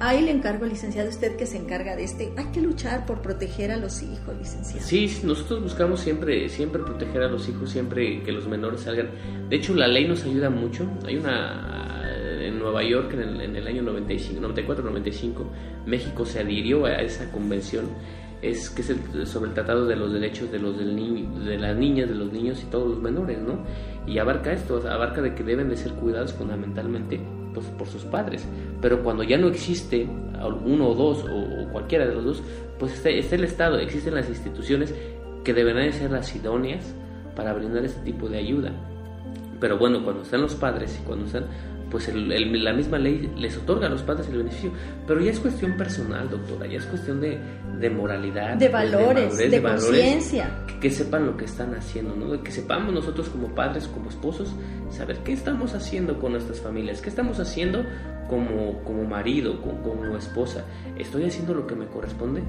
Ahí 0.00 0.22
le 0.22 0.30
encargo, 0.30 0.64
licenciado, 0.64 1.08
usted 1.08 1.36
que 1.36 1.44
se 1.44 1.56
encarga 1.56 1.96
de 1.96 2.04
este. 2.04 2.32
Hay 2.36 2.46
que 2.52 2.60
luchar 2.60 3.04
por 3.04 3.20
proteger 3.20 3.72
a 3.72 3.76
los 3.76 4.00
hijos, 4.02 4.36
licenciado. 4.38 4.86
Sí, 4.86 5.20
nosotros 5.24 5.60
buscamos 5.60 6.00
siempre, 6.00 6.48
siempre 6.48 6.82
proteger 6.82 7.22
a 7.22 7.28
los 7.28 7.48
hijos, 7.48 7.70
siempre 7.70 8.22
que 8.22 8.30
los 8.30 8.46
menores 8.46 8.82
salgan. 8.82 9.10
De 9.48 9.56
hecho, 9.56 9.74
la 9.74 9.88
ley 9.88 10.06
nos 10.06 10.22
ayuda 10.22 10.50
mucho. 10.50 10.88
Hay 11.04 11.16
una 11.16 11.78
en 12.48 12.58
Nueva 12.58 12.82
York 12.82 13.12
en 13.14 13.20
el, 13.20 13.40
en 13.40 13.56
el 13.56 13.66
año 13.66 13.82
95, 13.82 14.40
94-95, 14.48 15.46
México 15.86 16.24
se 16.24 16.40
adhirió 16.40 16.86
a 16.86 17.02
esa 17.02 17.30
convención 17.30 17.86
es 18.40 18.70
que 18.70 18.82
es 18.82 19.28
sobre 19.28 19.48
el 19.48 19.54
tratado 19.54 19.86
de 19.86 19.96
los 19.96 20.12
derechos 20.12 20.50
de 20.50 20.58
los 20.58 20.78
del 20.78 20.94
de 21.44 21.58
las 21.58 21.76
niñas, 21.76 22.08
de 22.08 22.14
los 22.14 22.32
niños 22.32 22.62
y 22.62 22.66
todos 22.66 22.88
los 22.88 23.00
menores, 23.00 23.38
¿no? 23.40 23.58
Y 24.06 24.18
abarca 24.18 24.52
esto, 24.52 24.82
abarca 24.88 25.20
de 25.20 25.34
que 25.34 25.42
deben 25.42 25.68
de 25.68 25.76
ser 25.76 25.92
cuidados 25.92 26.32
fundamentalmente 26.32 27.20
pues, 27.52 27.66
por 27.70 27.88
sus 27.88 28.04
padres. 28.04 28.46
Pero 28.80 29.02
cuando 29.02 29.22
ya 29.22 29.36
no 29.36 29.48
existe 29.48 30.08
uno 30.64 30.88
o 30.88 30.94
dos 30.94 31.24
o, 31.24 31.70
cualquiera 31.72 32.06
de 32.06 32.14
los 32.14 32.24
dos, 32.24 32.42
pues 32.78 32.92
está, 32.92 33.10
el 33.10 33.44
Estado, 33.44 33.78
existen 33.78 34.14
las 34.14 34.28
instituciones 34.28 34.94
que 35.42 35.52
deberán 35.52 35.86
de 35.86 35.92
ser 35.92 36.10
las 36.10 36.34
idóneas 36.34 36.94
para 37.34 37.52
brindar 37.52 37.84
este 37.84 38.00
tipo 38.02 38.28
de 38.28 38.38
ayuda. 38.38 38.72
Pero 39.60 39.76
bueno, 39.76 40.04
cuando 40.04 40.22
están 40.22 40.42
los 40.42 40.54
padres 40.54 40.98
y 41.02 41.04
cuando 41.04 41.26
están, 41.26 41.46
pues 41.90 42.12
la 42.14 42.72
misma 42.72 42.98
ley 42.98 43.32
les 43.36 43.56
otorga 43.56 43.86
a 43.86 43.90
los 43.90 44.02
padres 44.02 44.28
el 44.28 44.38
beneficio. 44.38 44.70
Pero 45.06 45.20
ya 45.20 45.30
es 45.30 45.40
cuestión 45.40 45.76
personal, 45.76 46.28
doctora, 46.28 46.66
ya 46.66 46.78
es 46.78 46.84
cuestión 46.84 47.20
de, 47.20 47.38
de 47.78 47.90
moralidad, 47.90 48.56
de 48.56 48.68
valores, 48.68 49.36
de, 49.36 49.62
conciencia. 49.62 50.64
Que, 50.80 50.90
sepan 50.90 51.26
lo 51.26 51.36
que 51.36 51.46
están 51.46 51.74
haciendo, 51.74 52.14
¿no? 52.14 52.42
Que 52.42 52.52
sepamos 52.52 52.92
nosotros 52.92 53.28
como 53.28 53.48
padres, 53.54 53.88
como 53.88 54.10
esposos, 54.10 54.54
saber 54.90 55.18
qué 55.18 55.32
estamos 55.32 55.74
haciendo 55.74 56.18
con 56.18 56.32
nuestras 56.32 56.60
familias, 56.60 57.00
qué 57.00 57.08
estamos 57.08 57.40
haciendo 57.40 57.84
como, 58.28 58.82
como 58.84 59.04
marido, 59.04 59.60
como, 59.62 59.82
como 59.82 60.16
esposa. 60.16 60.64
¿Estoy 60.98 61.24
haciendo 61.24 61.54
lo 61.54 61.66
que 61.66 61.74
me 61.74 61.86
corresponde? 61.86 62.42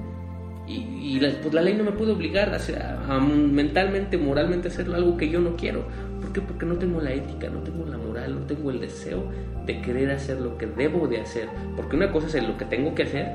Y, 0.67 1.19
la, 1.19 1.31
pues 1.41 1.51
la 1.51 1.63
ley 1.63 1.73
no 1.73 1.83
me 1.83 1.93
puede 1.93 2.11
obligar 2.11 2.53
a, 2.53 3.15
a, 3.15 3.19
mentalmente, 3.19 4.19
moralmente 4.19 4.67
hacer 4.67 4.93
algo 4.93 5.17
que 5.17 5.27
yo 5.27 5.39
no 5.39 5.55
quiero. 5.55 5.87
¿Por 6.29 6.33
qué? 6.33 6.41
Porque 6.41 6.65
no 6.67 6.75
tengo 6.75 7.01
la 7.01 7.11
ética, 7.11 7.49
no 7.49 7.59
tengo 7.61 7.87
la 7.87 7.97
moral, 7.97 8.35
no 8.35 8.45
tengo 8.45 8.69
el 8.69 8.79
deseo 8.79 9.23
de 9.65 9.81
querer 9.81 10.11
hacer 10.11 10.39
lo 10.39 10.59
que 10.59 10.67
debo 10.67 11.07
de 11.07 11.19
hacer. 11.19 11.49
Porque 11.75 11.95
una 11.95 12.11
cosa 12.11 12.37
es 12.37 12.47
lo 12.47 12.55
que 12.55 12.65
tengo 12.65 12.93
que 12.93 13.01
hacer, 13.01 13.29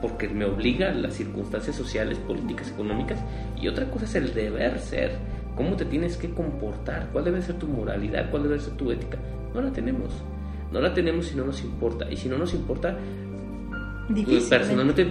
porque 0.00 0.28
me 0.28 0.44
obliga 0.44 0.92
las 0.92 1.14
circunstancias 1.14 1.74
sociales, 1.74 2.18
políticas, 2.18 2.70
económicas, 2.70 3.18
y 3.60 3.66
otra 3.66 3.90
cosa 3.90 4.04
es 4.04 4.14
el 4.14 4.32
deber 4.32 4.78
ser. 4.78 5.10
¿Cómo 5.56 5.74
te 5.74 5.86
tienes 5.86 6.16
que 6.16 6.30
comportar? 6.30 7.08
¿Cuál 7.12 7.24
debe 7.24 7.42
ser 7.42 7.56
tu 7.56 7.66
moralidad? 7.66 8.30
¿Cuál 8.30 8.44
debe 8.44 8.60
ser 8.60 8.74
tu 8.74 8.92
ética? 8.92 9.18
No 9.52 9.60
la 9.60 9.72
tenemos. 9.72 10.22
No 10.70 10.80
la 10.80 10.94
tenemos 10.94 11.26
si 11.26 11.34
no 11.34 11.44
nos 11.46 11.60
importa. 11.64 12.08
Y 12.08 12.16
si 12.16 12.28
no 12.28 12.38
nos 12.38 12.54
importa, 12.54 12.96
pues, 14.24 14.44
personalmente 14.44 15.02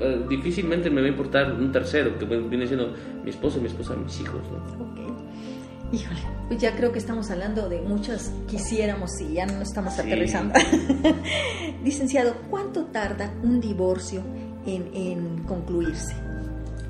eh, 0.00 0.24
difícilmente 0.28 0.90
me 0.90 1.02
va 1.02 1.06
a 1.06 1.10
importar 1.10 1.52
un 1.52 1.70
tercero, 1.70 2.18
que 2.18 2.24
viene 2.24 2.66
siendo 2.66 2.94
mi 3.22 3.30
esposo, 3.30 3.60
mi 3.60 3.68
esposa, 3.68 3.94
mis 3.94 4.20
hijos. 4.20 4.42
¿no? 4.50 5.27
Híjole, 5.90 6.20
pues 6.48 6.60
ya 6.60 6.76
creo 6.76 6.92
que 6.92 6.98
estamos 6.98 7.30
hablando 7.30 7.66
de 7.68 7.80
muchas 7.80 8.30
quisiéramos 8.46 9.10
y 9.22 9.34
ya 9.34 9.46
no 9.46 9.62
estamos 9.62 9.98
aterrizando. 9.98 10.52
Licenciado, 11.84 12.34
¿cuánto 12.50 12.86
tarda 12.86 13.32
un 13.42 13.58
divorcio 13.58 14.22
en, 14.66 15.44
concluirse? 15.44 16.14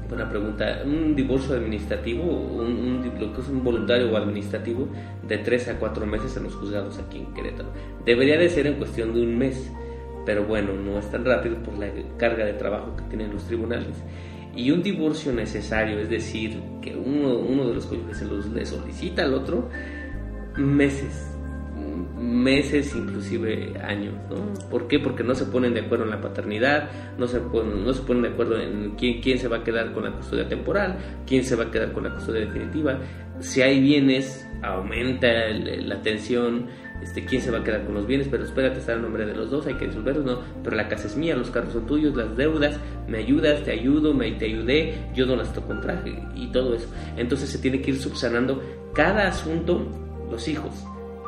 Buena 0.08 0.28
pregunta. 0.28 0.82
Un 0.84 1.14
divorcio 1.14 1.54
administrativo, 1.54 2.24
un, 2.24 3.08
lo 3.20 3.32
que 3.32 3.40
es 3.40 3.48
un 3.48 3.62
voluntario 3.62 4.10
o 4.10 4.16
administrativo, 4.16 4.88
de 5.28 5.38
tres 5.38 5.68
a 5.68 5.78
cuatro 5.78 6.04
meses 6.04 6.36
en 6.36 6.44
los 6.44 6.56
juzgados 6.56 6.98
aquí 6.98 7.18
en 7.18 7.32
Querétaro. 7.34 7.68
Debería 8.04 8.36
de 8.36 8.48
ser 8.48 8.66
en 8.66 8.78
cuestión 8.78 9.14
de 9.14 9.20
un 9.20 9.38
mes, 9.38 9.70
pero 10.26 10.44
bueno, 10.44 10.72
no 10.72 10.98
es 10.98 11.08
tan 11.08 11.24
rápido 11.24 11.56
por 11.62 11.78
la 11.78 11.88
carga 12.16 12.44
de 12.44 12.54
trabajo 12.54 12.96
que 12.96 13.02
tienen 13.04 13.32
los 13.32 13.44
tribunales 13.44 13.94
y 14.58 14.72
un 14.72 14.82
divorcio 14.82 15.32
necesario, 15.32 16.00
es 16.00 16.10
decir, 16.10 16.60
que 16.82 16.96
uno, 16.96 17.38
uno 17.38 17.68
de 17.68 17.74
los 17.74 17.86
cónyuges 17.86 18.20
le 18.52 18.66
solicita 18.66 19.22
al 19.22 19.34
otro, 19.34 19.70
meses, 20.56 21.30
meses, 22.18 22.92
inclusive 22.96 23.78
años, 23.80 24.14
¿no? 24.28 24.52
¿Por 24.68 24.88
qué? 24.88 24.98
Porque 24.98 25.22
no 25.22 25.36
se 25.36 25.44
ponen 25.44 25.74
de 25.74 25.80
acuerdo 25.82 26.04
en 26.04 26.10
la 26.10 26.20
paternidad, 26.20 26.90
no 27.18 27.28
se 27.28 27.38
ponen, 27.38 27.84
no 27.84 27.94
se 27.94 28.02
ponen 28.02 28.24
de 28.24 28.28
acuerdo 28.30 28.60
en 28.60 28.96
quién, 28.96 29.20
quién 29.20 29.38
se 29.38 29.46
va 29.46 29.58
a 29.58 29.64
quedar 29.64 29.92
con 29.92 30.02
la 30.02 30.10
custodia 30.10 30.48
temporal, 30.48 30.98
quién 31.24 31.44
se 31.44 31.54
va 31.54 31.64
a 31.64 31.70
quedar 31.70 31.92
con 31.92 32.02
la 32.02 32.14
custodia 32.14 32.40
definitiva. 32.40 32.98
Si 33.38 33.62
hay 33.62 33.80
bienes, 33.80 34.44
aumenta 34.62 35.28
la 35.50 36.02
tensión, 36.02 36.66
este, 37.02 37.24
quién 37.24 37.40
se 37.40 37.50
va 37.50 37.58
a 37.58 37.64
quedar 37.64 37.84
con 37.84 37.94
los 37.94 38.06
bienes, 38.06 38.28
pero 38.28 38.44
espérate, 38.44 38.80
está 38.80 38.92
el 38.92 39.02
nombre 39.02 39.24
de 39.24 39.34
los 39.34 39.50
dos, 39.50 39.66
hay 39.66 39.74
que 39.74 39.86
resolverlos, 39.86 40.24
no, 40.24 40.40
pero 40.62 40.76
la 40.76 40.88
casa 40.88 41.06
es 41.06 41.16
mía, 41.16 41.36
los 41.36 41.50
carros 41.50 41.72
son 41.72 41.86
tuyos, 41.86 42.16
las 42.16 42.36
deudas, 42.36 42.78
me 43.06 43.18
ayudas, 43.18 43.62
te 43.62 43.72
ayudo, 43.72 44.14
me, 44.14 44.32
te 44.32 44.46
ayudé, 44.46 44.94
yo 45.14 45.26
no 45.26 45.36
las 45.36 45.52
toco 45.52 45.78
traje 45.80 46.18
y 46.34 46.48
todo 46.48 46.74
eso. 46.74 46.88
Entonces 47.16 47.48
se 47.50 47.58
tiene 47.58 47.80
que 47.80 47.92
ir 47.92 47.98
subsanando 47.98 48.62
cada 48.94 49.28
asunto, 49.28 49.86
los 50.30 50.48
hijos, 50.48 50.84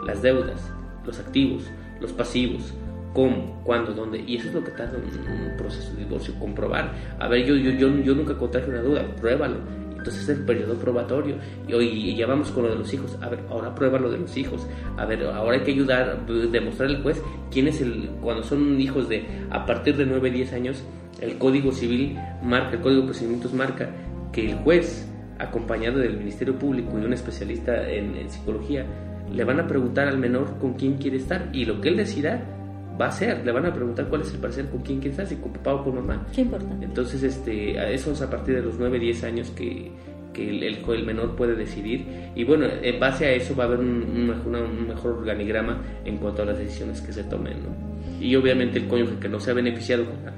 las 0.07 0.23
deudas, 0.23 0.73
los 1.05 1.19
activos, 1.19 1.65
los 2.01 2.13
pasivos, 2.13 2.75
cómo, 3.15 3.63
cuándo, 3.65 3.93
dónde, 3.93 4.23
y 4.27 4.37
eso 4.37 4.49
es 4.49 4.55
lo 4.55 4.65
que 4.65 4.71
tarda 4.73 4.99
un, 4.99 5.51
un 5.51 5.57
proceso 5.57 5.93
de 5.93 6.05
divorcio, 6.05 6.35
comprobar. 6.39 6.93
A 7.19 7.29
ver, 7.29 7.45
yo, 7.47 7.55
yo, 7.55 7.71
yo, 7.71 7.89
yo 8.03 8.15
nunca 8.15 8.37
contraje 8.37 8.69
una 8.69 8.83
duda, 8.83 9.05
pruébalo 9.21 9.80
entonces 10.01 10.23
es 10.25 10.29
el 10.31 10.45
periodo 10.45 10.75
probatorio. 10.75 11.37
Y 11.69 11.75
hoy 11.75 12.17
ya 12.17 12.27
vamos 12.27 12.51
con 12.51 12.65
lo 12.65 12.71
de 12.71 12.77
los 12.77 12.93
hijos. 12.93 13.17
A 13.21 13.29
ver, 13.29 13.41
ahora 13.49 13.75
prueba 13.75 13.99
lo 13.99 14.11
de 14.11 14.19
los 14.19 14.37
hijos. 14.37 14.67
A 14.97 15.05
ver, 15.05 15.25
ahora 15.25 15.57
hay 15.57 15.63
que 15.63 15.73
ayudar, 15.73 16.27
demostrar 16.27 16.89
al 16.89 17.03
juez 17.03 17.23
quién 17.51 17.69
es 17.69 17.81
el. 17.81 18.11
Cuando 18.21 18.43
son 18.43 18.81
hijos 18.81 19.09
de 19.09 19.25
a 19.51 19.65
partir 19.67 19.97
de 19.97 20.07
9, 20.07 20.31
10 20.31 20.53
años, 20.55 20.83
el 21.21 21.39
Código 21.39 21.73
Civil 21.73 22.19
marca, 22.43 22.77
el 22.77 22.81
Código 22.81 23.03
de 23.03 23.07
Procedimientos 23.09 23.53
marca 23.53 23.91
que 24.33 24.51
el 24.51 24.57
juez, 24.57 25.07
acompañado 25.39 25.99
del 25.99 26.17
Ministerio 26.17 26.59
Público 26.59 26.99
y 26.99 27.05
un 27.05 27.13
especialista 27.13 27.89
en, 27.91 28.17
en 28.17 28.31
psicología, 28.31 28.87
le 29.33 29.45
van 29.45 29.61
a 29.61 29.67
preguntar 29.67 30.09
al 30.09 30.19
menor 30.19 30.59
con 30.59 30.75
quién 30.75 30.95
quiere 30.95 31.19
estar 31.19 31.51
y 31.53 31.65
lo 31.65 31.81
que 31.81 31.91
él 31.91 31.97
decida 31.97 32.60
va 33.01 33.07
a 33.07 33.13
ser, 33.13 33.45
le 33.45 33.53
van 33.53 33.67
a 33.67 33.73
preguntar 33.73 34.07
cuál 34.09 34.23
es 34.23 34.33
el 34.33 34.41
parecer, 34.41 34.69
con 34.69 34.83
quién 34.83 35.01
quieres 35.01 35.19
estar, 35.19 35.27
si 35.27 35.41
con 35.41 35.53
papá 35.53 35.75
o 35.75 35.85
con 35.85 35.95
mamá. 35.95 36.27
Qué 36.35 36.43
importante. 36.43 36.85
Entonces, 36.85 37.23
este, 37.23 37.95
eso 37.95 38.13
es 38.13 38.21
a 38.21 38.29
partir 38.29 38.57
de 38.57 38.63
los 38.63 38.79
9, 38.79 38.99
10 38.99 39.25
años 39.25 39.51
que, 39.51 39.91
que 40.33 40.51
el, 40.51 40.63
el, 40.63 41.07
menor 41.07 41.35
puede 41.37 41.55
decidir. 41.55 42.05
Y 42.35 42.45
bueno, 42.45 42.67
en 42.83 43.01
base 43.01 43.27
a 43.27 43.33
eso 43.33 43.57
va 43.57 43.65
a 43.65 43.67
haber 43.69 43.81
un, 43.81 44.03
un, 44.47 44.89
mejor 44.89 45.13
organigrama 45.13 45.81
en 46.05 46.19
cuanto 46.19 46.43
a 46.43 46.45
las 46.45 46.59
decisiones 46.59 47.01
que 47.01 47.13
se 47.13 47.25
tomen. 47.25 47.55
¿no? 47.63 48.21
Y 48.21 48.37
obviamente 48.37 48.79
el 48.79 48.89
cónyuge 48.89 49.19
que 49.19 49.29
no 49.29 49.41
se 49.41 49.51
ha 49.51 49.55
beneficiado 49.55 50.05
con 50.05 50.25
la 50.25 50.33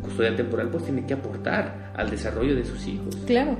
custodia 0.00 0.34
temporal, 0.34 0.68
pues 0.70 0.84
tiene 0.84 1.04
que 1.04 1.14
aportar 1.14 1.92
al 1.94 2.08
desarrollo 2.08 2.54
de 2.54 2.64
sus 2.64 2.86
hijos. 2.86 3.14
Claro. 3.26 3.56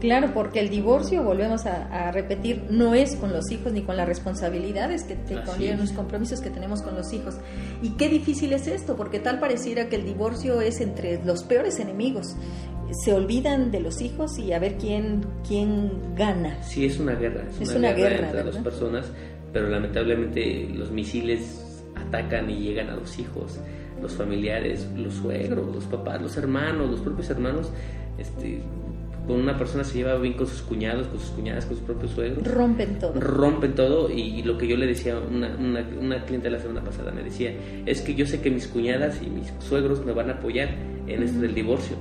Claro, 0.00 0.32
porque 0.32 0.60
el 0.60 0.70
divorcio, 0.70 1.22
volvemos 1.22 1.66
a, 1.66 2.10
repetir, 2.10 2.64
no 2.70 2.94
es 2.94 3.16
con 3.16 3.32
los 3.32 3.50
hijos 3.50 3.72
ni 3.72 3.82
con 3.82 3.96
las 3.96 4.08
responsabilidades 4.08 5.04
que 5.04 5.14
te 5.14 5.42
conllevan 5.42 5.78
los 5.78 5.92
compromisos 5.92 6.40
que 6.40 6.48
tenemos 6.48 6.82
con 6.82 6.94
los 6.94 7.12
hijos. 7.12 7.36
Y 7.82 7.90
qué 7.90 8.08
difícil 8.08 8.52
es 8.54 8.66
esto, 8.66 8.96
porque 8.96 9.18
tal 9.18 9.38
pareciera 9.38 9.88
que 9.88 9.96
el 9.96 10.04
divorcio 10.04 10.62
es 10.62 10.80
entre 10.80 11.22
los 11.24 11.44
peores 11.44 11.78
enemigos. 11.80 12.34
Se 12.90 13.12
olvidan 13.12 13.70
de 13.70 13.80
los 13.80 14.00
hijos 14.00 14.38
y 14.38 14.52
a 14.52 14.58
ver 14.58 14.76
quién, 14.78 15.24
quién 15.46 16.14
gana. 16.16 16.62
Sí, 16.62 16.86
es 16.86 16.98
una 16.98 17.14
guerra. 17.14 17.44
Es, 17.60 17.74
una, 17.74 17.92
guerra, 17.92 18.26
entre 18.26 18.44
las 18.44 18.56
personas, 18.56 19.12
pero 19.52 19.68
lamentablemente 19.68 20.66
los 20.72 20.90
misiles 20.90 21.84
atacan 21.94 22.50
y 22.50 22.58
llegan 22.58 22.88
a 22.88 22.96
los 22.96 23.18
hijos, 23.18 23.60
los 24.00 24.14
familiares, 24.14 24.88
los 24.96 25.14
suegros, 25.14 25.74
los 25.74 25.84
papás, 25.84 26.22
los 26.22 26.36
hermanos, 26.38 26.90
los 26.90 27.00
propios 27.00 27.28
hermanos. 27.28 27.70
Este, 28.18 28.60
con 29.30 29.38
una 29.38 29.56
persona 29.56 29.84
se 29.84 29.98
lleva 29.98 30.16
bien 30.16 30.34
con 30.34 30.48
sus 30.48 30.60
cuñados, 30.62 31.06
con 31.06 31.20
sus 31.20 31.30
cuñadas, 31.30 31.64
con 31.64 31.76
sus 31.76 31.86
propios 31.86 32.10
suegros. 32.10 32.44
Rompen 32.52 32.98
todo. 32.98 33.12
Rompen 33.12 33.76
todo 33.76 34.10
y, 34.10 34.42
lo 34.42 34.58
que 34.58 34.66
yo 34.66 34.76
le 34.76 34.88
decía, 34.88 35.20
una, 35.20 35.54
una, 35.56 35.88
una 36.00 36.24
cliente 36.24 36.50
la 36.50 36.58
semana 36.58 36.82
pasada 36.82 37.12
me 37.12 37.22
decía, 37.22 37.54
es 37.86 38.00
que 38.00 38.16
yo 38.16 38.26
sé 38.26 38.40
que 38.40 38.50
mis 38.50 38.66
cuñadas 38.66 39.22
y 39.22 39.30
mis 39.30 39.52
suegros 39.60 40.04
me 40.04 40.10
van 40.10 40.30
a 40.30 40.32
apoyar 40.32 40.70
en 41.06 41.22
esto 41.22 41.38
del 41.38 41.54
divorcio. 41.54 41.96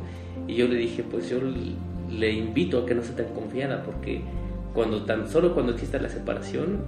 Y 0.47 0.55
yo 0.55 0.67
le 0.67 0.77
dije, 0.77 1.03
pues 1.03 1.29
yo 1.29 1.37
le 2.09 2.31
invito 2.31 2.79
a 2.79 2.85
que 2.87 2.95
no 2.95 3.03
sea 3.03 3.15
tan 3.15 3.27
confiada 3.27 3.83
porque 3.83 4.21
cuando 4.73 5.03
tan 5.05 5.29
solo 5.29 5.53
cuando 5.53 5.73
exista 5.73 5.99
la 5.99 6.09
separación 6.09 6.79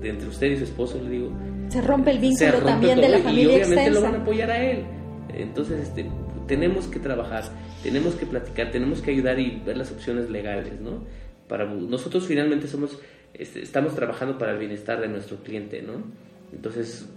de 0.00 0.08
entre 0.08 0.28
usted 0.28 0.52
y 0.52 0.56
su 0.56 0.64
esposo, 0.64 0.98
le 1.02 1.10
digo... 1.10 1.30
Se 1.68 1.82
rompe 1.82 2.12
el 2.12 2.20
vínculo 2.20 2.58
también 2.64 3.02
de 3.02 3.08
la 3.10 3.18
familia 3.18 3.42
Y 3.42 3.46
obviamente 3.56 3.90
lo 3.90 4.00
van 4.00 4.14
a 4.14 4.18
apoyar 4.18 4.50
a 4.50 4.64
él. 4.64 4.84
Entonces, 5.28 5.80
este, 5.80 6.08
tenemos 6.46 6.86
que 6.86 6.98
trabajar, 6.98 7.44
tenemos 7.82 8.14
que 8.14 8.26
platicar, 8.26 8.70
tenemos 8.70 9.00
que 9.00 9.10
ayudar 9.10 9.38
y 9.38 9.62
ver 9.64 9.76
las 9.76 9.90
opciones 9.92 10.30
legales, 10.30 10.80
¿no? 10.80 11.04
Para 11.48 11.66
nosotros 11.66 12.26
finalmente 12.26 12.68
somos 12.68 12.98
este, 13.34 13.62
estamos 13.62 13.96
trabajando 13.96 14.38
para 14.38 14.52
el 14.52 14.58
bienestar 14.58 15.00
de 15.00 15.08
nuestro 15.08 15.38
cliente, 15.38 15.82
¿no? 15.82 15.94
Entonces, 16.52 17.08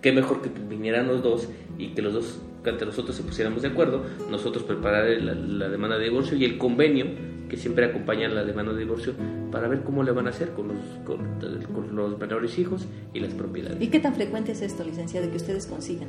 qué 0.00 0.12
mejor 0.12 0.42
que 0.42 0.50
vinieran 0.68 1.06
los 1.06 1.22
dos 1.22 1.48
y 1.78 1.88
que 1.88 2.02
los 2.02 2.12
dos 2.12 2.40
ante 2.66 2.84
nosotros 2.84 3.16
se 3.16 3.22
pusiéramos 3.22 3.62
de 3.62 3.68
acuerdo, 3.68 4.04
nosotros 4.30 4.64
preparar 4.64 5.08
la, 5.08 5.68
demanda 5.68 5.98
de 5.98 6.04
divorcio 6.04 6.36
y 6.36 6.44
el 6.44 6.58
convenio 6.58 7.06
que 7.48 7.56
siempre 7.56 7.84
acompaña 7.84 8.28
la 8.28 8.44
demanda 8.44 8.72
de 8.72 8.80
divorcio 8.80 9.14
para 9.50 9.68
ver 9.68 9.82
cómo 9.82 10.02
le 10.02 10.10
van 10.12 10.26
a 10.26 10.30
hacer 10.30 10.50
con 10.50 10.68
los, 10.68 10.78
con 11.04 11.94
los 11.94 12.18
menores 12.18 12.58
hijos 12.58 12.86
y 13.14 13.20
las 13.20 13.34
propiedades. 13.34 13.80
¿Y 13.80 13.88
qué 13.88 14.00
tan 14.00 14.14
frecuente 14.14 14.52
es 14.52 14.62
esto, 14.62 14.84
licenciado, 14.84 15.30
que 15.30 15.36
ustedes 15.36 15.66
consigan? 15.66 16.08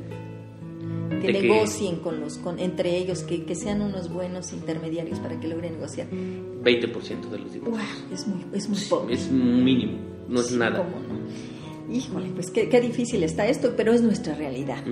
Que 1.26 1.32
negocien 1.32 1.96
con 1.96 2.20
los 2.20 2.38
con 2.38 2.58
entre 2.58 2.96
ellos 2.96 3.22
que, 3.22 3.44
que, 3.44 3.54
sean 3.54 3.82
unos 3.82 4.12
buenos 4.12 4.52
intermediarios 4.52 5.18
para 5.18 5.38
que 5.38 5.48
logren 5.48 5.74
negociar 5.74 6.08
20% 6.10 7.28
de 7.30 7.38
los 7.38 7.52
divorcios 7.52 7.88
es 8.12 8.26
muy 8.26 8.44
es 8.52 8.68
muy 8.68 8.80
poco 8.88 9.08
es 9.10 9.30
mínimo 9.30 9.98
no 10.28 10.40
es 10.40 10.52
nada 10.52 10.78
¿cómo 10.78 10.96
no? 11.00 11.94
híjole 11.94 12.30
pues 12.34 12.50
qué, 12.50 12.68
qué, 12.68 12.80
difícil 12.80 13.22
está 13.22 13.46
esto 13.46 13.74
pero 13.76 13.92
es 13.92 14.02
nuestra 14.02 14.34
realidad 14.34 14.82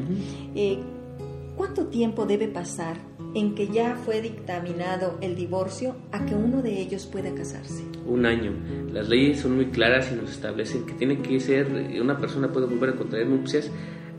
eh, 0.55 0.78
¿cuánto 1.57 1.87
tiempo 1.87 2.26
debe 2.26 2.49
pasar 2.49 2.97
en 3.35 3.55
que 3.55 3.68
ya 3.68 3.97
fue 3.97 4.20
dictaminado 4.20 5.18
el 5.20 5.35
divorcio 5.35 5.97
a 6.12 6.24
que 6.26 6.35
uno 6.35 6.62
de 6.62 6.80
ellos 6.80 7.07
pueda 7.07 7.35
casarse? 7.35 7.83
Un 8.07 8.26
año. 8.26 8.53
Las 8.93 9.09
leyes 9.09 9.41
son 9.41 9.57
muy 9.57 9.66
claras 9.66 10.11
y 10.12 10.16
nos 10.16 10.30
establecen 10.30 10.85
que 10.85 10.93
tiene 10.95 11.18
que 11.18 11.41
ser, 11.41 11.68
una 12.01 12.18
persona 12.18 12.53
puede 12.53 12.66
volver 12.66 12.91
a 12.91 12.97
contraer 12.97 13.26
nupcias 13.26 13.70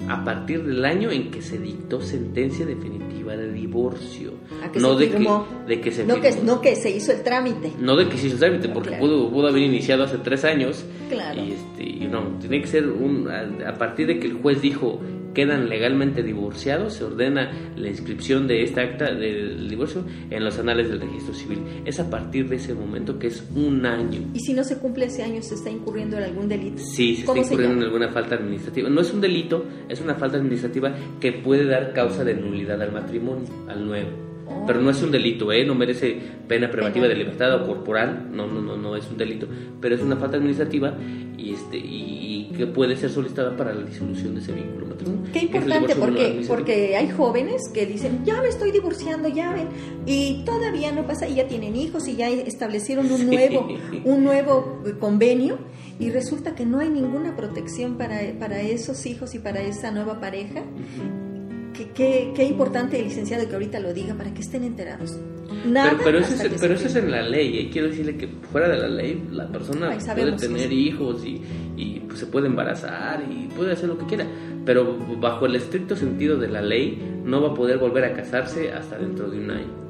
a 0.10 0.24
partir 0.24 0.64
del 0.64 0.84
año 0.86 1.12
en 1.12 1.32
que 1.32 1.42
se 1.42 1.58
dictó 1.58 2.02
sentencia 2.02 2.66
definitiva 2.66 3.36
de 3.36 3.52
divorcio. 3.52 4.34
no 4.76 4.96
de 4.96 5.10
que, 5.10 5.28
de 5.68 5.82
que 5.82 5.92
se 5.92 6.06
no 6.06 6.20
que, 6.20 6.32
no 6.44 6.62
que 6.62 6.76
se 6.76 6.90
hizo 6.90 7.12
el 7.12 7.24
trámite. 7.24 7.72
No 7.80 7.96
de 7.96 8.10
que 8.10 8.18
se 8.18 8.28
hizo 8.28 8.36
el 8.36 8.40
trámite, 8.40 8.70
porque 8.70 8.98
pudo, 8.98 9.30
pudo 9.30 9.48
haber 9.48 9.64
iniciado 9.64 10.04
hace 10.04 10.18
tres 10.18 10.44
años. 10.44 10.84
Claro. 11.10 11.42
Y, 11.42 11.52
este, 11.52 11.84
y 11.84 12.08
no, 12.08 12.38
tiene 12.40 12.62
que 12.62 12.68
ser 12.68 12.88
un, 12.88 13.30
a 13.32 13.74
partir 13.76 14.08
de 14.08 14.20
que 14.20 14.28
el 14.28 14.34
juez 14.34 14.62
dijo 14.62 15.00
quedan 15.34 15.70
legalmente 15.70 16.24
divorciados, 16.24 16.94
se 16.94 17.04
ordena 17.04 17.52
la 17.76 17.90
inscripción 17.90 18.48
de 18.48 18.64
esta 18.64 18.82
acta 18.82 19.14
del 19.14 19.68
divorcio 19.70 20.04
en 20.30 20.44
los 20.44 20.58
anales 20.60 20.90
del 20.90 21.02
registro 21.02 21.34
civil. 21.34 21.60
Es 21.86 22.00
a 22.00 22.10
partir 22.10 22.48
de 22.50 22.58
ese 22.58 22.74
momento 22.74 23.20
que 23.20 23.28
es 23.28 23.44
un 23.56 23.86
año. 23.86 24.22
¿Y 24.34 24.40
si 24.40 24.54
no 24.54 24.64
se 24.64 24.78
cumple 24.78 25.06
ese 25.06 25.24
año, 25.24 25.42
se 25.42 25.56
está 25.56 25.70
incurriendo 25.70 26.18
en 26.18 26.24
algún 26.24 26.48
delito? 26.48 26.78
Sí, 26.78 27.16
se 27.16 27.22
está 27.22 27.38
incurriendo 27.38 27.78
en 27.78 27.84
alguna 27.84 28.10
falta 28.10 28.36
administrativa. 28.36 28.90
No 28.90 29.02
es 29.02 29.14
un 29.14 29.22
delito, 29.22 29.66
es 29.90 30.02
una 30.02 30.16
falta 30.16 30.38
administrativa 30.38 30.94
que 31.20 31.32
puede 31.32 31.66
dar 31.66 31.94
causa 31.94 32.24
de 32.24 32.36
nulidad 32.36 32.82
al 32.82 32.92
matrimonio, 32.92 33.48
al 33.68 33.86
nuevo. 33.86 34.10
Oh. 34.46 34.66
Pero 34.68 34.82
no 34.82 34.90
es 34.90 35.02
un 35.02 35.12
delito, 35.12 35.52
¿eh? 35.52 35.66
No 35.66 35.76
merece 35.76 36.18
pena 36.48 36.70
privativa 36.70 37.08
de 37.08 37.16
libertad 37.16 37.54
o 37.56 37.66
corporal. 37.66 38.30
No, 38.32 38.48
no, 38.48 38.62
no, 38.62 38.76
no 38.76 38.96
es 38.96 39.10
un 39.10 39.18
delito. 39.18 39.48
Pero 39.80 39.96
es 39.96 40.02
una 40.02 40.18
falta 40.18 40.38
administrativa 40.38 40.98
y 41.38 41.54
este 41.54 41.78
y, 41.78 42.33
que 42.56 42.68
puede 42.68 42.96
ser 42.96 43.10
solicitada 43.10 43.56
para 43.58 43.74
la 43.74 43.84
disolución 43.84 44.36
de 44.36 44.42
ese 44.42 44.54
vínculo 44.54 44.88
matrimonial. 44.88 45.32
Qué 45.32 45.40
importante, 45.40 45.96
porque, 45.96 46.46
porque 46.48 46.96
hay 46.96 47.10
jóvenes 47.10 47.62
que 47.74 47.86
dicen, 47.86 48.24
ya 48.26 48.42
me 48.42 48.48
estoy 48.48 48.72
divorciando, 48.72 49.28
ya 49.28 49.52
ven, 49.52 49.70
y 50.06 50.44
todavía 50.46 50.92
no 50.92 51.06
pasa, 51.06 51.28
y 51.28 51.36
ya 51.36 51.48
tienen 51.48 51.76
hijos 51.76 52.08
y 52.08 52.16
ya 52.16 52.30
establecieron 52.30 53.12
un 53.12 53.26
nuevo, 53.26 53.68
un 54.06 54.24
nuevo 54.24 54.82
convenio, 55.00 55.58
y 56.00 56.10
resulta 56.10 56.56
que 56.56 56.66
no 56.66 56.80
hay 56.80 56.90
ninguna 56.90 57.36
protección 57.36 57.98
para, 57.98 58.20
para 58.40 58.62
esos 58.62 59.06
hijos 59.06 59.34
y 59.36 59.40
para 59.40 59.62
esa 59.62 59.92
nueva 59.92 60.20
pareja. 60.20 60.64
Qué, 61.74 62.46
importante, 62.48 63.02
licenciado, 63.02 63.48
que 63.48 63.54
ahorita 63.54 63.80
lo 63.80 63.94
diga 63.94 64.14
para 64.14 64.34
que 64.34 64.42
estén 64.42 64.64
enterados. 64.64 65.18
Nada 65.66 65.98
pero, 66.04 66.20
eso, 66.20 66.34
es, 66.34 66.60
pero 66.60 66.74
eso 66.74 66.88
es 66.88 66.96
en 66.96 67.12
la 67.12 67.22
ley. 67.22 67.60
Y 67.60 67.70
quiero 67.70 67.90
decirle 67.90 68.18
que 68.18 68.28
fuera 68.52 68.70
de 68.70 68.78
la 68.78 68.88
ley, 68.88 69.28
la 69.32 69.48
persona 69.48 69.98
puede 70.14 70.36
tener 70.38 70.72
hijos 70.72 71.26
y, 71.26 71.42
y 71.78 72.00
pues, 72.02 72.20
se 72.20 72.26
puede 72.28 72.48
embarazar 72.48 73.24
y 73.30 73.48
puede 73.48 73.74
hacer 73.74 73.90
lo 73.90 73.98
que 73.98 74.06
quiera. 74.06 74.26
Pero 74.66 74.98
bajo 75.20 75.46
el 75.46 75.56
estricto 75.56 75.96
sentido 75.96 76.38
de 76.38 76.48
la 76.48 76.62
ley, 76.62 76.98
no 77.24 77.42
va 77.42 77.50
a 77.50 77.54
poder 77.54 77.78
volver 77.78 78.06
a 78.06 78.14
casarse 78.14 78.72
hasta 78.72 78.98
dentro 78.98 79.30
de 79.30 79.40
un 79.40 79.52
año. 79.52 79.84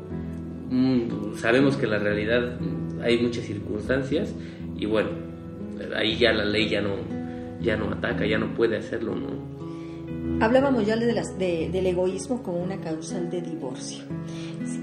Mm, 0.69 1.35
sabemos 1.37 1.77
que 1.77 1.85
en 1.85 1.91
la 1.91 1.99
realidad 1.99 2.57
hay 3.03 3.21
muchas 3.21 3.45
circunstancias 3.45 4.33
y 4.75 4.85
bueno, 4.85 5.09
ahí 5.95 6.17
ya 6.17 6.33
la 6.33 6.45
ley 6.45 6.69
ya 6.69 6.81
no, 6.81 6.95
ya 7.61 7.75
no 7.75 7.91
ataca, 7.91 8.25
ya 8.25 8.37
no 8.37 8.53
puede 8.53 8.77
hacerlo, 8.77 9.15
¿no? 9.15 9.52
Hablábamos 10.39 10.85
ya 10.85 10.95
de 10.95 11.13
las, 11.13 11.37
del 11.37 11.85
egoísmo 11.85 12.43
como 12.43 12.61
una 12.61 12.77
causal 12.77 13.29
de 13.29 13.41
divorcio. 13.41 14.03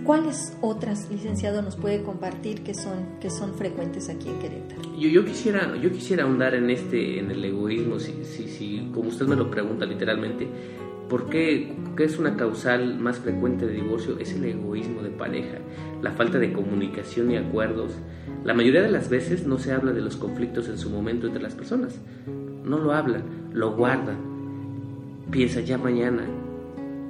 ¿Cuáles 0.04 0.56
otras, 0.60 1.10
licenciado, 1.10 1.62
nos 1.62 1.76
puede 1.76 2.02
compartir 2.02 2.62
que 2.62 2.74
son, 2.74 3.18
que 3.20 3.30
son 3.30 3.54
frecuentes 3.54 4.08
aquí 4.08 4.28
en 4.28 4.38
Querétaro? 4.38 4.82
Yo, 4.98 5.08
yo, 5.08 5.24
quisiera, 5.24 5.76
yo 5.76 5.92
quisiera 5.92 6.24
ahondar 6.24 6.54
en 6.54 6.70
este, 6.70 7.18
en 7.18 7.30
el 7.30 7.44
egoísmo, 7.44 7.98
si, 7.98 8.24
si, 8.24 8.48
si, 8.48 8.90
como 8.92 9.08
usted 9.08 9.26
me 9.26 9.36
lo 9.36 9.50
pregunta 9.50 9.84
literalmente, 9.84 10.48
¿por 11.08 11.28
qué, 11.28 11.74
qué 11.96 12.04
es 12.04 12.18
una 12.18 12.36
causal 12.36 12.98
más 12.98 13.18
frecuente 13.18 13.66
de 13.66 13.74
divorcio? 13.74 14.18
Es 14.18 14.32
el 14.32 14.44
egoísmo 14.44 15.02
de 15.02 15.10
pareja, 15.10 15.58
la 16.02 16.12
falta 16.12 16.38
de 16.38 16.52
comunicación 16.52 17.30
y 17.30 17.36
acuerdos. 17.36 17.92
La 18.44 18.54
mayoría 18.54 18.82
de 18.82 18.90
las 18.90 19.10
veces 19.10 19.46
no 19.46 19.58
se 19.58 19.72
habla 19.72 19.92
de 19.92 20.00
los 20.00 20.16
conflictos 20.16 20.68
en 20.68 20.78
su 20.78 20.88
momento 20.88 21.26
entre 21.26 21.42
las 21.42 21.54
personas. 21.54 22.00
No 22.64 22.78
lo 22.78 22.92
hablan, 22.92 23.24
lo 23.52 23.76
guardan. 23.76 24.29
Piensa 25.30 25.60
ya 25.60 25.78
mañana, 25.78 26.24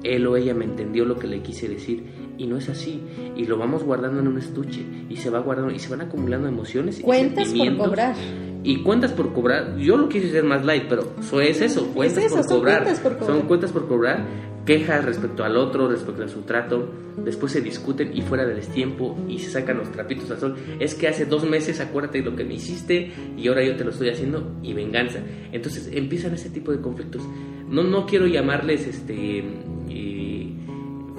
él 0.02 0.26
o 0.26 0.36
ella 0.36 0.54
me 0.54 0.64
entendió 0.64 1.04
lo 1.04 1.18
que 1.18 1.26
le 1.26 1.40
quise 1.40 1.68
decir 1.68 2.04
y 2.38 2.46
no 2.46 2.56
es 2.56 2.68
así 2.68 3.02
y 3.36 3.44
lo 3.44 3.58
vamos 3.58 3.82
guardando 3.82 4.20
en 4.20 4.28
un 4.28 4.38
estuche 4.38 4.82
y 5.08 5.16
se 5.16 5.30
va 5.30 5.40
guardando 5.40 5.72
y 5.72 5.78
se 5.78 5.90
van 5.90 6.00
acumulando 6.00 6.48
emociones 6.48 7.00
cuentas 7.00 7.52
y 7.54 7.70
por 7.70 7.88
cobrar. 7.88 8.16
Y 8.62 8.82
cuentas 8.82 9.12
por 9.12 9.32
cobrar. 9.32 9.78
Yo 9.78 9.96
lo 9.96 10.10
quise 10.10 10.28
hacer 10.28 10.44
más 10.44 10.64
light 10.64 10.84
pero 10.88 11.14
eso 11.18 11.40
es 11.40 11.60
eso 11.60 11.88
cuentas, 11.94 12.24
por, 12.30 12.46
cobrar. 12.46 12.82
cuentas 12.82 13.00
por 13.00 13.16
cobrar. 13.16 13.36
son 13.36 13.46
cuentas 13.46 13.72
por 13.72 13.88
cobrar 13.88 14.26
quejas 14.64 15.04
respecto 15.04 15.44
al 15.44 15.56
otro 15.56 15.88
respecto 15.88 16.22
a 16.22 16.28
su 16.28 16.42
trato 16.42 16.88
después 17.24 17.52
se 17.52 17.60
discuten 17.60 18.16
y 18.16 18.22
fuera 18.22 18.44
del 18.44 18.60
tiempo 18.66 19.18
y 19.28 19.38
se 19.38 19.50
sacan 19.50 19.78
los 19.78 19.90
trapitos 19.90 20.30
al 20.30 20.38
sol. 20.38 20.56
Es 20.78 20.94
que 20.94 21.08
hace 21.08 21.26
dos 21.26 21.44
meses 21.44 21.80
acuérdate 21.80 22.18
de 22.22 22.30
lo 22.30 22.36
que 22.36 22.44
me 22.44 22.54
hiciste 22.54 23.10
y 23.36 23.48
ahora 23.48 23.64
yo 23.64 23.76
te 23.76 23.84
lo 23.84 23.90
estoy 23.90 24.10
haciendo 24.10 24.56
y 24.62 24.72
venganza. 24.72 25.20
Entonces 25.52 25.90
empiezan 25.92 26.34
ese 26.34 26.50
tipo 26.50 26.72
de 26.72 26.80
conflictos 26.80 27.22
no 27.70 27.84
no 27.84 28.06
quiero 28.06 28.26
llamarles 28.26 28.86
este 28.86 29.44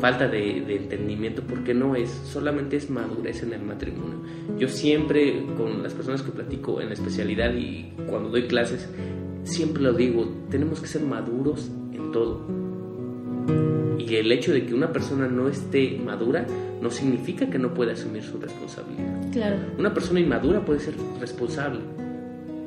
falta 0.01 0.27
de, 0.27 0.57
entendimiento 0.75 1.43
porque 1.43 1.73
no 1.73 1.95
es, 1.95 2.09
solamente 2.09 2.75
es 2.75 2.89
madurez 2.89 3.43
en 3.43 3.53
el 3.53 3.61
matrimonio. 3.61 4.17
Yo 4.57 4.67
siempre 4.67 5.45
con 5.55 5.83
las 5.83 5.93
personas 5.93 6.23
que 6.23 6.31
platico 6.31 6.81
en 6.81 6.87
la 6.87 6.95
especialidad 6.95 7.53
y 7.53 7.93
cuando 8.09 8.29
doy 8.29 8.47
clases, 8.47 8.89
siempre 9.43 9.83
lo 9.83 9.93
digo, 9.93 10.27
tenemos 10.49 10.81
que 10.81 10.87
ser 10.87 11.03
maduros 11.03 11.69
en 11.93 12.11
todo. 12.11 12.41
Y 13.99 14.15
el 14.15 14.31
hecho 14.31 14.51
de 14.51 14.65
que 14.65 14.73
una 14.73 14.91
persona 14.91 15.27
no 15.27 15.47
esté 15.47 16.01
madura 16.03 16.45
no 16.81 16.89
significa 16.89 17.49
que 17.49 17.59
no 17.59 17.73
pueda 17.73 17.93
asumir 17.93 18.23
su 18.23 18.39
responsabilidad. 18.39 19.31
Claro. 19.31 19.57
Una 19.77 19.93
persona 19.93 20.19
inmadura 20.19 20.65
puede 20.65 20.79
ser 20.79 20.95
responsable 21.19 21.79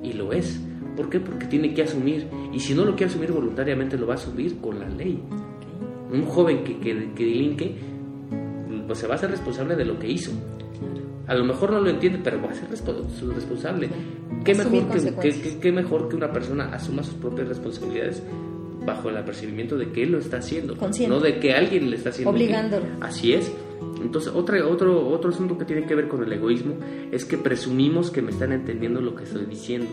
y 0.02 0.12
lo 0.12 0.32
es. 0.32 0.60
¿Por 0.96 1.10
qué? 1.10 1.20
Porque 1.20 1.46
tiene 1.46 1.74
que 1.74 1.82
asumir. 1.82 2.26
Y 2.52 2.60
si 2.60 2.74
no 2.74 2.84
lo 2.84 2.94
quiere 2.94 3.10
asumir 3.10 3.32
voluntariamente, 3.32 3.96
lo 3.96 4.06
va 4.06 4.14
a 4.14 4.16
asumir 4.16 4.58
con 4.60 4.78
la 4.78 4.88
ley 4.88 5.22
un 6.14 6.24
joven 6.26 6.62
que, 6.64 6.78
que, 6.78 7.24
delinque, 7.24 7.74
pues 8.86 8.98
se 8.98 9.06
va 9.06 9.16
a 9.16 9.18
ser 9.18 9.30
responsable 9.30 9.74
de 9.74 9.84
lo 9.84 9.98
que 9.98 10.08
hizo. 10.08 10.30
A 11.26 11.34
lo 11.34 11.44
mejor 11.44 11.72
no 11.72 11.80
lo 11.80 11.90
entiende, 11.90 12.20
pero 12.22 12.40
va 12.40 12.50
a 12.50 12.54
ser 12.54 12.68
responsable. 12.70 13.88
¿Qué 14.44 14.54
mejor 14.54 15.20
que, 15.20 15.58
qué, 15.60 15.72
mejor 15.72 16.08
que 16.08 16.16
una 16.16 16.30
persona 16.30 16.66
asuma 16.66 17.02
sus 17.02 17.14
propias 17.14 17.48
responsabilidades 17.48 18.22
bajo 18.84 19.08
el 19.08 19.16
apercibimiento 19.16 19.76
de 19.76 19.90
que 19.90 20.02
él 20.02 20.12
lo 20.12 20.18
está 20.18 20.38
haciendo, 20.38 20.76
no 21.08 21.20
de 21.20 21.38
que 21.40 21.54
alguien 21.54 21.88
le 21.88 21.96
está 21.96 22.10
haciendo. 22.10 22.30
Obligándolo. 22.30 22.84
Así 23.00 23.32
es. 23.32 23.50
Entonces, 24.04 24.32
otra, 24.34 24.66
otro, 24.66 25.08
otro 25.08 25.30
asunto 25.30 25.56
que 25.56 25.64
tiene 25.64 25.86
que 25.86 25.94
ver 25.94 26.08
con 26.08 26.22
el 26.22 26.32
egoísmo 26.32 26.76
es 27.10 27.24
que 27.24 27.38
presumimos 27.38 28.10
que 28.10 28.20
me 28.20 28.30
están 28.30 28.52
entendiendo 28.52 29.00
lo 29.00 29.14
que 29.14 29.24
estoy 29.24 29.46
diciendo. 29.46 29.88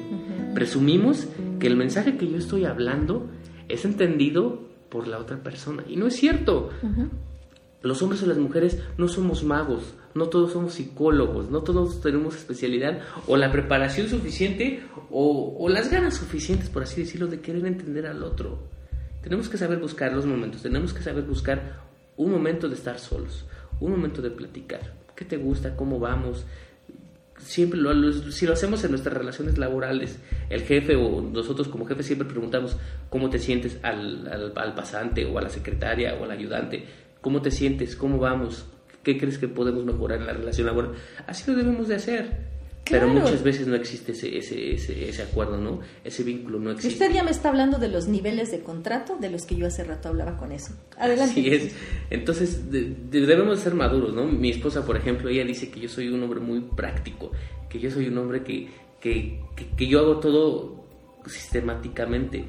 Presumimos 0.53 1.27
que 1.59 1.67
el 1.67 1.77
mensaje 1.77 2.17
que 2.17 2.27
yo 2.27 2.37
estoy 2.37 2.65
hablando 2.65 3.27
es 3.69 3.85
entendido 3.85 4.67
por 4.89 5.07
la 5.07 5.17
otra 5.17 5.41
persona. 5.41 5.83
Y 5.87 5.95
no 5.95 6.07
es 6.07 6.15
cierto. 6.15 6.69
Los 7.81 8.01
hombres 8.01 8.21
o 8.21 8.27
las 8.27 8.37
mujeres 8.37 8.79
no 8.97 9.07
somos 9.07 9.43
magos, 9.43 9.95
no 10.13 10.27
todos 10.27 10.51
somos 10.51 10.73
psicólogos, 10.73 11.49
no 11.49 11.61
todos 11.61 12.01
tenemos 12.01 12.35
especialidad 12.35 12.99
o 13.27 13.37
la 13.37 13.51
preparación 13.51 14.07
suficiente 14.07 14.83
o, 15.09 15.55
o, 15.57 15.69
las 15.69 15.89
ganas 15.89 16.15
suficientes, 16.15 16.69
por 16.69 16.83
así 16.83 17.01
decirlo, 17.01 17.25
de 17.25 17.39
querer 17.39 17.65
entender 17.65 18.05
al 18.05 18.21
otro. 18.23 18.59
Tenemos 19.23 19.49
que 19.49 19.57
saber 19.57 19.79
buscar 19.79 20.13
los 20.13 20.27
momentos, 20.27 20.61
tenemos 20.61 20.93
que 20.93 21.01
saber 21.01 21.23
buscar 21.23 21.81
un 22.17 22.31
momento 22.31 22.69
de 22.69 22.75
estar 22.75 22.99
solos, 22.99 23.45
un 23.81 23.91
momento 23.91 24.21
de 24.21 24.31
platicar. 24.31 24.79
¿Qué 25.15 25.25
te 25.25 25.37
gusta? 25.37 25.75
¿Cómo 25.75 25.99
vamos? 25.99 26.45
siempre 27.43 27.79
lo, 27.79 28.13
si 28.31 28.45
lo 28.45 28.53
hacemos 28.53 28.83
en 28.83 28.91
nuestras 28.91 29.17
relaciones 29.17 29.57
laborales, 29.57 30.19
el 30.49 30.61
jefe 30.61 30.95
o 30.95 31.21
nosotros 31.21 31.67
como 31.67 31.85
jefe 31.85 32.03
siempre 32.03 32.27
preguntamos 32.27 32.77
cómo 33.09 33.29
te 33.29 33.39
sientes 33.39 33.79
al, 33.83 34.53
al, 34.55 34.75
pasante 34.75 35.25
o 35.25 35.37
a 35.37 35.41
la 35.41 35.49
secretaria 35.49 36.15
o 36.15 36.23
al 36.23 36.31
ayudante, 36.31 36.85
cómo 37.19 37.41
te 37.41 37.51
sientes, 37.51 37.95
cómo 37.95 38.19
vamos, 38.19 38.65
qué 39.03 39.17
crees 39.17 39.37
que 39.37 39.47
podemos 39.47 39.85
mejorar 39.85 40.19
en 40.19 40.27
la 40.27 40.33
relación 40.33 40.67
laboral. 40.67 40.91
Así 41.27 41.49
lo 41.49 41.57
debemos 41.57 41.87
de 41.87 41.95
hacer. 41.95 42.60
Pero 42.89 43.07
muchas 43.07 43.43
veces 43.43 43.67
no 43.67 43.75
existe 43.75 44.11
ese, 44.11 44.37
ese, 44.37 44.73
ese, 44.73 45.07
ese, 45.07 45.21
acuerdo, 45.21 45.57
¿no? 45.57 45.79
Ese 46.03 46.23
vínculo 46.23 46.59
no 46.59 46.71
existe. 46.71 47.03
Usted 47.03 47.15
ya 47.15 47.23
me 47.23 47.31
está 47.31 47.49
hablando 47.49 47.77
de 47.77 47.87
los 47.87 48.07
niveles 48.07 48.51
de 48.51 48.61
contrato 48.61 49.17
de 49.17 49.29
los 49.29 49.45
que 49.45 49.55
yo 49.55 49.67
hace 49.67 49.83
rato 49.83 50.09
hablaba 50.09 50.37
con 50.37 50.51
eso. 50.51 50.73
Adelante. 50.97 51.39
Así 51.39 51.49
es. 51.49 51.75
Entonces, 52.09 52.69
debemos 52.71 53.59
ser 53.59 53.75
maduros, 53.75 54.13
¿no? 54.13 54.25
Mi 54.25 54.49
esposa, 54.49 54.85
por 54.85 54.97
ejemplo, 54.97 55.29
ella 55.29 55.43
dice 55.45 55.69
que 55.69 55.79
yo 55.79 55.89
soy 55.89 56.09
un 56.09 56.21
hombre 56.23 56.39
muy 56.39 56.61
práctico, 56.61 57.31
que 57.69 57.79
yo 57.79 57.91
soy 57.91 58.07
un 58.07 58.17
hombre 58.17 58.43
que, 58.43 58.67
que, 58.99 59.39
que, 59.77 59.87
yo 59.87 59.99
hago 59.99 60.17
todo 60.17 60.83
sistemáticamente. 61.25 62.45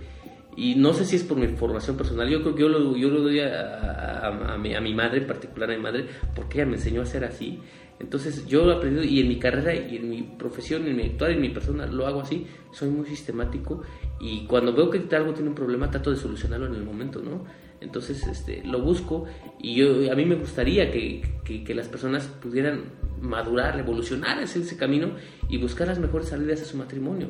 Y 0.57 0.75
no 0.75 0.93
sé 0.93 1.05
si 1.05 1.17
es 1.17 1.23
por 1.23 1.37
mi 1.37 1.49
formación 1.49 1.97
personal, 1.97 2.29
yo 2.29 2.43
creo 2.43 2.55
que 2.55 2.63
yo 2.63 2.69
lo, 2.69 2.97
yo 2.97 3.09
lo 3.09 3.21
doy 3.21 3.41
a, 3.41 4.27
a, 4.27 4.59
mi, 4.59 4.75
a 4.75 4.81
mi 4.81 4.95
madre, 4.95 5.19
en 5.19 5.27
particular 5.27 5.71
a 5.71 5.75
mi 5.75 5.83
madre, 5.83 6.07
porque 6.35 6.59
ella 6.59 6.67
me 6.67 6.77
enseñó 6.77 7.03
a 7.03 7.07
ser 7.07 7.25
así 7.25 7.61
entonces 8.03 8.47
yo 8.47 8.71
he 8.71 8.75
aprendido 8.75 9.05
y 9.05 9.21
en 9.21 9.29
mi 9.29 9.39
carrera 9.39 9.75
y 9.75 9.97
en 9.97 10.11
mi 10.11 10.23
profesión, 10.23 10.87
en 10.89 10.97
mi 10.97 11.05
actual, 11.05 11.33
en 11.33 11.41
mi 11.41 11.51
persona, 11.51 11.87
lo 11.87 12.07
hago 12.07 12.21
así, 12.21 12.47
soy 12.73 12.91
muy 12.91 13.07
sistemático 13.07 13.83
y 14.21 14.45
cuando 14.47 14.75
veo 14.75 14.91
que 14.91 15.05
algo 15.15 15.33
tiene 15.33 15.51
un 15.51 15.55
problema 15.55 15.89
trato 15.89 16.11
de 16.11 16.17
solucionarlo 16.17 16.67
en 16.67 16.75
el 16.75 16.83
momento, 16.83 17.23
¿no? 17.23 17.45
Entonces 17.81 18.27
este, 18.27 18.63
lo 18.65 18.81
busco 18.81 19.27
y 19.61 19.77
yo, 19.77 20.11
a 20.11 20.15
mí 20.17 20.25
me 20.25 20.35
gustaría 20.35 20.91
que, 20.91 21.23
que, 21.45 21.75
las 21.75 21.89
personas 21.89 22.27
pudieran 22.27 22.85
madurar, 23.21 23.79
evolucionar 23.79 24.43
ese, 24.43 24.61
ese 24.61 24.77
camino 24.77 25.13
y 25.49 25.59
buscar 25.59 25.87
las 25.87 25.99
mejores 25.99 26.29
salidas 26.29 26.61
a 26.63 26.65
su 26.65 26.77
matrimonio, 26.77 27.29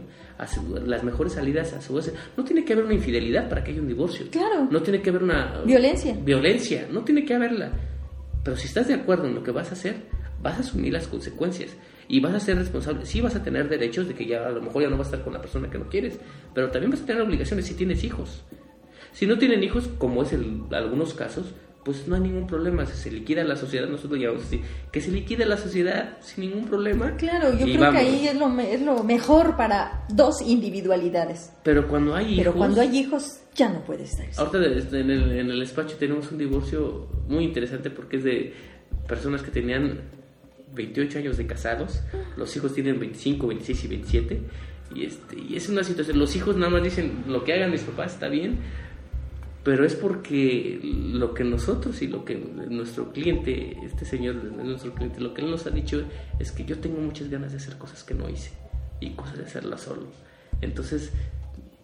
las 0.87 1.05
mejores 1.05 1.35
salidas 1.35 1.73
a 1.75 1.81
su... 1.81 1.95
No 2.37 2.45
tiene 2.45 2.65
que 2.65 2.73
haber 2.73 2.87
una 2.87 2.95
infidelidad 2.95 3.49
para 3.49 3.63
que 3.63 3.73
haya 3.73 3.81
un 3.81 3.89
divorcio. 3.89 4.27
Claro. 4.31 4.69
No 4.71 4.83
tiene 4.83 5.01
que 5.01 5.11
haber 5.11 5.23
una... 5.23 5.63
Violencia. 5.65 6.17
Violencia, 6.23 6.87
no 6.91 7.03
tiene 7.03 7.25
que 7.25 7.35
haberla. 7.35 7.73
Pero 8.45 8.57
si 8.57 8.67
estás 8.67 8.89
de 8.89 8.95
acuerdo 8.95 9.27
en 9.27 9.35
lo 9.35 9.43
que 9.43 9.53
vas 9.53 9.71
a 9.71 9.73
hacer, 9.73 9.97
vas 10.43 10.59
a 10.59 10.61
asumir 10.61 10.93
las 10.93 11.07
consecuencias 11.07 11.71
y 12.09 12.21
vas 12.21 12.35
a 12.35 12.41
ser 12.41 12.59
responsable. 12.59 13.07
Sí 13.07 13.21
vas 13.21 13.35
a 13.37 13.43
tener 13.43 13.69
derechos 13.69 14.09
de 14.09 14.15
que 14.15 14.27
ya 14.27 14.47
a 14.47 14.51
lo 14.51 14.61
mejor 14.61 14.83
ya 14.83 14.89
no 14.89 14.97
vas 14.97 15.07
a 15.07 15.11
estar 15.11 15.25
con 15.25 15.33
la 15.33 15.41
persona 15.41 15.71
que 15.71 15.79
no 15.79 15.89
quieres, 15.89 16.19
pero 16.55 16.71
también 16.71 16.91
vas 16.91 17.01
a 17.03 17.07
tener 17.07 17.23
obligaciones 17.23 17.67
si 17.67 17.75
tienes 17.75 18.05
hijos. 18.05 18.43
Si 19.13 19.27
no 19.27 19.39
tienen 19.39 19.63
hijos, 19.63 19.89
como 19.99 20.23
es 20.23 20.33
en 20.33 20.67
algunos 20.73 21.15
casos, 21.15 21.55
pues 21.85 22.07
no 22.07 22.15
hay 22.15 22.21
ningún 22.21 22.47
problema, 22.47 22.87
se 22.87 23.11
liquida 23.11 23.43
la 23.45 23.57
sociedad, 23.57 23.89
nosotros 23.89 24.21
llamamos 24.21 24.45
así, 24.45 24.61
que 24.93 25.01
se 25.01 25.11
liquide 25.11 25.45
la 25.45 25.57
sociedad 25.57 26.19
sin 26.21 26.45
ningún 26.45 26.67
problema. 26.67 27.17
Claro, 27.17 27.53
yo 27.59 27.65
creo 27.65 27.91
que 27.91 27.99
ahí 27.99 28.29
es 28.29 28.37
lo, 28.37 28.61
es 28.61 28.81
lo 28.83 29.03
mejor 29.03 29.57
para 29.57 30.05
dos 30.09 30.41
individualidades. 30.43 31.53
Pero 31.65 31.89
cuando 31.89 32.15
hay 32.15 32.27
hijos... 32.27 32.39
Pero 32.39 32.55
cuando 32.55 32.81
hay 32.81 32.97
hijos 32.97 33.41
ya 33.55 33.69
no 33.69 33.83
puede 33.83 34.05
estar. 34.05 34.27
Ahorita 34.37 34.59
en 34.99 35.11
el, 35.11 35.33
en 35.33 35.51
el 35.51 35.61
despacho 35.61 35.97
tenemos 35.99 36.31
un 36.31 36.39
divorcio 36.39 37.09
muy 37.29 37.45
interesante 37.45 37.91
porque 37.91 38.19
es 38.19 38.25
de 38.25 38.55
personas 39.09 39.43
que 39.43 39.51
tenían 39.51 40.22
28 40.75 41.19
años 41.19 41.37
de 41.37 41.47
casados, 41.47 42.01
los 42.37 42.57
hijos 42.57 42.75
tienen 42.75 42.99
25, 42.99 43.47
26 43.47 43.85
y 43.85 43.89
27, 43.89 44.41
y, 44.95 45.05
este, 45.07 45.39
y 45.39 45.57
es 45.57 45.69
una 45.69 45.85
situación, 45.85 46.19
los 46.19 46.35
hijos 46.37 46.57
nada 46.57 46.71
más 46.71 46.83
dicen, 46.83 47.25
lo 47.27 47.45
que 47.45 47.53
hagan 47.53 47.71
mis 47.71 47.83
papás 47.83 48.15
está 48.15 48.29
bien, 48.29 48.59
pero 49.65 49.85
es 49.85 49.95
porque 49.95 50.81
lo 50.83 51.35
que 51.35 51.45
nosotros 51.45 52.03
y 52.03 52.09
lo 52.09 52.25
que 52.25 52.35
nuestro 52.35 53.13
cliente, 53.13 53.79
este 53.85 54.05
señor, 54.05 54.35
nuestro 54.35 54.93
cliente, 54.93 55.21
lo 55.21 55.35
que 55.35 55.43
él 55.43 55.51
nos 55.51 55.67
ha 55.67 55.71
dicho 55.71 56.05
es 56.41 56.51
que 56.51 56.65
yo 56.65 56.79
tengo 56.81 56.99
muchas 57.01 57.31
ganas 57.31 57.53
de 57.53 57.59
hacer 57.59 57.79
cosas 57.79 58.03
que 58.03 58.15
no 58.15 58.29
hice 58.29 58.51
y 59.01 59.11
cosas 59.11 59.39
de 59.39 59.45
hacerlas 59.45 59.83
solo. 59.83 60.07
Entonces, 60.61 61.13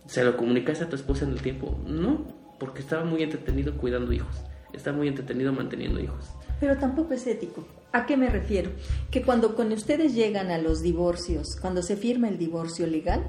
¿se 0.07 0.25
lo 0.25 0.37
comunicaste 0.37 0.85
a 0.85 0.89
tu 0.89 0.97
esposa 0.97 1.25
en 1.25 1.33
el 1.33 1.41
tiempo? 1.41 1.81
No, 1.87 2.27
porque 2.59 2.81
estaba 2.81 3.05
muy 3.05 3.23
entretenido 3.23 3.77
cuidando 3.77 4.13
hijos, 4.13 4.35
estaba 4.73 4.97
muy 4.97 5.07
entretenido 5.07 5.53
manteniendo 5.53 6.01
hijos. 6.01 6.31
Pero 6.59 6.77
tampoco 6.79 7.15
es 7.15 7.27
ético. 7.29 7.65
¿A 7.93 8.05
qué 8.05 8.17
me 8.17 8.29
refiero? 8.29 8.73
Que 9.11 9.23
cuando 9.23 9.55
con 9.55 9.73
ustedes 9.73 10.15
llegan 10.15 10.51
a 10.51 10.59
los 10.59 10.83
divorcios, 10.83 11.57
cuando 11.61 11.83
se 11.83 11.97
firma 11.97 12.29
el 12.29 12.37
divorcio 12.37 12.87
legal, 12.87 13.25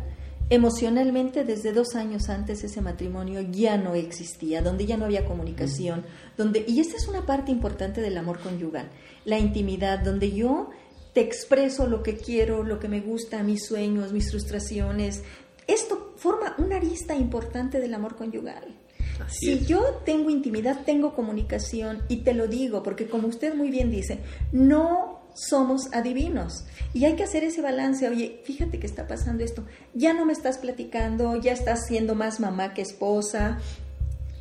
emocionalmente 0.49 1.45
desde 1.45 1.72
dos 1.72 1.95
años 1.95 2.28
antes 2.28 2.64
ese 2.64 2.82
matrimonio 2.82 3.39
ya 3.39 3.78
no 3.78 3.95
existía, 3.95 4.62
donde 4.62 4.86
ya 4.86 4.97
no 4.97 5.05
había 5.05 5.26
comunicación, 5.26 6.03
donde 6.38 6.66
y 6.68 6.82
esta 6.82 6.97
es 6.97 7.07
una 7.07 7.26
parte 7.26 7.51
importante 7.51 8.01
del 8.01 8.18
amor 8.18 8.39
conyugal, 8.39 8.89
la 9.26 9.38
intimidad, 9.38 9.99
donde 9.99 10.32
yo 10.32 10.72
te 11.14 11.22
expreso 11.22 11.88
lo 11.88 12.03
que 12.03 12.18
quiero, 12.18 12.64
lo 12.64 12.80
que 12.80 12.89
me 12.89 13.01
gusta, 13.01 13.43
mis 13.43 13.66
sueños, 13.66 14.12
mis 14.12 14.30
frustraciones. 14.30 15.24
Esto 15.68 16.14
forma 16.18 16.55
una 16.57 16.78
arista 16.78 17.16
importante 17.16 17.80
del 17.80 17.93
amor 17.93 18.16
conyugal. 18.16 18.78
Si 19.28 19.65
yo 19.65 20.01
tengo 20.05 20.30
intimidad, 20.30 20.84
tengo 20.86 21.13
comunicación 21.15 22.03
y 22.07 22.17
te 22.17 22.34
lo 22.34 22.47
digo, 22.47 22.84
porque 22.84 23.07
como 23.07 23.28
usted 23.28 23.53
muy 23.53 23.70
bien 23.70 23.91
dice, 23.91 24.20
no 24.51 25.20
somos 25.36 25.93
adivinos 25.93 26.65
y 26.93 27.05
hay 27.05 27.15
que 27.15 27.24
hacer 27.24 27.43
ese 27.43 27.61
balance. 27.61 28.07
Oye, 28.07 28.41
fíjate 28.43 28.80
que 28.80 28.88
está 28.88 29.07
pasando 29.07 29.43
esto. 29.43 29.63
Ya 29.93 30.13
no 30.13 30.26
me 30.26 30.34
estás 30.34 30.57
platicando, 30.57 31.36
ya 31.36 31.53
estás 31.53 31.88
siendo 31.88 32.15
más 32.15 32.39
mamá 32.39 32.74
que 32.74 32.82
esposa, 32.82 33.59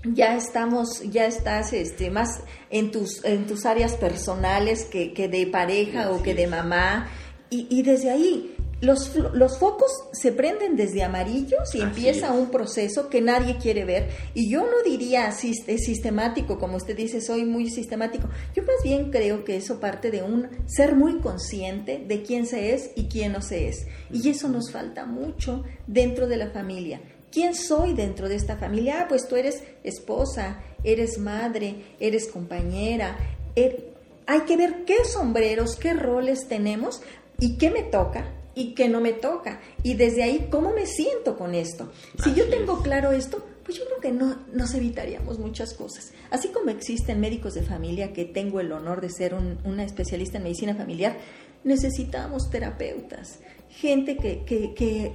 ya 0.04 0.36
estamos, 0.36 1.02
ya 1.10 1.26
estás 1.26 1.72
este, 1.72 2.10
más 2.10 2.40
en 2.70 2.90
tus, 2.90 3.24
en 3.24 3.46
tus 3.46 3.66
áreas 3.66 3.94
personales 3.94 4.84
que, 4.84 5.12
que 5.12 5.28
de 5.28 5.46
pareja 5.46 6.10
o 6.10 6.22
que 6.22 6.34
de 6.34 6.46
mamá. 6.46 7.08
Y, 7.50 7.66
y 7.70 7.82
desde 7.82 8.10
ahí 8.10 8.54
los, 8.80 9.16
los, 9.16 9.58
focos 9.58 9.90
se 10.12 10.30
prenden 10.30 10.76
desde 10.76 11.02
amarillos 11.02 11.74
y 11.74 11.80
empieza 11.80 12.32
un 12.32 12.50
proceso 12.50 13.08
que 13.08 13.20
nadie 13.20 13.56
quiere 13.56 13.84
ver. 13.84 14.08
Y 14.34 14.48
yo 14.48 14.62
no 14.62 14.82
diría 14.84 15.32
sistemático, 15.32 16.58
como 16.60 16.76
usted 16.76 16.96
dice, 16.96 17.20
soy 17.20 17.44
muy 17.44 17.70
sistemático. 17.70 18.28
Yo 18.54 18.62
más 18.62 18.76
bien 18.84 19.10
creo 19.10 19.44
que 19.44 19.56
eso 19.56 19.80
parte 19.80 20.12
de 20.12 20.22
un 20.22 20.48
ser 20.66 20.94
muy 20.94 21.18
consciente 21.18 22.04
de 22.06 22.22
quién 22.22 22.46
se 22.46 22.72
es 22.72 22.90
y 22.94 23.08
quién 23.08 23.32
no 23.32 23.42
se 23.42 23.68
es. 23.68 23.86
Y 24.12 24.28
eso 24.28 24.48
nos 24.48 24.70
falta 24.70 25.06
mucho 25.06 25.64
dentro 25.88 26.28
de 26.28 26.36
la 26.36 26.50
familia. 26.50 27.00
¿Quién 27.32 27.56
soy 27.56 27.94
dentro 27.94 28.28
de 28.28 28.36
esta 28.36 28.56
familia? 28.56 29.00
Ah, 29.00 29.06
pues 29.08 29.26
tú 29.26 29.34
eres 29.34 29.62
esposa, 29.82 30.62
eres 30.84 31.18
madre, 31.18 31.96
eres 31.98 32.28
compañera. 32.28 33.18
Er, 33.56 33.92
hay 34.26 34.42
que 34.42 34.56
ver 34.56 34.84
qué 34.84 35.04
sombreros, 35.04 35.74
qué 35.74 35.94
roles 35.94 36.46
tenemos 36.46 37.02
y 37.40 37.58
qué 37.58 37.70
me 37.70 37.82
toca 37.82 38.37
y 38.58 38.74
que 38.74 38.88
no 38.88 39.00
me 39.00 39.12
toca. 39.12 39.60
Y 39.84 39.94
desde 39.94 40.24
ahí, 40.24 40.48
¿cómo 40.50 40.72
me 40.72 40.84
siento 40.84 41.38
con 41.38 41.54
esto? 41.54 41.92
Si 42.24 42.34
yo 42.34 42.48
tengo 42.48 42.82
claro 42.82 43.12
esto, 43.12 43.46
pues 43.62 43.78
yo 43.78 43.84
creo 43.84 44.00
que 44.00 44.10
no 44.10 44.36
nos 44.52 44.74
evitaríamos 44.74 45.38
muchas 45.38 45.74
cosas. 45.74 46.12
Así 46.30 46.48
como 46.48 46.70
existen 46.70 47.20
médicos 47.20 47.54
de 47.54 47.62
familia, 47.62 48.12
que 48.12 48.24
tengo 48.24 48.58
el 48.58 48.72
honor 48.72 49.00
de 49.00 49.10
ser 49.10 49.34
una 49.34 49.84
especialista 49.84 50.38
en 50.38 50.42
medicina 50.42 50.74
familiar, 50.74 51.16
necesitamos 51.62 52.50
terapeutas, 52.50 53.38
gente 53.70 54.16
que, 54.16 54.42
que, 54.44 54.74
que 54.74 55.12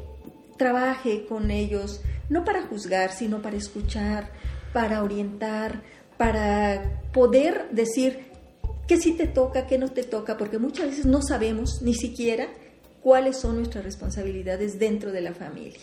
trabaje 0.57 1.25
con 1.25 1.51
ellos, 1.51 1.99
no 2.29 2.45
para 2.45 2.65
juzgar, 2.67 3.11
sino 3.11 3.41
para 3.41 3.57
escuchar, 3.57 4.31
para 4.71 5.03
orientar, 5.03 5.83
para 6.17 7.01
poder 7.11 7.69
decir 7.71 8.27
qué 8.87 8.95
sí 8.95 9.11
te 9.17 9.27
toca, 9.27 9.67
qué 9.67 9.77
no 9.77 9.89
te 9.89 10.03
toca, 10.03 10.37
porque 10.37 10.59
muchas 10.59 10.91
veces 10.91 11.05
no 11.05 11.21
sabemos 11.21 11.81
ni 11.81 11.93
siquiera 11.93 12.47
cuáles 13.03 13.37
son 13.37 13.57
nuestras 13.57 13.83
responsabilidades 13.83 14.79
dentro 14.79 15.11
de 15.11 15.21
la 15.21 15.33
familia. 15.33 15.81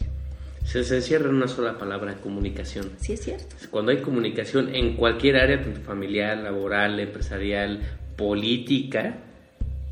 Se, 0.65 0.83
se 0.85 0.97
encierra 0.97 1.29
en 1.29 1.37
una 1.37 1.49
sola 1.49 1.79
palabra, 1.79 2.17
comunicación. 2.17 2.91
Sí, 2.99 3.13
es 3.13 3.21
cierto. 3.21 3.57
Cuando 3.71 3.93
hay 3.93 3.99
comunicación 3.99 4.75
en 4.75 4.97
cualquier 4.97 5.37
área, 5.37 5.63
tanto 5.63 5.81
familiar, 5.81 6.39
laboral, 6.39 6.99
empresarial, 6.99 7.81
política, 8.17 9.19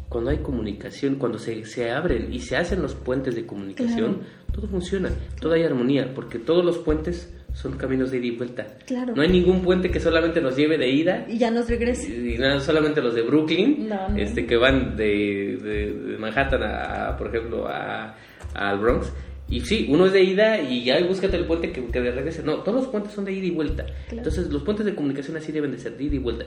cuando 0.09 0.31
hay 0.31 0.39
comunicación, 0.39 1.17
cuando 1.17 1.39
se, 1.39 1.67
se 1.67 1.91
abren 1.91 2.33
y 2.33 2.41
se 2.41 2.57
hacen 2.57 2.81
los 2.81 2.95
puentes 2.95 3.35
de 3.35 3.45
comunicación, 3.45 4.23
todo 4.53 4.67
funciona, 4.67 5.11
toda 5.39 5.57
hay 5.57 5.65
armonía, 5.65 6.15
porque 6.15 6.39
todos 6.39 6.65
los 6.65 6.79
puentes 6.79 7.31
son 7.61 7.77
caminos 7.77 8.13
de 8.13 8.19
ida 8.19 8.27
y 8.27 8.37
vuelta. 8.37 8.67
Claro. 8.87 9.15
No 9.17 9.23
hay 9.23 9.29
ningún 9.31 9.63
puente 9.63 9.91
que 9.91 9.99
solamente 9.99 10.41
nos 10.41 10.57
lleve 10.57 10.79
de 10.79 10.89
ida. 10.89 11.27
Y 11.29 11.39
ya 11.39 11.51
nos 11.51 11.69
regrese. 11.69 12.09
Y, 12.09 12.39
nada, 12.39 12.61
solamente 12.61 13.03
los 13.03 13.17
de 13.17 13.23
Brooklyn, 13.23 13.91
este 14.17 14.47
que 14.47 14.57
van 14.57 14.97
de, 14.97 15.59
de, 15.61 16.19
Manhattan 16.19 16.63
a, 16.63 17.17
por 17.17 17.27
ejemplo, 17.35 17.67
a, 17.67 18.15
al 18.55 18.79
Bronx. 18.79 19.13
Y 19.49 19.61
sí, 19.63 19.87
uno 19.89 20.07
es 20.07 20.13
de 20.13 20.23
ida 20.23 20.61
y 20.61 20.85
ya 20.85 21.03
búscate 21.05 21.37
el 21.37 21.47
puente 21.47 21.73
que, 21.73 21.87
que 21.87 22.01
de 22.01 22.11
regrese. 22.11 22.43
No, 22.43 22.57
todos 22.59 22.83
los 22.83 22.87
puentes 22.89 23.13
son 23.13 23.25
de 23.25 23.33
ida 23.33 23.47
y 23.47 23.51
vuelta. 23.51 23.87
Entonces, 24.11 24.51
los 24.51 24.63
puentes 24.63 24.85
de 24.85 24.95
comunicación 24.95 25.37
así 25.37 25.53
deben 25.53 25.73
de 25.73 25.79
ser 25.79 25.97
de 25.97 26.05
ida 26.05 26.17
y 26.17 26.19
vuelta. 26.19 26.45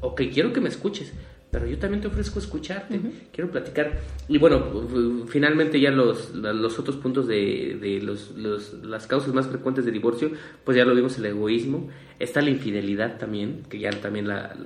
Ok, 0.00 0.22
quiero 0.32 0.52
que 0.52 0.60
me 0.60 0.68
escuches, 0.68 1.12
pero 1.52 1.66
yo 1.66 1.78
también 1.78 2.00
te 2.00 2.08
ofrezco 2.08 2.40
escucharte, 2.40 2.98
quiero 3.30 3.50
platicar. 3.50 4.00
Y 4.26 4.38
bueno, 4.38 5.26
finalmente 5.28 5.78
ya 5.78 5.90
los, 5.90 6.34
los 6.34 6.78
otros 6.78 6.96
puntos 6.96 7.28
de, 7.28 7.78
de 7.80 8.00
los, 8.00 8.32
los, 8.36 8.72
las 8.82 9.06
causas 9.06 9.32
más 9.32 9.46
frecuentes 9.46 9.84
de 9.84 9.92
divorcio, 9.92 10.32
pues 10.64 10.76
ya 10.76 10.84
lo 10.84 10.94
vimos, 10.94 11.16
el 11.18 11.26
egoísmo, 11.26 11.88
está 12.18 12.40
la 12.40 12.50
infidelidad 12.50 13.18
también, 13.18 13.62
que 13.68 13.78
ya 13.78 13.90
también 13.90 14.26
la, 14.26 14.56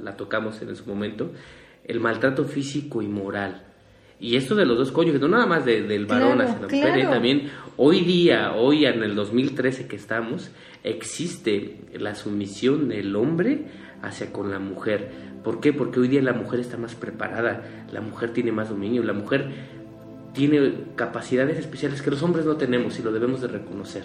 la, 0.00 0.16
tocamos 0.16 0.62
en 0.62 0.74
su 0.74 0.86
momento, 0.86 1.32
el 1.84 2.00
maltrato 2.00 2.44
físico 2.44 3.02
y 3.02 3.08
moral. 3.08 3.67
Y 4.20 4.36
esto 4.36 4.54
de 4.54 4.66
los 4.66 4.76
dos 4.76 4.90
cónyuges, 4.90 5.20
no 5.20 5.28
nada 5.28 5.46
más 5.46 5.64
del 5.64 6.06
varón 6.06 6.40
hacia 6.40 6.58
la 6.58 6.66
mujer, 6.66 7.10
también 7.10 7.50
hoy 7.76 8.00
día, 8.00 8.52
hoy 8.54 8.84
en 8.84 9.02
el 9.02 9.14
2013 9.14 9.86
que 9.86 9.96
estamos, 9.96 10.50
existe 10.82 11.76
la 11.96 12.14
sumisión 12.14 12.88
del 12.88 13.14
hombre 13.14 13.66
hacia 14.02 14.32
con 14.32 14.50
la 14.50 14.58
mujer 14.58 15.28
¿Por 15.42 15.60
qué? 15.60 15.72
Porque 15.72 16.00
hoy 16.00 16.08
día 16.08 16.22
la 16.22 16.32
mujer 16.32 16.60
está 16.60 16.76
más 16.76 16.94
preparada, 16.94 17.62
la 17.92 18.00
mujer 18.00 18.34
tiene 18.34 18.52
más 18.52 18.68
dominio, 18.68 19.02
la 19.02 19.12
mujer 19.12 19.48
tiene 20.34 20.72
capacidades 20.94 21.58
especiales 21.58 22.02
que 22.02 22.10
los 22.10 22.22
hombres 22.22 22.44
no 22.44 22.56
tenemos 22.56 22.98
y 22.98 23.02
lo 23.02 23.12
debemos 23.12 23.40
de 23.40 23.48
reconocer. 23.48 24.04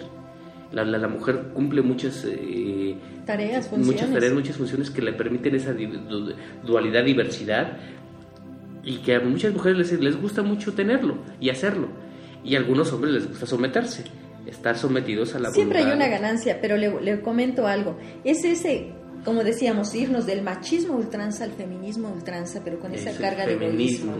La, 0.72 0.84
la, 0.84 1.06
mujer 1.06 1.50
cumple 1.52 1.82
muchas 1.82 2.24
eh, 2.26 2.96
tareas, 3.26 3.68
funciones. 3.68 3.86
muchas 3.86 4.12
tareas, 4.12 4.32
muchas 4.32 4.56
funciones 4.56 4.90
que 4.90 5.02
le 5.02 5.12
permiten 5.12 5.54
esa 5.54 5.74
dualidad, 6.64 7.04
diversidad 7.04 7.76
y 8.84 8.98
que 8.98 9.14
a 9.14 9.20
muchas 9.20 9.52
mujeres 9.52 9.90
les, 9.90 10.00
les 10.00 10.20
gusta 10.20 10.42
mucho 10.42 10.72
tenerlo 10.74 11.18
y 11.40 11.50
hacerlo 11.50 11.88
y 12.44 12.54
a 12.56 12.58
algunos 12.58 12.92
hombres 12.92 13.14
les 13.14 13.28
gusta 13.28 13.46
someterse, 13.46 14.04
estar 14.46 14.76
sometidos 14.76 15.34
a 15.34 15.38
la 15.38 15.50
Siempre 15.50 15.78
hay 15.78 15.92
una 15.92 16.08
ganancia, 16.08 16.58
pero 16.60 16.76
le, 16.76 17.00
le 17.00 17.20
comento 17.20 17.66
algo, 17.66 17.98
es 18.22 18.44
ese 18.44 18.92
como 19.24 19.42
decíamos, 19.42 19.94
irnos 19.94 20.26
del 20.26 20.42
machismo 20.42 20.94
ultranza 20.94 21.44
al 21.44 21.52
feminismo 21.52 22.10
ultranza, 22.10 22.60
pero 22.62 22.78
con 22.78 22.94
esa 22.94 23.16
carga 23.16 23.46
de 23.46 23.54
egoísmo. 23.54 24.12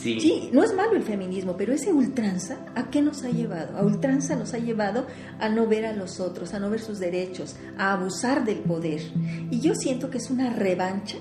Sí. 0.00 0.20
sí. 0.20 0.50
no 0.52 0.62
es 0.62 0.74
malo 0.74 0.92
el 0.92 1.02
feminismo, 1.02 1.56
pero 1.56 1.72
ese 1.72 1.92
ultranza, 1.92 2.58
¿a 2.74 2.90
qué 2.90 3.02
nos 3.02 3.24
ha 3.24 3.30
llevado? 3.30 3.76
A 3.76 3.82
ultranza 3.82 4.36
nos 4.36 4.54
ha 4.54 4.58
llevado 4.58 5.06
a 5.40 5.48
no 5.48 5.66
ver 5.66 5.86
a 5.86 5.92
los 5.92 6.20
otros, 6.20 6.54
a 6.54 6.60
no 6.60 6.70
ver 6.70 6.80
sus 6.80 6.98
derechos, 6.98 7.56
a 7.78 7.92
abusar 7.94 8.44
del 8.44 8.58
poder. 8.58 9.00
Y 9.50 9.60
yo 9.60 9.74
siento 9.74 10.10
que 10.10 10.18
es 10.18 10.30
una 10.30 10.50
revancha, 10.50 11.16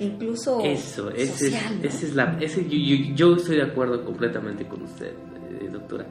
incluso 0.00 0.60
Eso, 0.64 1.10
ese 1.10 1.48
es 1.82 2.14
la, 2.14 2.38
ese, 2.40 2.68
yo, 2.68 3.14
yo, 3.14 3.36
estoy 3.36 3.56
de 3.56 3.62
acuerdo 3.62 4.04
completamente 4.04 4.66
con 4.66 4.82
usted, 4.82 5.12
eh, 5.60 5.68
doctora. 5.72 6.06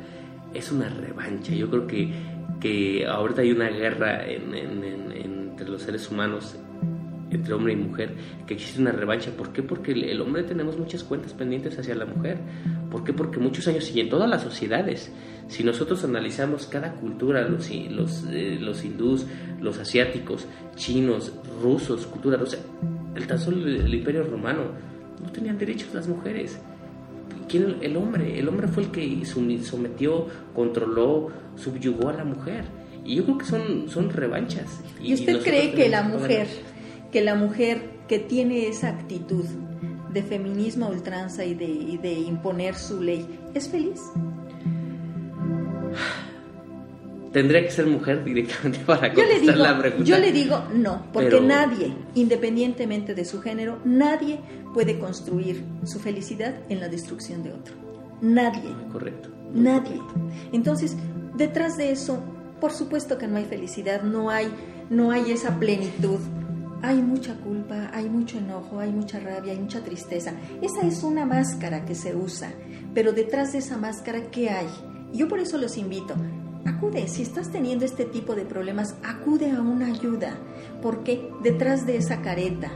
Es 0.54 0.72
una 0.72 0.90
revancha. 0.90 1.54
Yo 1.54 1.70
creo 1.70 1.86
que, 1.86 2.12
que 2.60 3.06
ahorita 3.06 3.42
hay 3.42 3.52
una 3.52 3.70
guerra 3.70 4.26
en, 4.26 4.56
en, 4.56 4.84
en 4.84 5.10
entre 5.60 5.74
los 5.74 5.82
seres 5.82 6.10
humanos, 6.10 6.56
entre 7.32 7.54
hombre 7.54 7.74
y 7.74 7.76
mujer, 7.76 8.16
que 8.48 8.54
existe 8.54 8.80
una 8.80 8.94
revancha. 8.94 9.32
¿Por 9.32 9.52
qué? 9.52 9.62
Porque 9.62 9.92
el 9.92 10.22
hombre 10.22 10.44
tenemos 10.44 10.78
muchas 10.78 11.04
cuentas 11.04 11.34
pendientes 11.34 11.78
hacia 11.78 11.96
la 11.96 12.06
mujer. 12.06 12.38
¿Por 12.90 13.04
qué? 13.04 13.12
Porque 13.12 13.40
muchos 13.40 13.68
años 13.68 13.94
y 13.94 14.00
en 14.00 14.10
todas 14.10 14.30
las 14.30 14.42
sociedades, 14.42 15.12
si 15.48 15.66
nosotros 15.66 16.04
analizamos 16.06 16.66
cada 16.66 16.94
cultura, 16.94 17.48
los, 17.48 17.70
los, 17.90 18.26
eh, 18.32 18.58
los 18.60 18.86
hindús, 18.86 19.26
los 19.60 19.78
asiáticos, 19.80 20.48
chinos, 20.76 21.34
rusos, 21.62 22.08
cultura 22.08 22.38
rusa, 22.38 22.60
el 23.20 23.28
tan 23.28 23.40
solo 23.40 23.68
el, 23.68 23.94
imperio 23.94 24.24
romano, 24.24 24.64
no 25.22 25.32
tenían 25.32 25.58
derechos 25.58 25.94
las 25.94 26.08
mujeres. 26.08 26.60
¿Quién? 27.48 27.78
El 27.82 27.98
hombre, 27.98 28.40
el 28.40 28.48
hombre 28.48 28.68
fue 28.68 28.84
el 28.84 28.92
que 28.92 29.26
sometió, 29.26 30.28
controló, 30.54 31.30
subyugó 31.56 32.10
a 32.10 32.14
la 32.14 32.24
mujer. 32.24 32.66
Y 33.06 33.16
yo 33.16 33.26
creo 33.26 33.38
que 33.40 33.46
son, 33.46 33.90
son 33.90 34.10
revanchas. 34.10 34.82
¿Y, 35.02 35.14
usted 35.14 35.42
cree 35.42 35.74
que 35.74 35.90
la 35.90 36.04
mujer, 36.04 36.48
que 37.12 37.22
la 37.22 37.36
mujer 37.36 37.90
que 38.08 38.20
tiene 38.20 38.68
esa 38.68 38.90
actitud 38.90 39.46
de 40.14 40.24
feminismo 40.24 40.86
a 40.86 40.90
ultranza 40.90 41.46
y 41.46 41.54
de, 41.54 42.00
de 42.02 42.14
imponer 42.14 42.76
su 42.76 43.02
ley, 43.02 43.26
es 43.54 43.70
feliz? 43.70 44.00
Tendría 47.32 47.62
que 47.62 47.72
ser 47.72 47.86
mujer 47.86 48.24
directamente 48.24 48.80
para 48.86 49.14
contestar 49.14 49.58
la 49.58 49.80
pregunta. 49.80 50.06
Yo 50.06 50.18
le 50.18 50.32
digo 50.32 50.64
no, 50.74 51.06
porque 51.14 51.40
nadie, 51.42 51.94
independientemente 52.16 53.14
de 53.14 53.26
su 53.26 53.42
género, 53.42 53.80
nadie 53.86 54.40
puede 54.74 55.00
construir 55.00 55.64
su 55.86 56.00
felicidad 56.00 56.56
en 56.70 56.80
la 56.80 56.90
destrucción 56.90 57.44
de 57.44 57.54
otro. 57.54 57.76
Nadie. 58.22 58.76
Correcto. 58.92 59.30
Nadie. 59.54 60.00
Entonces, 60.52 60.96
detrás 61.36 61.78
de 61.78 61.92
eso 61.92 62.22
por 62.60 62.72
supuesto 62.74 63.18
que 63.18 63.28
no 63.28 63.38
hay 63.38 63.46
felicidad, 63.46 64.04
no 64.04 64.30
hay, 64.30 64.50
no 64.90 65.12
hay 65.12 65.32
esa 65.32 65.58
plenitud. 65.60 66.20
Hay 66.82 67.02
mucha 67.02 67.36
culpa, 67.36 67.90
hay 67.94 68.10
mucho 68.10 68.38
enojo, 68.38 68.80
hay 68.80 68.92
mucha 68.92 69.20
rabia, 69.20 69.52
hay 69.52 69.60
mucha 69.60 69.82
tristeza. 69.84 70.34
Esa 70.62 70.86
es 70.86 71.04
una 71.04 71.26
máscara 71.26 71.86
que 71.86 71.96
se 71.96 72.16
usa, 72.16 72.52
pero 72.94 73.12
detrás 73.12 73.52
de 73.52 73.60
esa 73.60 73.78
máscara, 73.78 74.30
¿qué 74.32 74.50
hay? 74.50 74.68
Yo 75.14 75.28
por 75.28 75.40
eso 75.40 75.58
los 75.58 75.78
invito. 75.78 76.16
Acude, 76.70 77.08
si 77.08 77.24
estás 77.24 77.52
teniendo 77.52 77.84
este 77.84 78.06
tipo 78.06 78.36
de 78.36 78.46
problemas, 78.46 78.96
acude 79.04 79.50
a 79.52 79.62
una 79.62 79.88
ayuda, 79.88 80.38
porque 80.82 81.28
detrás 81.42 81.88
de 81.88 81.98
esa 81.98 82.22
careta, 82.22 82.72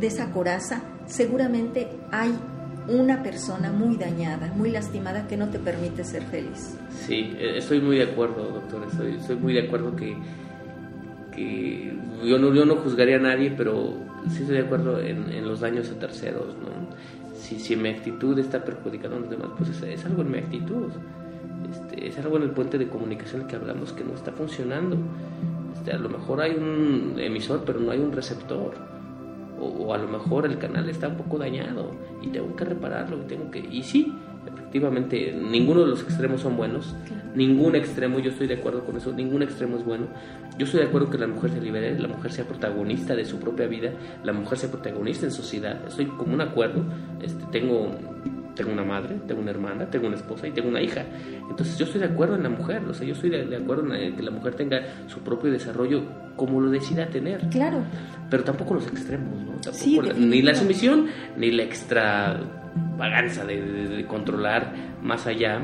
de 0.00 0.08
esa 0.08 0.32
coraza, 0.32 0.82
seguramente 1.06 1.88
hay 2.10 2.34
una 2.88 3.22
persona 3.22 3.72
muy 3.72 3.96
dañada, 3.96 4.52
muy 4.54 4.70
lastimada 4.70 5.26
que 5.28 5.36
no 5.36 5.48
te 5.48 5.58
permite 5.58 6.04
ser 6.04 6.22
feliz. 6.22 6.76
Sí, 7.06 7.34
eh, 7.38 7.58
estoy 7.58 7.80
muy 7.80 7.98
de 7.98 8.04
acuerdo, 8.04 8.48
doctor, 8.48 8.86
estoy, 8.90 9.14
estoy 9.14 9.36
muy 9.36 9.54
de 9.54 9.66
acuerdo 9.66 9.94
que, 9.94 10.16
que 11.34 11.96
yo 12.24 12.38
no, 12.38 12.52
yo 12.52 12.64
no 12.64 12.76
juzgaría 12.76 13.16
a 13.16 13.20
nadie, 13.20 13.52
pero 13.56 13.94
sí 14.28 14.42
estoy 14.42 14.56
de 14.56 14.62
acuerdo 14.62 15.00
en, 15.00 15.46
los 15.46 15.60
daños 15.60 15.88
a 15.90 15.98
terceros, 15.98 16.56
¿no? 16.56 17.36
Si, 17.38 17.60
si 17.60 17.76
mi 17.76 17.90
actitud 17.90 18.36
está 18.38 18.64
perjudicando 18.64 19.18
a 19.18 19.20
los 19.20 19.30
demás, 19.30 19.50
pues 19.56 19.82
es, 19.82 20.04
algo 20.04 20.22
en 20.22 20.30
mi 20.32 20.38
actitud. 20.38 20.90
Este, 21.70 22.08
es 22.08 22.18
algo 22.18 22.36
en 22.36 22.44
el 22.44 22.50
puente 22.50 22.78
de 22.78 22.88
comunicación 22.88 23.46
que 23.46 23.56
hablamos 23.56 23.92
que 23.92 24.04
no 24.04 24.14
está 24.14 24.32
funcionando. 24.32 24.96
Este, 25.74 25.92
a 25.92 25.98
lo 25.98 26.08
mejor 26.08 26.40
hay 26.40 26.52
un 26.52 27.14
emisor, 27.18 27.62
pero 27.64 27.80
no 27.80 27.90
hay 27.90 27.98
un 27.98 28.12
receptor. 28.12 28.74
O, 29.58 29.94
a 29.94 29.98
lo 29.98 30.08
mejor 30.08 30.46
el 30.46 30.58
canal 30.58 30.88
está 30.88 31.08
un 31.08 31.16
poco 31.16 31.38
dañado 31.38 31.92
y 32.22 32.28
tengo 32.28 32.54
que 32.54 32.64
repararlo. 32.64 33.18
Y, 33.18 33.26
tengo 33.26 33.50
que, 33.50 33.58
y 33.58 33.82
sí, 33.82 34.12
efectivamente, 34.46 35.32
ninguno 35.32 35.80
de 35.80 35.86
los 35.86 36.02
extremos 36.02 36.42
son 36.42 36.56
buenos. 36.56 36.94
Ningún 37.34 37.74
extremo, 37.74 38.18
yo 38.18 38.30
estoy 38.30 38.46
de 38.46 38.54
acuerdo 38.54 38.84
con 38.84 38.96
eso, 38.96 39.12
ningún 39.12 39.42
extremo 39.42 39.76
es 39.76 39.84
bueno. 39.84 40.06
Yo 40.58 40.64
estoy 40.64 40.80
de 40.80 40.86
acuerdo 40.86 41.10
que 41.10 41.18
la 41.18 41.26
mujer 41.26 41.50
se 41.50 41.60
libere, 41.60 41.98
la 41.98 42.08
mujer 42.08 42.32
sea 42.32 42.46
protagonista 42.46 43.14
de 43.14 43.24
su 43.24 43.38
propia 43.38 43.66
vida, 43.66 43.90
la 44.24 44.32
mujer 44.32 44.58
sea 44.58 44.70
protagonista 44.70 45.26
en 45.26 45.32
sociedad. 45.32 45.80
Estoy 45.86 46.06
como 46.06 46.34
un 46.34 46.40
acuerdo. 46.40 46.82
Este, 47.20 47.44
tengo, 47.52 47.90
tengo 48.56 48.72
una 48.72 48.84
madre, 48.84 49.16
tengo 49.28 49.40
una 49.40 49.50
hermana, 49.52 49.86
tengo 49.88 50.08
una 50.08 50.16
esposa 50.16 50.48
y 50.48 50.50
tengo 50.50 50.68
una 50.68 50.82
hija. 50.82 51.04
Entonces 51.48 51.78
yo 51.78 51.84
estoy 51.84 52.00
de 52.00 52.06
acuerdo 52.06 52.34
en 52.34 52.42
la 52.42 52.48
mujer, 52.48 52.82
o 52.88 52.94
sea, 52.94 53.06
yo 53.06 53.14
estoy 53.14 53.30
de, 53.30 53.56
acuerdo 53.56 53.94
en 53.94 54.16
que 54.16 54.22
la 54.22 54.32
mujer 54.32 54.54
tenga 54.54 54.80
su 55.06 55.20
propio 55.20 55.52
desarrollo 55.52 56.02
como 56.34 56.60
lo 56.60 56.70
decida 56.70 57.06
tener. 57.06 57.48
Claro. 57.50 57.84
Pero 58.28 58.42
tampoco 58.42 58.74
los 58.74 58.86
extremos, 58.88 59.38
¿no? 59.40 59.52
Tampoco 59.60 60.14
ni 60.18 60.42
la 60.42 60.54
sumisión, 60.54 61.06
ni 61.36 61.52
la 61.52 61.62
extravaganza 61.62 63.44
de, 63.44 63.62
de 63.62 64.06
controlar 64.06 64.74
más 65.02 65.26
allá 65.26 65.60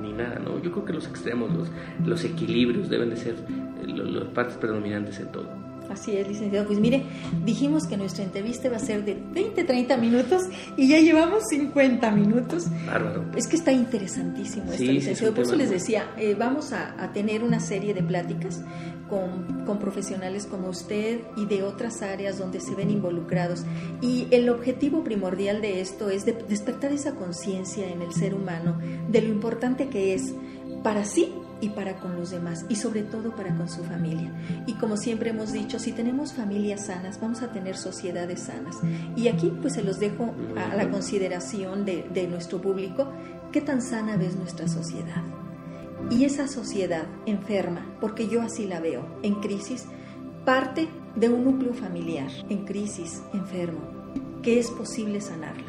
ni 0.00 0.12
nada, 0.12 0.38
¿no? 0.38 0.62
Yo 0.62 0.72
creo 0.72 0.84
que 0.84 0.92
los 0.92 1.06
extremos, 1.06 1.52
los, 1.52 1.68
los 2.04 2.24
equilibrios 2.24 2.88
deben 2.88 3.10
de 3.10 3.16
ser 3.16 3.34
las 3.86 4.24
partes 4.28 4.56
predominantes 4.56 5.20
en 5.20 5.32
todo. 5.32 5.65
Así 5.90 6.16
es, 6.16 6.26
licenciado. 6.26 6.66
Pues 6.66 6.78
mire, 6.78 7.04
dijimos 7.44 7.86
que 7.86 7.96
nuestra 7.96 8.24
entrevista 8.24 8.68
va 8.68 8.76
a 8.76 8.80
ser 8.80 9.04
de 9.04 9.14
20, 9.14 9.64
30 9.64 9.96
minutos 9.96 10.42
y 10.76 10.88
ya 10.88 10.98
llevamos 11.00 11.44
50 11.48 12.10
minutos. 12.10 12.66
Bárbaro. 12.86 13.24
Es 13.36 13.46
que 13.46 13.56
está 13.56 13.72
interesantísimo 13.72 14.72
esto, 14.72 14.84
licenciado. 14.84 15.34
Por 15.34 15.44
eso 15.44 15.56
les 15.56 15.70
decía, 15.70 16.10
eh, 16.16 16.34
vamos 16.38 16.72
a, 16.72 17.02
a, 17.02 17.12
tener 17.12 17.42
una 17.42 17.60
serie 17.60 17.94
de 17.94 18.02
pláticas 18.02 18.62
con, 19.08 19.64
con, 19.64 19.78
profesionales 19.78 20.46
como 20.46 20.68
usted 20.68 21.20
y 21.36 21.46
de 21.46 21.62
otras 21.62 22.02
áreas 22.02 22.38
donde 22.38 22.60
se 22.60 22.74
ven 22.74 22.90
involucrados. 22.90 23.64
Y 24.00 24.26
el 24.30 24.48
objetivo 24.48 25.04
primordial 25.04 25.60
de 25.60 25.80
esto 25.80 26.10
es 26.10 26.24
de 26.24 26.32
despertar 26.32 26.92
esa 26.92 27.14
conciencia 27.14 27.88
en 27.88 28.02
el 28.02 28.12
ser 28.12 28.34
humano 28.34 28.78
de 29.08 29.22
lo 29.22 29.28
importante 29.28 29.88
que 29.88 30.14
es 30.14 30.34
para 30.86 31.04
sí 31.04 31.32
y 31.60 31.70
para 31.70 31.96
con 31.96 32.14
los 32.14 32.30
demás 32.30 32.64
y 32.68 32.76
sobre 32.76 33.02
todo 33.02 33.34
para 33.34 33.56
con 33.56 33.68
su 33.68 33.82
familia. 33.82 34.30
Y 34.68 34.74
como 34.74 34.96
siempre 34.96 35.30
hemos 35.30 35.50
dicho, 35.52 35.80
si 35.80 35.90
tenemos 35.90 36.32
familias 36.32 36.86
sanas, 36.86 37.20
vamos 37.20 37.42
a 37.42 37.50
tener 37.50 37.76
sociedades 37.76 38.42
sanas. 38.42 38.76
Y 39.16 39.26
aquí 39.26 39.52
pues 39.60 39.74
se 39.74 39.82
los 39.82 39.98
dejo 39.98 40.32
a 40.54 40.76
la 40.76 40.88
consideración 40.88 41.84
de, 41.84 42.28
nuestro 42.30 42.60
público, 42.60 43.10
qué 43.50 43.60
tan 43.60 43.82
sana 43.82 44.16
ves 44.16 44.36
nuestra 44.36 44.68
sociedad. 44.68 45.24
Y 46.08 46.24
esa 46.24 46.46
sociedad 46.46 47.06
enferma, 47.26 47.84
porque 48.00 48.28
yo 48.28 48.40
así 48.40 48.64
la 48.64 48.78
veo, 48.78 49.18
en 49.24 49.40
crisis, 49.40 49.86
parte 50.44 50.86
de 51.16 51.28
un 51.28 51.42
núcleo 51.42 51.74
familiar 51.74 52.30
en 52.48 52.64
crisis, 52.64 53.24
enfermo, 53.32 53.80
que 54.40 54.60
es 54.60 54.70
posible 54.70 55.20
sanarlo. 55.20 55.66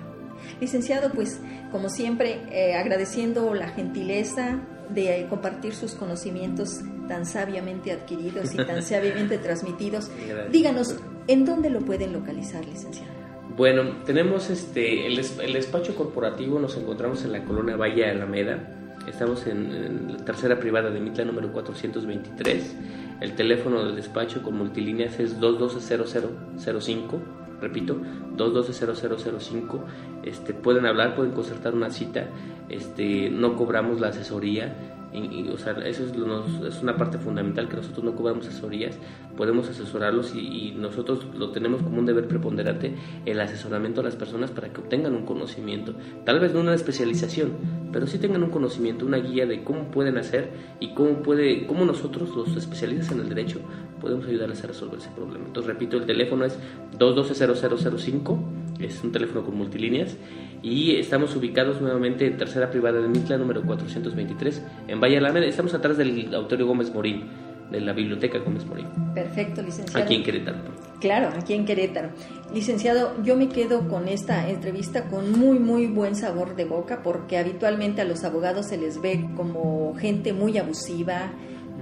Licenciado, 0.62 1.12
pues 1.12 1.40
como 1.72 1.90
siempre, 1.90 2.40
eh, 2.52 2.76
agradeciendo 2.76 3.56
la 3.56 3.70
gentileza, 3.70 4.62
de 4.90 5.28
compartir 5.30 5.76
sus 5.76 5.94
conocimientos 5.94 6.82
tan 7.08 7.26
sabiamente 7.26 7.92
adquiridos 7.92 8.54
y 8.54 8.58
tan 8.58 8.82
sabiamente 8.84 9.38
transmitidos. 9.38 10.10
Díganos, 10.52 10.96
¿en 11.28 11.46
dónde 11.46 11.70
lo 11.70 11.82
pueden 11.82 12.14
localizar, 12.14 12.66
licenciado? 12.66 13.12
Bueno, 13.56 14.04
tenemos 14.06 14.50
este 14.50 15.08
el, 15.08 15.20
el 15.20 15.54
despacho 15.54 15.96
corporativo, 15.96 16.60
nos 16.60 16.78
encontramos 16.78 17.24
en 17.24 17.32
la 17.32 17.44
colonia 17.44 17.76
Valle 17.76 18.10
Alameda. 18.10 18.74
Estamos 19.08 19.48
en, 19.48 20.14
la 20.14 20.26
tercera 20.26 20.60
privada 20.60 20.90
de 20.90 21.00
Mitla 21.00 21.24
número 21.24 21.52
423. 21.54 22.76
El 23.22 23.36
teléfono 23.36 23.86
del 23.86 23.96
despacho 23.96 24.44
con 24.44 24.58
multilíneas 24.58 25.20
es 25.20 25.40
220005 25.40 27.47
repito, 27.62 27.98
212-0005, 28.36 29.80
este, 30.24 30.54
pueden 30.54 30.86
hablar, 30.86 31.16
pueden 31.16 31.32
concertar 31.34 31.74
una 31.74 31.90
cita, 31.90 32.28
este, 32.70 33.30
no 33.30 33.56
cobramos 33.56 34.00
la 34.00 34.10
asesoría, 34.10 34.97
y, 35.18 35.50
o 35.50 35.58
sea, 35.58 35.74
eso 35.86 36.04
es, 36.06 36.82
una 36.82 36.96
parte 36.96 37.18
fundamental 37.18 37.68
que 37.68 37.78
nosotros 37.78 38.04
no 38.04 38.16
cobramos 38.16 38.48
asesorías, 38.48 38.98
podemos 39.36 39.70
asesorarlos 39.70 40.34
y, 40.36 40.76
nosotros 40.78 41.26
lo 41.36 41.52
tenemos 41.52 41.82
como 41.82 42.00
un 42.00 42.06
deber 42.06 42.28
preponderante 42.28 42.94
el 43.26 43.40
asesoramiento 43.40 44.02
a 44.02 44.04
las 44.04 44.16
personas 44.16 44.52
para 44.52 44.70
que 44.72 44.80
obtengan 44.80 45.16
un 45.16 45.26
conocimiento, 45.26 45.94
tal 46.24 46.40
vez 46.40 46.54
no 46.54 46.60
una 46.60 46.76
especialización, 46.76 47.54
pero 47.92 48.06
sí 48.06 48.20
tengan 48.20 48.44
un 48.44 48.50
conocimiento, 48.50 49.06
una 49.06 49.18
guía 49.18 49.46
de 49.46 49.64
cómo 49.64 49.90
pueden 49.90 50.18
hacer 50.18 50.50
y 50.80 50.94
cómo 50.94 51.24
puede, 51.24 51.66
cómo 51.66 51.86
nosotros 51.86 52.36
los 52.36 52.56
especialistas 52.56 53.12
en 53.12 53.22
el 53.22 53.30
derecho 53.30 53.60
podemos 54.00 54.26
ayudarles 54.28 54.64
a 54.64 54.68
resolver 54.68 55.00
ese 55.00 55.10
problema. 55.10 55.46
Entonces 55.48 55.74
repito, 55.74 55.98
el 55.98 56.06
teléfono 56.06 56.46
es 56.46 56.58
212-0005, 56.98 58.38
es 58.80 59.04
un 59.04 59.12
teléfono 59.12 59.44
con 59.44 59.58
multilíneas 59.58 60.16
y 60.68 60.98
estamos 60.98 61.34
ubicados 61.36 61.80
nuevamente 61.80 62.28
en 62.28 62.36
tercera 62.36 62.70
privada 62.70 63.00
de 63.00 63.08
Mitla, 63.08 63.38
número 63.38 63.64
423, 63.64 64.62
en 64.90 65.00
Valle 65.00 65.18
Alameda. 65.18 65.46
Estamos 65.46 65.74
atrás 65.74 65.98
del 65.98 66.34
Autorio 66.36 66.68
Gómez 66.68 66.94
Morín, 66.94 67.24
de 67.72 67.80
la 67.80 67.94
Biblioteca 67.94 68.40
Gómez 68.40 68.66
Morín. 68.66 68.88
Perfecto, 69.14 69.62
licenciado. 69.62 70.04
Aquí 70.04 70.16
en 70.16 70.24
Querétaro. 70.24 70.58
Claro, 71.00 71.30
aquí 71.38 71.54
en 71.54 71.64
Querétaro. 71.64 72.10
Licenciado, 72.54 73.14
yo 73.24 73.38
me 73.38 73.48
quedo 73.48 73.88
con 73.88 74.10
esta 74.10 74.50
entrevista 74.50 75.06
con 75.06 75.32
muy, 75.32 75.58
muy 75.58 75.88
buen 75.88 76.16
sabor 76.16 76.58
de 76.58 76.66
boca, 76.66 77.02
porque 77.02 77.38
habitualmente 77.38 78.02
a 78.02 78.06
los 78.06 78.26
abogados 78.26 78.68
se 78.68 78.78
les 78.78 79.00
ve 79.00 79.26
como 79.38 79.96
gente 79.96 80.34
muy 80.34 80.58
abusiva 80.58 81.32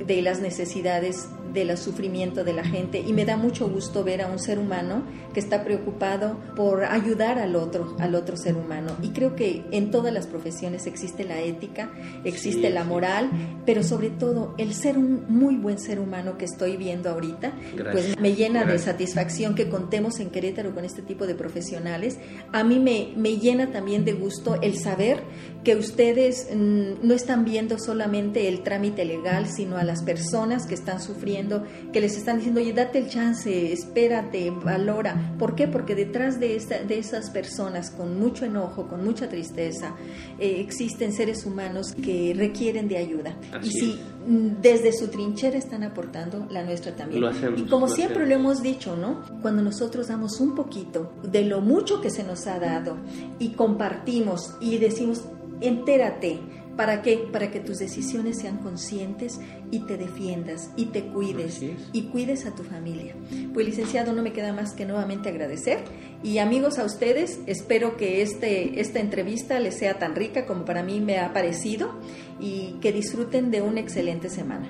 de 0.05 0.21
las 0.21 0.41
necesidades 0.41 1.27
del 1.55 1.75
sufrimiento 1.77 2.43
de 2.43 2.53
la 2.53 2.63
gente 2.63 2.99
y 2.99 3.13
me 3.13 3.25
da 3.25 3.37
mucho 3.37 3.67
gusto 3.67 4.03
ver 4.03 4.21
a 4.21 4.27
un 4.27 4.37
ser 4.37 4.59
humano 4.59 5.03
que 5.33 5.39
está 5.39 5.63
preocupado 5.63 6.37
por 6.55 6.83
ayudar 6.83 7.39
al 7.39 7.55
otro, 7.55 7.95
al 7.97 8.13
otro 8.13 8.37
ser 8.37 8.55
humano. 8.55 8.91
Y 9.01 9.09
creo 9.09 9.35
que 9.35 9.63
en 9.71 9.89
todas 9.89 10.13
las 10.13 10.27
profesiones 10.27 10.85
existe 10.85 11.23
la 11.23 11.39
ética, 11.39 11.89
existe 12.23 12.69
la 12.69 12.83
moral, 12.83 13.31
pero 13.65 13.83
sobre 13.83 14.09
todo 14.09 14.53
el 14.57 14.73
ser 14.73 14.97
un 14.97 15.25
muy 15.29 15.55
buen 15.55 15.79
ser 15.79 15.99
humano 15.99 16.37
que 16.37 16.45
estoy 16.45 16.77
viendo 16.77 17.09
ahorita, 17.09 17.53
pues 17.91 18.19
me 18.19 18.35
llena 18.35 18.65
de 18.65 18.77
satisfacción 18.77 19.55
que 19.55 19.69
contemos 19.69 20.19
en 20.19 20.29
Querétaro 20.29 20.75
con 20.75 20.83
este 20.83 21.01
tipo 21.01 21.25
de 21.25 21.35
profesionales. 21.35 22.19
A 22.51 22.63
mí 22.63 22.79
me, 22.79 23.13
me 23.15 23.37
llena 23.37 23.71
también 23.71 24.03
de 24.03 24.13
gusto 24.13 24.59
el 24.61 24.77
saber 24.77 25.23
que 25.63 25.75
ustedes 25.75 26.49
mm, 26.53 27.05
no 27.05 27.13
están 27.13 27.45
viendo 27.45 27.79
solamente 27.79 28.47
el 28.49 28.61
trámite 28.61 29.05
legal, 29.05 29.47
sino 29.47 29.77
a 29.77 29.84
las 29.86 30.03
personas 30.03 30.65
que 30.65 30.75
están 30.75 31.01
sufriendo 31.01 31.63
que 31.93 32.01
les 32.01 32.17
están 32.17 32.38
diciendo, 32.38 32.61
oye, 32.61 32.73
date 32.73 32.99
el 32.99 33.09
chance, 33.09 33.71
espérate, 33.71 34.51
valora. 34.51 35.36
¿Por 35.38 35.55
qué? 35.55 35.67
Porque 35.67 35.95
detrás 35.95 36.39
de, 36.39 36.55
esta, 36.55 36.83
de 36.83 36.97
esas 36.97 37.29
personas 37.29 37.91
con 37.91 38.19
mucho 38.19 38.45
enojo, 38.45 38.88
con 38.88 39.03
mucha 39.03 39.29
tristeza, 39.29 39.95
eh, 40.39 40.57
existen 40.59 41.13
seres 41.13 41.45
humanos 41.45 41.93
que 41.93 42.33
requieren 42.36 42.88
de 42.88 42.97
ayuda. 42.97 43.38
y 43.63 43.71
si 43.71 43.99
mm, 44.27 44.61
desde 44.61 44.91
su 44.93 45.07
trinchera 45.07 45.57
están 45.57 45.83
aportando, 45.83 46.47
la 46.49 46.63
nuestra 46.63 46.95
también. 46.95 47.23
y 47.57 47.63
como 47.63 47.88
siempre 47.88 48.25
lo 48.25 48.36
hemos 48.36 48.61
dicho, 48.61 48.95
¿no? 48.95 49.23
Cuando 49.41 49.61
nosotros 49.61 50.07
damos 50.07 50.39
un 50.39 50.55
poquito 50.55 51.13
de 51.23 51.45
lo 51.45 51.61
mucho 51.61 52.01
que 52.01 52.09
se 52.09 52.23
nos 52.23 52.47
ha 52.47 52.59
dado 52.59 52.97
y 53.39 53.49
compartimos 53.49 54.55
y 54.59 54.77
decimos, 54.77 55.23
entérate, 55.61 56.39
¿Para 56.76 57.01
qué? 57.01 57.28
Para 57.32 57.51
que 57.51 57.59
tus 57.59 57.78
decisiones 57.78 58.39
sean 58.39 58.57
conscientes 58.57 59.39
y 59.71 59.80
te 59.86 59.97
defiendas 59.97 60.71
y 60.76 60.88
te 60.88 61.05
cuides 61.05 61.61
y 61.93 62.03
cuides 62.03 62.45
a 62.45 62.53
tu 62.53 62.63
familia. 62.63 63.15
Pues 63.53 63.65
licenciado, 63.65 64.13
no 64.13 64.21
me 64.21 64.34
queda 64.34 64.51
más 64.51 64.73
que 64.73 64.86
nuevamente 64.86 65.30
agradecer 65.30 65.80
y 66.23 66.39
amigos 66.39 66.80
a 66.80 66.84
ustedes, 66.84 67.39
espero 67.45 67.97
que 67.97 68.21
este, 68.21 68.82
esta 68.82 68.99
entrevista 68.99 69.59
les 69.59 69.78
sea 69.78 69.99
tan 69.99 70.15
rica 70.15 70.45
como 70.45 70.65
para 70.65 70.84
mí 70.84 70.99
me 70.99 71.19
ha 71.19 71.34
parecido 71.34 71.93
y 72.39 72.76
que 72.82 72.91
disfruten 72.91 73.51
de 73.51 73.61
una 73.61 73.80
excelente 73.80 74.30
semana. 74.30 74.69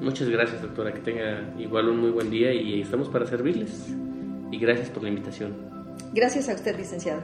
Muchas 0.00 0.28
gracias, 0.28 0.60
doctora, 0.60 0.92
que 0.92 1.00
tenga 1.00 1.54
igual 1.58 1.88
un 1.88 2.00
muy 2.00 2.10
buen 2.10 2.28
día 2.28 2.52
y 2.52 2.82
estamos 2.82 3.08
para 3.08 3.26
servirles. 3.26 3.94
Y 4.50 4.58
gracias 4.58 4.90
por 4.90 5.04
la 5.04 5.08
invitación. 5.08 5.52
Gracias 6.12 6.48
a 6.48 6.54
usted, 6.54 6.76
licenciado. 6.76 7.22